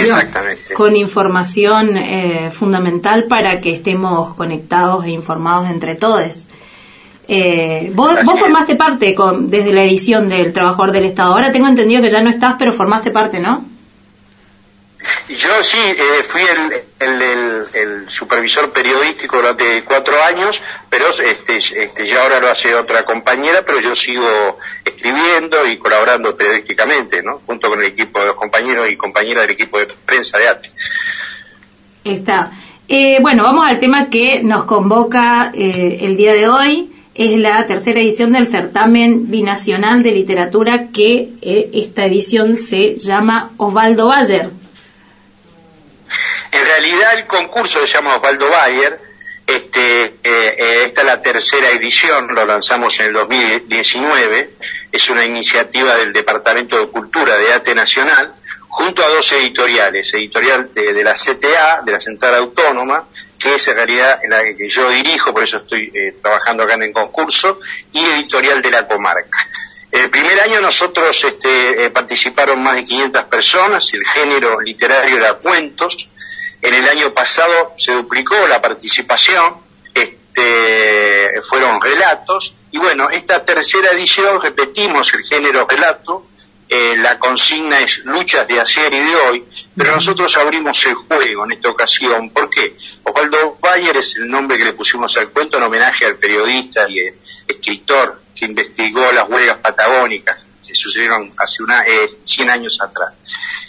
[0.76, 6.48] con información eh, fundamental para que estemos conectados e informados entre todos.
[7.28, 11.32] Eh, vos, vos formaste parte con, desde la edición del Trabajador del Estado.
[11.32, 13.64] Ahora tengo entendido que ya no estás, pero formaste parte, ¿no?
[15.28, 16.42] Yo sí, eh, fui
[17.00, 23.62] el, supervisor periodístico durante cuatro años, pero este, este, ya ahora lo hace otra compañera,
[23.66, 27.40] pero yo sigo escribiendo y colaborando periodísticamente, ¿no?
[27.44, 30.70] Junto con el equipo de los compañeros y compañeras del equipo de prensa de ATE.
[32.04, 32.52] Está.
[32.88, 36.90] Eh, bueno, vamos al tema que nos convoca eh, el día de hoy.
[37.14, 44.08] Es la tercera edición del certamen binacional de literatura que esta edición se llama Osvaldo
[44.08, 44.50] Bayer.
[46.52, 48.98] En realidad el concurso se llama Osvaldo Bayer,
[49.46, 54.50] este, eh, eh, esta es la tercera edición, lo lanzamos en el 2019,
[54.90, 58.34] es una iniciativa del Departamento de Cultura de ATE Nacional,
[58.68, 63.06] junto a dos editoriales, editorial de, la CTA, de la Central Autónoma,
[63.38, 66.82] que es en realidad la que yo dirijo, por eso estoy eh, trabajando acá en
[66.82, 67.60] el concurso,
[67.92, 69.48] y editorial de la comarca.
[69.92, 76.10] El primer año nosotros este, participaron más de 500 personas, el género literario era cuentos,
[76.66, 79.54] en el año pasado se duplicó la participación,
[79.94, 86.26] este, fueron relatos, y bueno, esta tercera edición repetimos el género relato,
[86.68, 89.44] eh, la consigna es luchas de ayer y de hoy,
[89.76, 92.30] pero nosotros abrimos el juego en esta ocasión.
[92.30, 92.76] ¿Por qué?
[93.04, 96.98] Osvaldo Bayer es el nombre que le pusimos al cuento en homenaje al periodista y,
[97.46, 103.12] escritor que investigó las huelgas patagónicas que sucedieron hace una, eh, 100 años atrás.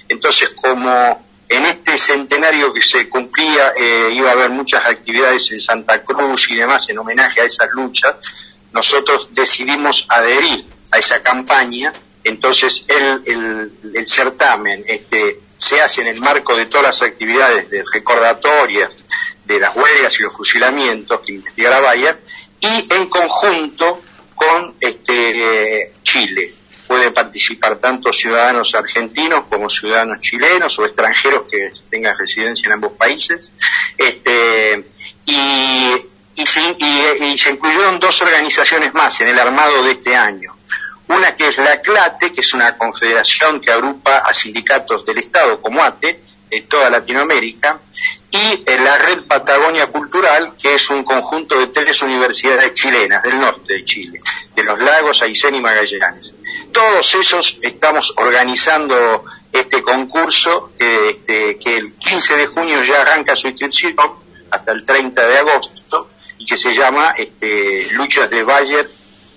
[0.09, 5.59] Entonces, como en este centenario que se cumplía eh, iba a haber muchas actividades en
[5.59, 8.15] Santa Cruz y demás en homenaje a esas luchas,
[8.73, 11.93] nosotros decidimos adherir a esa campaña,
[12.23, 17.69] entonces el, el, el certamen este, se hace en el marco de todas las actividades
[17.69, 18.91] de recordatorias
[19.45, 22.19] de las huelgas y los fusilamientos que investigará Bayer
[22.59, 24.01] y en conjunto
[24.35, 26.53] con este, Chile.
[26.87, 32.93] Pueden participar tanto ciudadanos argentinos como ciudadanos chilenos o extranjeros que tengan residencia en ambos
[32.93, 33.51] países.
[33.97, 34.85] Este,
[35.25, 35.91] y,
[36.35, 40.55] y, se, y- y se incluyeron dos organizaciones más en el armado de este año.
[41.09, 45.61] Una que es la CLATE, que es una confederación que agrupa a sindicatos del Estado
[45.61, 47.79] como ATE, de toda Latinoamérica,
[48.31, 53.73] y la Red Patagonia Cultural, que es un conjunto de tres universidades chilenas del norte
[53.73, 54.21] de Chile,
[54.55, 56.33] de los lagos Aysén y Magallanes.
[56.73, 63.35] Todos esos estamos organizando este concurso, eh, este, que el 15 de junio ya arranca
[63.35, 63.95] su inscripción
[64.51, 68.89] hasta el 30 de agosto, y que se llama este, Luchas de Bayer,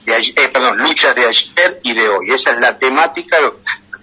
[0.04, 2.30] de eh, perdón, Luchas de ayer y de hoy.
[2.32, 3.60] Esa es la temática lo-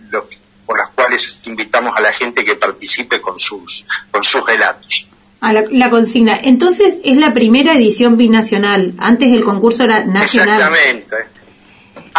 [0.09, 0.27] lo-
[0.67, 5.07] por las cuales invitamos a la gente que participe con sus, con sus relatos.
[5.39, 6.37] A la, la consigna.
[6.43, 8.93] Entonces es la primera edición binacional.
[8.99, 10.59] Antes el concurso era nacional.
[10.59, 11.36] Exactamente.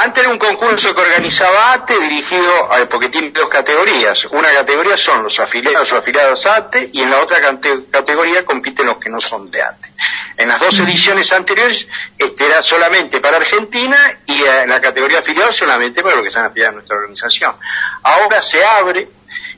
[0.01, 4.25] Antes era un concurso que organizaba ATE dirigido, a, porque tiene dos categorías.
[4.27, 8.45] Una categoría son los afiliados o afiliados a ATE y en la otra cate- categoría
[8.45, 9.89] compiten los que no son de ATE.
[10.37, 15.19] En las dos ediciones anteriores este era solamente para Argentina y eh, en la categoría
[15.19, 17.57] afiliados solamente para los que están afiliados a nuestra organización.
[18.05, 19.09] Ahora se abre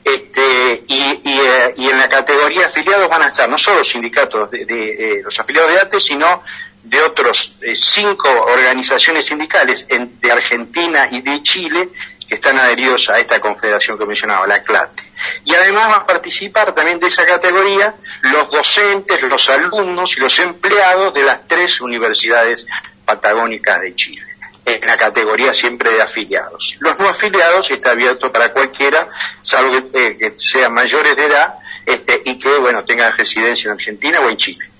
[0.03, 4.49] este, y, y, eh, y en la categoría afiliados van a estar no solo sindicatos
[4.49, 4.89] de, de,
[5.19, 6.43] eh, los afiliados de ATE, sino
[6.83, 11.89] de otros eh, cinco organizaciones sindicales de Argentina y de Chile
[12.27, 15.03] que están adheridos a esta confederación que mencionaba, la CLATE.
[15.43, 20.39] Y además van a participar también de esa categoría los docentes, los alumnos y los
[20.39, 22.65] empleados de las tres universidades
[23.03, 24.25] patagónicas de Chile,
[24.65, 26.77] en la categoría siempre de afiliados.
[26.79, 29.09] Los no afiliados está abierto para cualquiera,
[29.41, 31.55] salvo que, eh, que sean mayores de edad
[31.85, 34.71] este, y que bueno tengan residencia en Argentina o en Chile.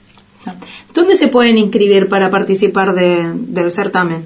[0.93, 4.25] ¿Dónde se pueden inscribir para participar de- del certamen?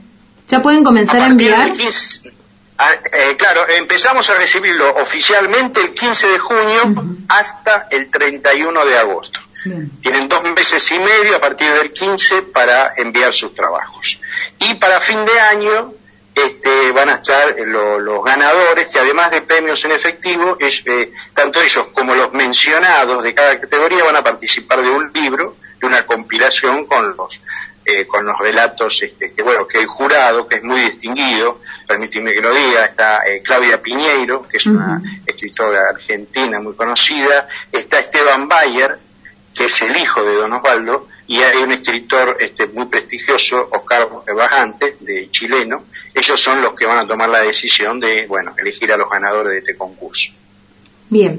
[0.48, 1.74] ya pueden comenzar a del enviar.
[1.74, 2.34] 15
[2.78, 6.96] ah, eh, claro, empezamos a recibirlo oficialmente el 15 de junio
[7.30, 9.40] hasta el 31 de agosto.
[10.02, 14.20] Tienen dos meses y medio a partir del 15 para enviar sus trabajos.
[14.60, 15.94] Y para fin de año
[16.36, 20.84] este, van a estar eh, lo- los ganadores, que además de premios en efectivo, es,
[20.86, 25.56] eh, tanto ellos como los mencionados de cada categoría van a participar de un libro,
[25.80, 27.42] de una compilación con los
[27.88, 32.34] eh, con los relatos este, que bueno que el jurado que es muy distinguido permíteme
[32.34, 38.00] que lo diga está eh, Claudia Piñeiro que es una escritora argentina muy conocida está
[38.00, 38.98] Esteban Bayer
[39.54, 44.08] que es el hijo de Don Osvaldo y hay un escritor este, muy prestigioso Oscar
[44.36, 45.84] Bajantes de chileno
[46.14, 49.52] ellos son los que van a tomar la decisión de bueno elegir a los ganadores
[49.54, 50.32] de este concurso
[51.08, 51.38] Bien.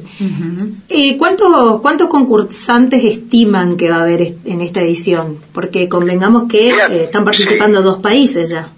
[0.89, 5.43] Eh, ¿cuántos, ¿Cuántos concursantes estiman que va a haber est- en esta edición?
[5.53, 8.69] Porque convengamos que eh, están participando dos países ya.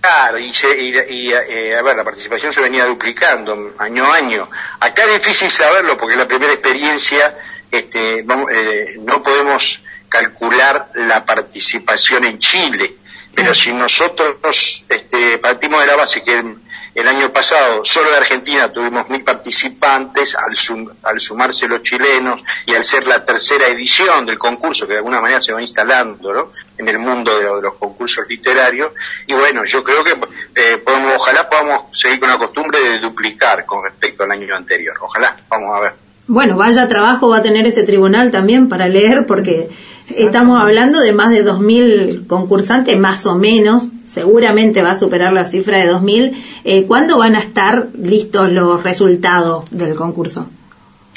[0.00, 0.90] Claro, y, se- y-
[1.28, 4.48] y, eh, a ver, la participación se venía duplicando año a año.
[4.80, 7.34] Acá es difícil saberlo porque es la primera experiencia,
[7.70, 12.94] este, vamos, eh, no podemos calcular la participación en Chile,
[13.34, 16.56] pero si nosotros este, partimos de la base que el,
[16.94, 22.40] el año pasado solo de Argentina tuvimos mil participantes, al, sum- al sumarse los chilenos
[22.64, 26.32] y al ser la tercera edición del concurso que de alguna manera se va instalando
[26.32, 26.52] ¿no?
[26.78, 28.92] en el mundo de, lo- de los concursos literarios,
[29.26, 30.14] y bueno, yo creo que
[30.54, 34.96] eh, podemos, ojalá podamos seguir con la costumbre de duplicar con respecto al año anterior,
[35.00, 36.05] ojalá, vamos a ver.
[36.28, 39.68] Bueno, vaya trabajo va a tener ese tribunal también para leer, porque
[40.08, 43.90] estamos hablando de más de 2.000 concursantes, más o menos.
[44.06, 46.34] Seguramente va a superar la cifra de 2.000.
[46.64, 50.48] Eh, ¿Cuándo van a estar listos los resultados del concurso?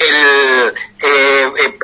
[0.00, 0.72] el,
[1.02, 1.78] eh, eh,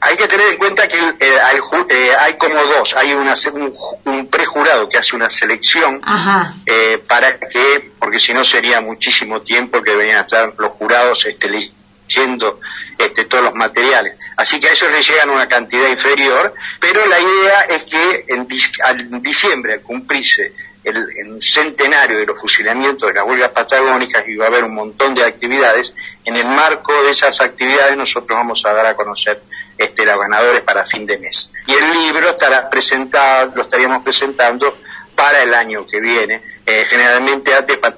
[0.00, 1.58] hay que tener en cuenta que eh, hay,
[1.88, 3.74] eh, hay como dos, hay una, un,
[4.04, 6.54] un prejurado que hace una selección Ajá.
[6.66, 11.26] eh, para que, porque si no sería muchísimo tiempo que venían a estar los jurados
[11.26, 11.72] este,
[12.08, 12.60] leyendo
[12.98, 14.16] este, todos los materiales.
[14.36, 18.48] Así que a eso le llegan una cantidad inferior, pero la idea es que en,
[18.84, 20.52] al diciembre, al cumplirse
[20.84, 24.74] el, el centenario de los fusilamientos de las huelgas patagónicas, y va a haber un
[24.74, 29.42] montón de actividades, en el marco de esas actividades nosotros vamos a dar a conocer
[29.76, 31.50] este, los ganadores para fin de mes.
[31.66, 34.78] Y el libro estará presentado, lo estaríamos presentando
[35.16, 36.40] para el año que viene.
[36.64, 37.94] Eh, generalmente pa-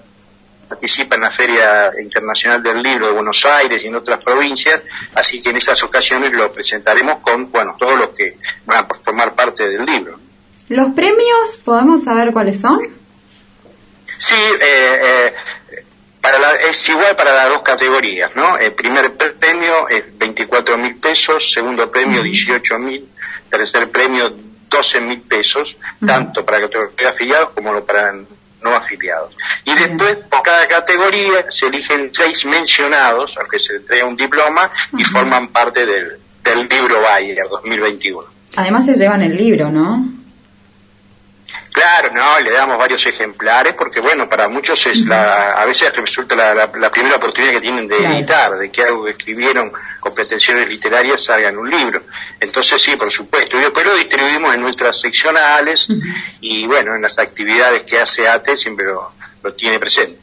[0.68, 4.80] participa en la Feria Internacional del Libro de Buenos Aires y en otras provincias,
[5.14, 8.36] así que en esas ocasiones lo presentaremos con, bueno, todos los que
[8.66, 10.18] van a formar parte del libro.
[10.68, 12.78] ¿Los premios podemos saber cuáles son?
[14.18, 15.34] Sí, eh, eh,
[16.20, 18.58] para la- es igual para las dos categorías, ¿no?
[18.58, 23.08] El primer premio es 24 mil pesos, segundo premio 18 mil,
[23.50, 24.34] tercer premio
[24.68, 25.76] 12 mil pesos,
[26.06, 28.12] tanto para categoría afiliados como lo para
[28.62, 29.34] no afiliados.
[29.64, 34.70] Y después, por cada categoría, se eligen seis mencionados, al que se entrega un diploma,
[34.96, 38.26] y forman parte del, del libro Bayer 2021.
[38.56, 40.17] Además se llevan el libro, ¿no?
[41.72, 46.34] Claro, no, le damos varios ejemplares porque, bueno, para muchos es la, a veces resulta
[46.34, 49.70] la, la- la primera oportunidad que tienen de editar, de que algo que escribieron
[50.00, 52.02] con pretensiones literarias salga en un libro.
[52.40, 53.56] Entonces, sí, por supuesto.
[53.58, 55.88] Después lo distribuimos en nuestras seccionales
[56.40, 59.12] y, bueno, en las actividades que hace ATE siempre lo,
[59.42, 60.18] lo tiene presente.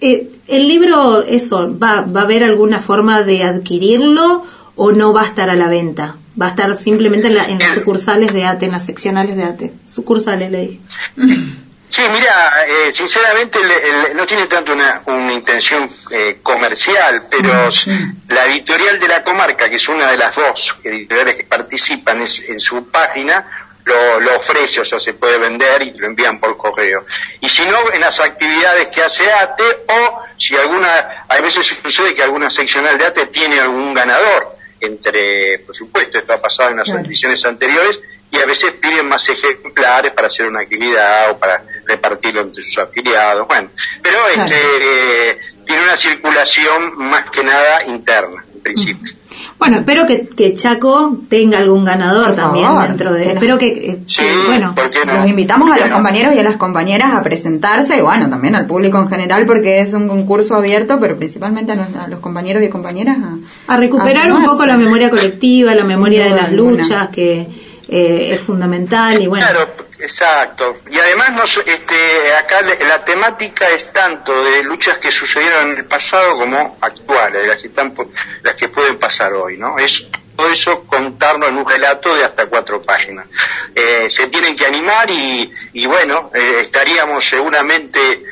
[0.00, 4.44] Eh, el libro, eso, ¿va, ¿va a haber alguna forma de adquirirlo
[4.76, 6.16] o no va a estar a la venta?
[6.40, 9.44] Va a estar simplemente en, la- en las sucursales de ATE, en las seccionales de
[9.44, 9.72] ATE.
[9.92, 10.80] Sucursales, le dije.
[11.88, 17.88] Sí, mira, eh, sinceramente el- no tiene tanto una, una intención eh, comercial, pero s-
[18.28, 22.48] la editorial de la comarca, que es una de las dos editoriales que participan es-
[22.48, 23.46] en su página,
[23.84, 27.06] lo, lo ofrece, o sea, se puede vender y lo envían por correo.
[27.40, 32.16] Y si no, en las actividades que hace ATE, o si alguna, a veces sucede
[32.16, 36.76] que alguna seccional de ATE tiene algún ganador, entre, por supuesto, esto ha pasado en
[36.78, 37.00] las Claro.
[37.06, 38.00] ediciones anteriores,
[38.30, 42.78] y a veces piden más ejemplares para hacer una actividad o para repartirlo entre sus
[42.78, 43.46] afiliados.
[43.46, 43.70] Bueno,
[44.02, 44.44] pero Claro.
[44.44, 49.12] este eh, tiene una circulación más que nada interna, en principio.
[49.58, 52.88] Bueno, espero que, que Chaco tenga algún ganador Por también favor.
[52.88, 53.24] dentro de...
[53.24, 53.32] Bueno.
[53.40, 53.66] Espero que...
[53.68, 55.14] eh, Sí, que, bueno, ¿por qué no?
[55.14, 58.66] Los invitamos a los compañeros y a las compañeras a presentarse y bueno, también al
[58.66, 62.62] público en general porque es un concurso abierto, pero principalmente a los, a los compañeros
[62.62, 66.82] y compañeras a, a recuperar un poco la memoria colectiva, la memoria de las alguna.
[66.82, 67.46] luchas, que
[67.88, 69.46] eh, es fundamental y bueno...
[69.48, 70.80] Claro, exacto.
[70.90, 75.84] Y además nos, este, acá la temática es tanto de luchas que sucedieron en el
[75.86, 77.94] pasado como actuales, las que, están,
[78.42, 79.78] las que pueden pasar hoy, ¿no?
[79.78, 80.06] Es
[80.36, 83.26] todo eso contarlo en un relato de hasta cuatro páginas.
[83.74, 88.22] Eh, se tienen que animar y, y bueno, eh, estaríamos seguramente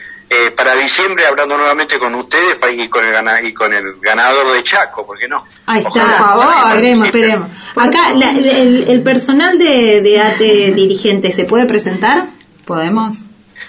[0.46, 4.52] eh, para diciembre hablando nuevamente con ustedes y con el, gana- y con el ganador
[4.52, 5.44] de Chaco, ¿por qué no?
[5.66, 7.48] Ahí está, por favor, esperemos, esperemos.
[7.76, 12.26] Acá, la- el, el personal de, de ATE dirigente, ¿se puede presentar?
[12.64, 13.16] ¿Podemos?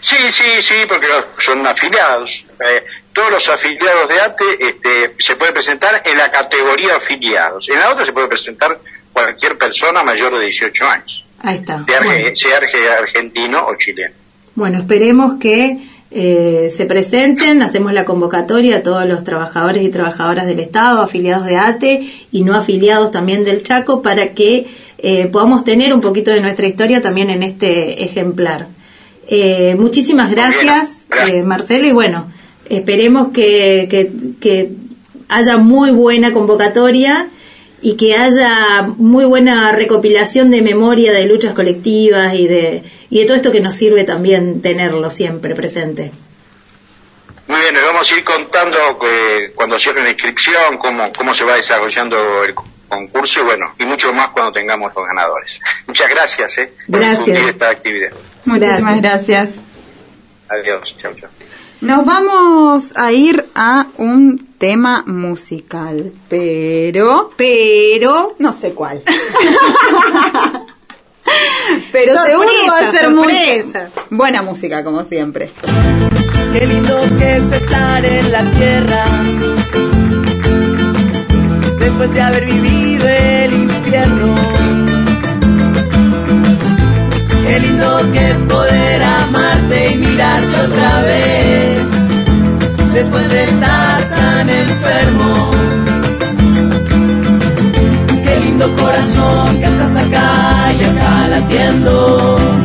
[0.01, 1.07] Sí, sí, sí, porque
[1.39, 2.45] son afiliados.
[2.59, 2.83] Eh,
[3.13, 7.67] todos los afiliados de ATE este, se puede presentar en la categoría afiliados.
[7.69, 8.79] En la otra se puede presentar
[9.13, 11.77] cualquier persona mayor de 18 años, Ahí está.
[11.77, 12.35] de arge- Bueno.
[12.35, 14.13] sea arge- argentino o chileno.
[14.55, 15.77] Bueno, esperemos que
[16.11, 21.45] eh, se presenten, hacemos la convocatoria a todos los trabajadores y trabajadoras del Estado, afiliados
[21.45, 22.01] de ATE
[22.31, 24.67] y no afiliados también del Chaco, para que
[24.97, 28.67] eh, podamos tener un poquito de nuestra historia también en este ejemplar.
[29.27, 31.03] Eh, muchísimas gracias.
[31.27, 32.27] eh, Marcelo, y bueno,
[32.69, 34.71] esperemos que, que, que
[35.27, 37.29] haya muy buena convocatoria
[37.85, 42.81] y que haya muy buena recopilación de memoria de luchas colectivas y de,
[43.11, 46.11] y de todo esto que nos sirve también tenerlo siempre presente.
[47.47, 51.43] Muy bien, les vamos a ir contando eh, cuando cierre la inscripción, cómo, cómo se
[51.43, 52.55] va desarrollando el
[52.87, 55.61] concurso y bueno, y mucho más cuando tengamos los ganadores.
[55.85, 58.13] Muchas gracias eh, por difundir esta actividad.
[58.45, 59.49] Muchísimas gracias.
[60.49, 61.29] Adiós, chao, chao.
[61.85, 69.03] Nos vamos a ir a un tema musical, pero, pero, no sé cuál.
[71.91, 73.91] pero Sorpresa, seguro va a ser muy sorpresa.
[74.09, 75.51] buena música, como siempre.
[76.53, 79.05] Qué lindo que es estar en la tierra.
[81.77, 84.54] Después de haber vivido el infierno.
[87.45, 91.77] Qué lindo que es poder amarte y mirarte otra vez.
[92.91, 95.51] Después de estar tan enfermo.
[98.23, 102.64] Qué lindo corazón que estás acá y acá latiendo.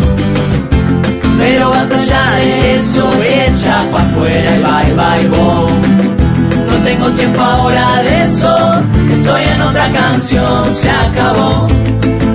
[1.41, 5.71] Pero basta ya de eso, echa pa' afuera y bye bye boom.
[6.69, 8.53] No tengo tiempo ahora de eso,
[9.11, 11.67] estoy en otra canción, se acabó.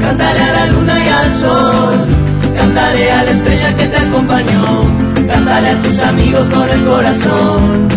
[0.02, 1.94] Cántale a la luna y al sol,
[2.56, 4.64] cántale a la estrella que te acompañó,
[5.28, 7.88] cántale a tus amigos con el corazón.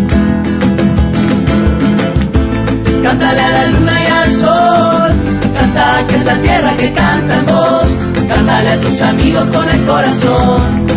[3.02, 5.12] Cántale a la luna y al sol,
[5.58, 7.90] canta que es la tierra que canta en voz,
[8.28, 10.89] cántale a tus amigos con el corazón.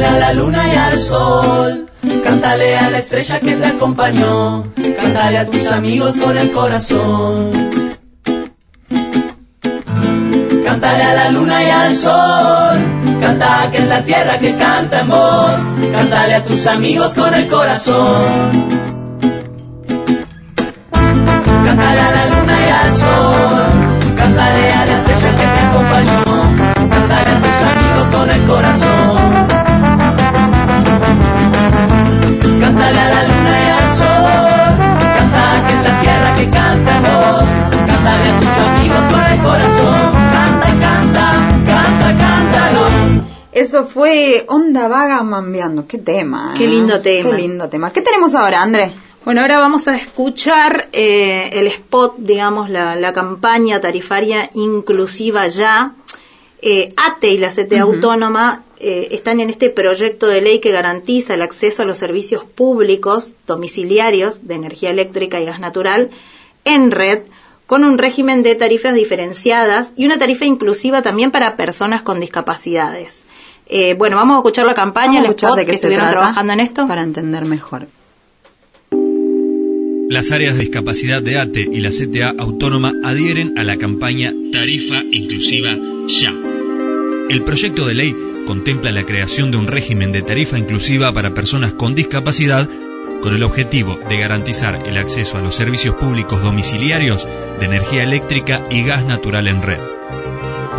[0.00, 1.86] Cántale a la luna y al sol,
[2.24, 4.64] cántale a la estrella que te acompañó,
[4.98, 7.50] cántale a tus amigos con el corazón.
[10.64, 12.78] Cántale a la luna y al sol,
[13.20, 15.60] canta que es la tierra que canta en voz,
[15.92, 18.68] cántale a tus amigos con el corazón.
[21.42, 26.24] Cántale a la luna y al sol, cántale a la estrella que te acompañó,
[26.88, 28.89] cántale a tus amigos con el corazón.
[43.60, 45.86] Eso fue Onda Vaga Mambiando.
[45.86, 46.54] Qué tema.
[46.56, 46.70] Qué ¿no?
[46.72, 47.28] lindo tema.
[47.28, 47.92] Qué lindo tema.
[47.92, 48.90] ¿Qué tenemos ahora, André?
[49.22, 55.92] Bueno, ahora vamos a escuchar eh, el spot, digamos, la, la campaña tarifaria inclusiva ya.
[56.62, 57.82] Eh, ATE y la CTA.
[57.82, 62.44] Autónoma eh, están en este proyecto de ley que garantiza el acceso a los servicios
[62.44, 66.08] públicos domiciliarios de energía eléctrica y gas natural
[66.64, 67.24] en red
[67.66, 73.22] con un régimen de tarifas diferenciadas y una tarifa inclusiva también para personas con discapacidades.
[73.72, 76.60] Eh, bueno, vamos a escuchar la campaña, Vamos el spot de que estuvieron trabajando en
[76.60, 76.88] esto.
[76.88, 77.86] Para entender mejor.
[80.08, 85.02] Las áreas de discapacidad de ATE y la CTA Autónoma adhieren a la campaña Tarifa
[85.12, 85.76] Inclusiva
[86.08, 86.34] Ya.
[87.28, 91.72] El proyecto de ley contempla la creación de un régimen de tarifa inclusiva para personas
[91.74, 92.68] con discapacidad
[93.22, 97.28] con el objetivo de garantizar el acceso a los servicios públicos domiciliarios
[97.60, 99.99] de energía eléctrica y gas natural en red.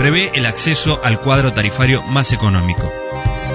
[0.01, 2.91] Prevé el acceso al cuadro tarifario más económico.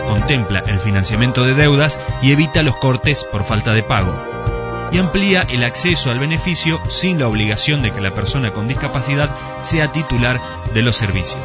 [0.06, 4.14] Contempla el financiamiento de deudas y evita los cortes por falta de pago
[4.92, 9.28] y amplía el acceso al beneficio sin la obligación de que la persona con discapacidad
[9.62, 10.40] sea titular
[10.72, 11.42] de los servicios.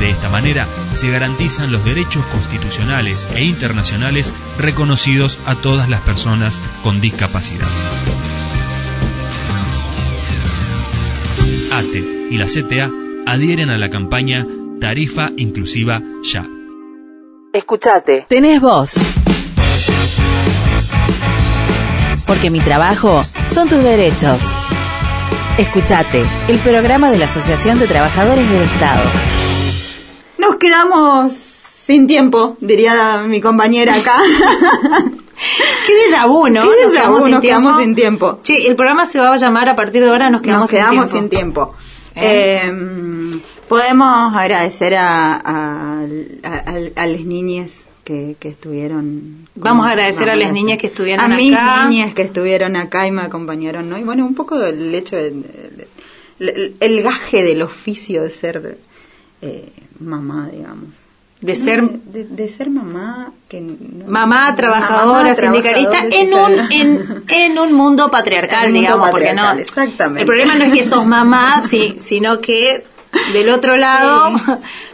[0.00, 6.58] De esta manera se garantizan los derechos constitucionales e internacionales reconocidos a todas las personas
[6.82, 7.68] con discapacidad.
[11.78, 12.90] ATE y la CTA
[13.26, 14.44] adhieren a la campaña
[14.80, 16.44] Tarifa Inclusiva Ya.
[17.52, 18.26] Escuchate.
[18.28, 18.96] Tenés voz.
[22.26, 24.42] Porque mi trabajo son tus derechos.
[25.56, 29.08] Escuchate, el programa de la Asociación de Trabajadores del Estado.
[30.38, 34.16] Nos quedamos sin tiempo, diría mi compañera acá.
[35.86, 36.62] Qué déjà vu, ¿no?
[36.62, 37.84] Qué Nos déjà quedamos vu, sin nos quedamos tiempo.
[37.84, 38.40] sin tiempo.
[38.42, 41.08] Che, el programa se va a llamar a partir de ahora Nos quedamos, Nos quedamos
[41.10, 41.74] sin sin tiempo.
[42.14, 42.72] Eh,
[43.68, 46.00] podemos agradecer a, a,
[46.42, 47.72] a, a las niñas
[48.04, 49.46] que, que, estuvieron.
[49.54, 51.34] Vamos a agradecer a las niñas que estuvieron acá.
[51.34, 53.98] A mis niñas que estuvieron acá y me acompañaron, ¿no?
[53.98, 55.86] Y bueno, un poco el hecho de, de,
[56.40, 58.78] de el, gaje del oficio de ser
[59.42, 60.88] eh, mamá, digamos.
[61.40, 63.76] De ser de, de ser mamá que no,
[64.08, 69.56] mamá trabajadora mamá, sindicalista en un en, en, un mundo patriarcal mundo digamos patriarcal, porque
[69.56, 70.22] no exactamente.
[70.22, 72.84] el problema no es que sos mamá sí, sino que
[73.32, 74.36] del otro lado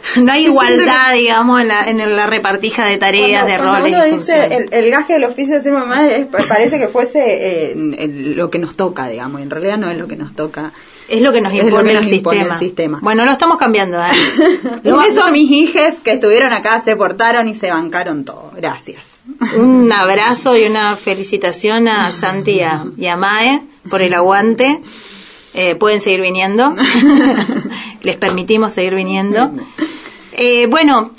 [0.03, 0.21] sí.
[0.21, 3.79] no hay sí, igualdad digamos en la, en la repartija de tareas cuando, de cuando
[3.79, 6.89] roles uno y dice el, el, gaje del oficio de ser mamá es, parece que
[6.89, 10.73] fuese eh, lo que nos toca digamos en realidad no es lo que nos toca
[11.07, 12.53] es lo que nos impone, que nos el, impone sistema.
[12.53, 12.99] el, sistema.
[13.01, 13.99] Bueno, lo estamos cambiando.
[14.01, 14.11] ¿eh?
[14.83, 18.51] Un beso a mis hijas que estuvieron acá, se portaron y se bancaron todo.
[18.55, 19.15] Gracias.
[19.57, 24.81] Un abrazo y una felicitación a Santi y a, y a Mae por el aguante.
[25.53, 26.75] Eh, pueden seguir viniendo.
[28.01, 29.51] Les permitimos seguir viniendo.
[30.33, 31.11] Eh, bueno,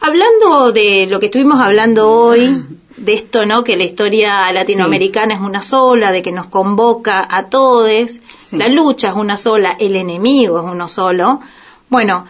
[0.00, 2.54] hablando de lo que estuvimos hablando hoy,
[2.98, 3.64] de esto, ¿no?
[3.64, 5.40] Que la historia latinoamericana sí.
[5.40, 8.56] es una sola, de que nos convoca a todos, sí.
[8.56, 11.40] la lucha es una sola, el enemigo es uno solo.
[11.88, 12.26] Bueno,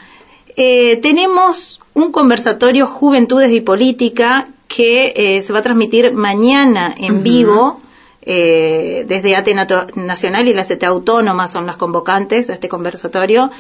[0.57, 7.13] eh, tenemos un conversatorio Juventudes y Política que eh, se va a transmitir mañana en
[7.13, 7.23] uh -huh.
[7.23, 7.81] vivo.
[8.31, 9.55] Eh, desde ATE
[9.95, 13.51] Nacional y la CTA Autónoma son las convocantes a este conversatorio.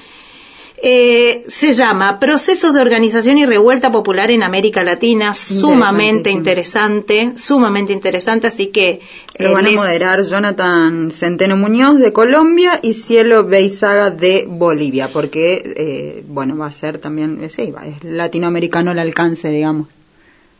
[0.80, 7.92] Eh, se llama Procesos de Organización y Revuelta Popular en América Latina, sumamente interesante, sumamente
[7.92, 9.00] interesante, así que...
[9.38, 15.10] Lo eh, van a moderar Jonathan Centeno Muñoz de Colombia y Cielo Beizaga de Bolivia,
[15.12, 19.88] porque, eh, bueno, va a ser también, sí, es latinoamericano el alcance, digamos.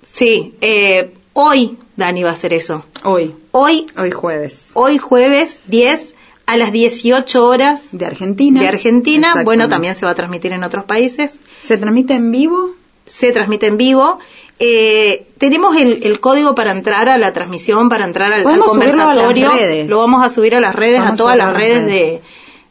[0.03, 2.85] Sí, eh, hoy, Dani, va a hacer eso.
[3.05, 3.35] Hoy.
[3.53, 3.87] Hoy.
[3.97, 4.71] Hoy jueves.
[4.75, 6.15] Hoy jueves 10
[6.49, 8.63] a las 18 horas de Argentina.
[8.63, 11.41] De Argentina, bueno, también se va a transmitir en otros países.
[11.61, 12.71] ¿Se transmite en vivo?
[13.05, 14.19] Se transmite en vivo.
[14.59, 19.53] Eh, tenemos el, el, código para entrar a la transmisión, para entrar al, al conversatorio.
[19.89, 22.23] Lo vamos a subir a las redes, vamos a todas las redes, redes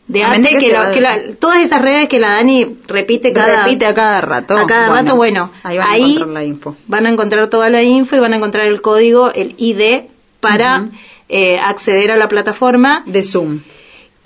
[0.08, 3.32] de, de ATE, que, que, la, que la, todas esas redes que la Dani repite
[3.32, 4.58] cada, repite a cada rato.
[4.58, 6.76] A cada bueno, rato, bueno, ahí, van, ahí a encontrar la info.
[6.88, 10.08] van a encontrar toda la info y van a encontrar el código, el ID,
[10.40, 10.92] para uh -huh.
[11.30, 13.04] Eh, acceder a la plataforma.
[13.06, 13.62] De Zoom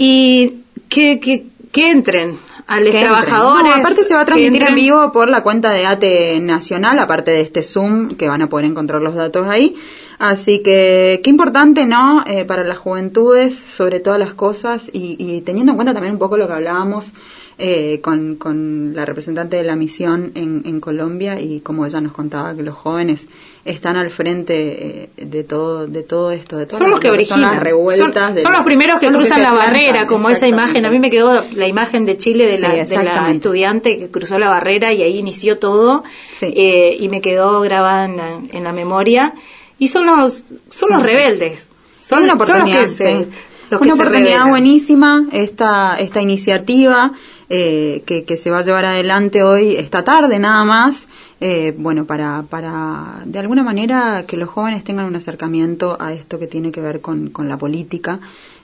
[0.02, 3.72] y que, que, que entren a los trabajadores.
[3.72, 7.30] No, aparte se va a transmitir en vivo por la cuenta de ATE Nacional, aparte
[7.30, 9.76] de este Zoom, que van a poder encontrar los datos ahí.
[10.18, 12.24] Así que qué importante, ¿no?
[12.26, 16.20] Eh, para las juventudes, sobre todas las cosas, y, y, teniendo en cuenta también un
[16.20, 17.12] poco lo que hablábamos
[17.60, 22.14] eh, con, con la representante de la misión en, en Colombia y como ella nos
[22.14, 23.28] contaba que los jóvenes
[23.64, 27.54] están al frente eh, de todo de todo esto de son los que originan.
[27.54, 30.86] son, revueltas son, de son los primeros que cruzan que la barrera como esa imagen.
[30.86, 34.10] A mí me quedó la imagen de Chile de la, sí, de la estudiante que
[34.10, 36.54] cruzó la barrera y ahí inició todo sí.
[36.56, 39.34] eh, y me quedó grabada en la, en la memoria.
[39.78, 40.94] Y son los son sí.
[40.94, 41.70] los rebeldes.
[42.04, 43.28] Son, una oportunidad son los que se,
[43.70, 45.28] los una oportunidad buenísima.
[45.32, 47.12] Esta esta iniciativa
[47.50, 51.08] eh, que, que se va a llevar adelante hoy esta tarde nada más
[51.44, 56.38] eh, bueno, para, para de alguna manera que los jóvenes tengan un acercamiento a esto
[56.38, 58.20] que tiene que ver con, con la política,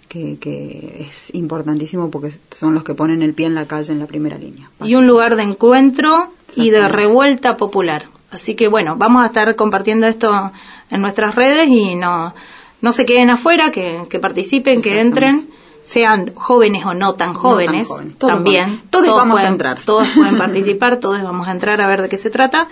[0.08, 4.00] que, que, es importantísimo porque son los que ponen el pie en la calle en
[4.00, 4.70] la primera línea.
[4.84, 8.06] Y un lugar de encuentro y de revuelta popular.
[8.30, 10.52] Así que bueno, vamos a estar compartiendo esto
[10.92, 12.36] en nuestras redes y no,
[12.82, 15.50] no se queden afuera, que, que participen, que entren
[15.88, 18.18] sean jóvenes o no tan jóvenes, no tan jóvenes.
[18.18, 18.66] Todos también.
[18.66, 19.82] Van, todos, todos, vamos pueden, a entrar.
[19.86, 22.68] Todos pueden participar, todos vamos a entrar a ver de qué se trata.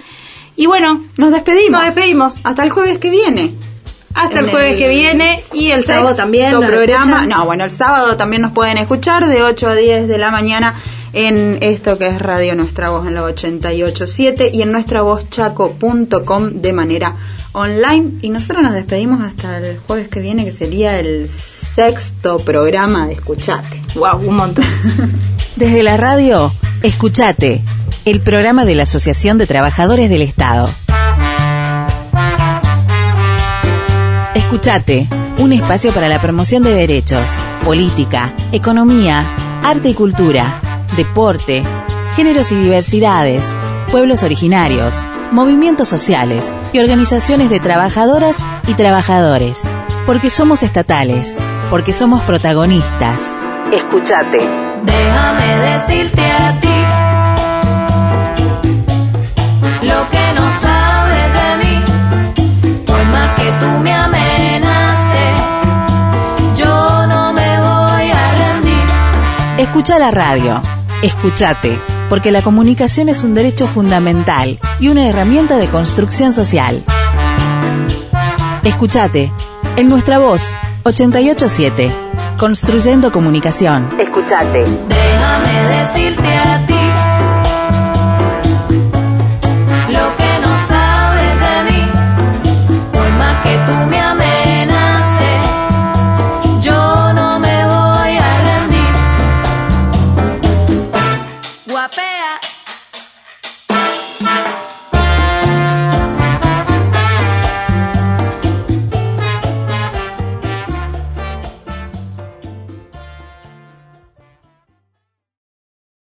[0.58, 1.84] Y bueno, nos despedimos.
[1.84, 2.36] Nos despedimos.
[2.44, 3.56] Hasta el jueves que viene.
[4.14, 6.58] Hasta el jueves que viene y el sábado también.
[6.62, 7.26] programa.
[7.26, 10.76] No, bueno, el sábado también nos pueden escuchar de 8 a 10 de la mañana
[11.12, 17.16] en esto que es Radio Nuestra Voz en la 887 y en nuestravozchaco.com de manera
[17.52, 18.20] online.
[18.22, 21.30] Y nosotros nos despedimos hasta el jueves que viene, que sería el
[21.76, 23.81] sexto programa de Escuchate.
[23.95, 24.64] Wow, un montón.
[25.57, 27.61] Desde la radio, Escuchate,
[28.06, 30.69] el programa de la Asociación de Trabajadores del Estado.
[34.35, 39.26] Escuchate, un espacio para la promoción de derechos, política, economía,
[39.61, 40.61] arte y cultura,
[40.95, 41.61] deporte,
[42.15, 43.53] géneros y diversidades,
[43.96, 49.64] pueblos originarios, movimientos sociales y organizaciones de trabajadoras y trabajadores.
[50.06, 51.38] Porque somos estatales,
[51.70, 53.22] porque somos protagonistas.
[53.72, 54.42] Escuchate.
[54.84, 56.68] Déjame decirte a ti
[59.84, 62.84] lo que no sabes de mí.
[62.86, 65.38] Por más que tú me amenaces,
[66.58, 68.84] yo no me voy a rendir.
[69.58, 70.62] Escucha la radio.
[71.06, 71.80] Escuchate,
[72.10, 76.84] porque la comunicación es un derecho fundamental y una herramienta de construcción social.
[78.64, 79.32] Escuchate.
[79.76, 81.95] En nuestra voz, 887.
[82.40, 83.88] Construyendo comunicación.
[83.99, 84.65] Escuchate.
[84.88, 86.73] Déjame decirte a ti
[89.94, 91.86] lo que no sabes de mí.
[92.91, 93.99] Por más que tú me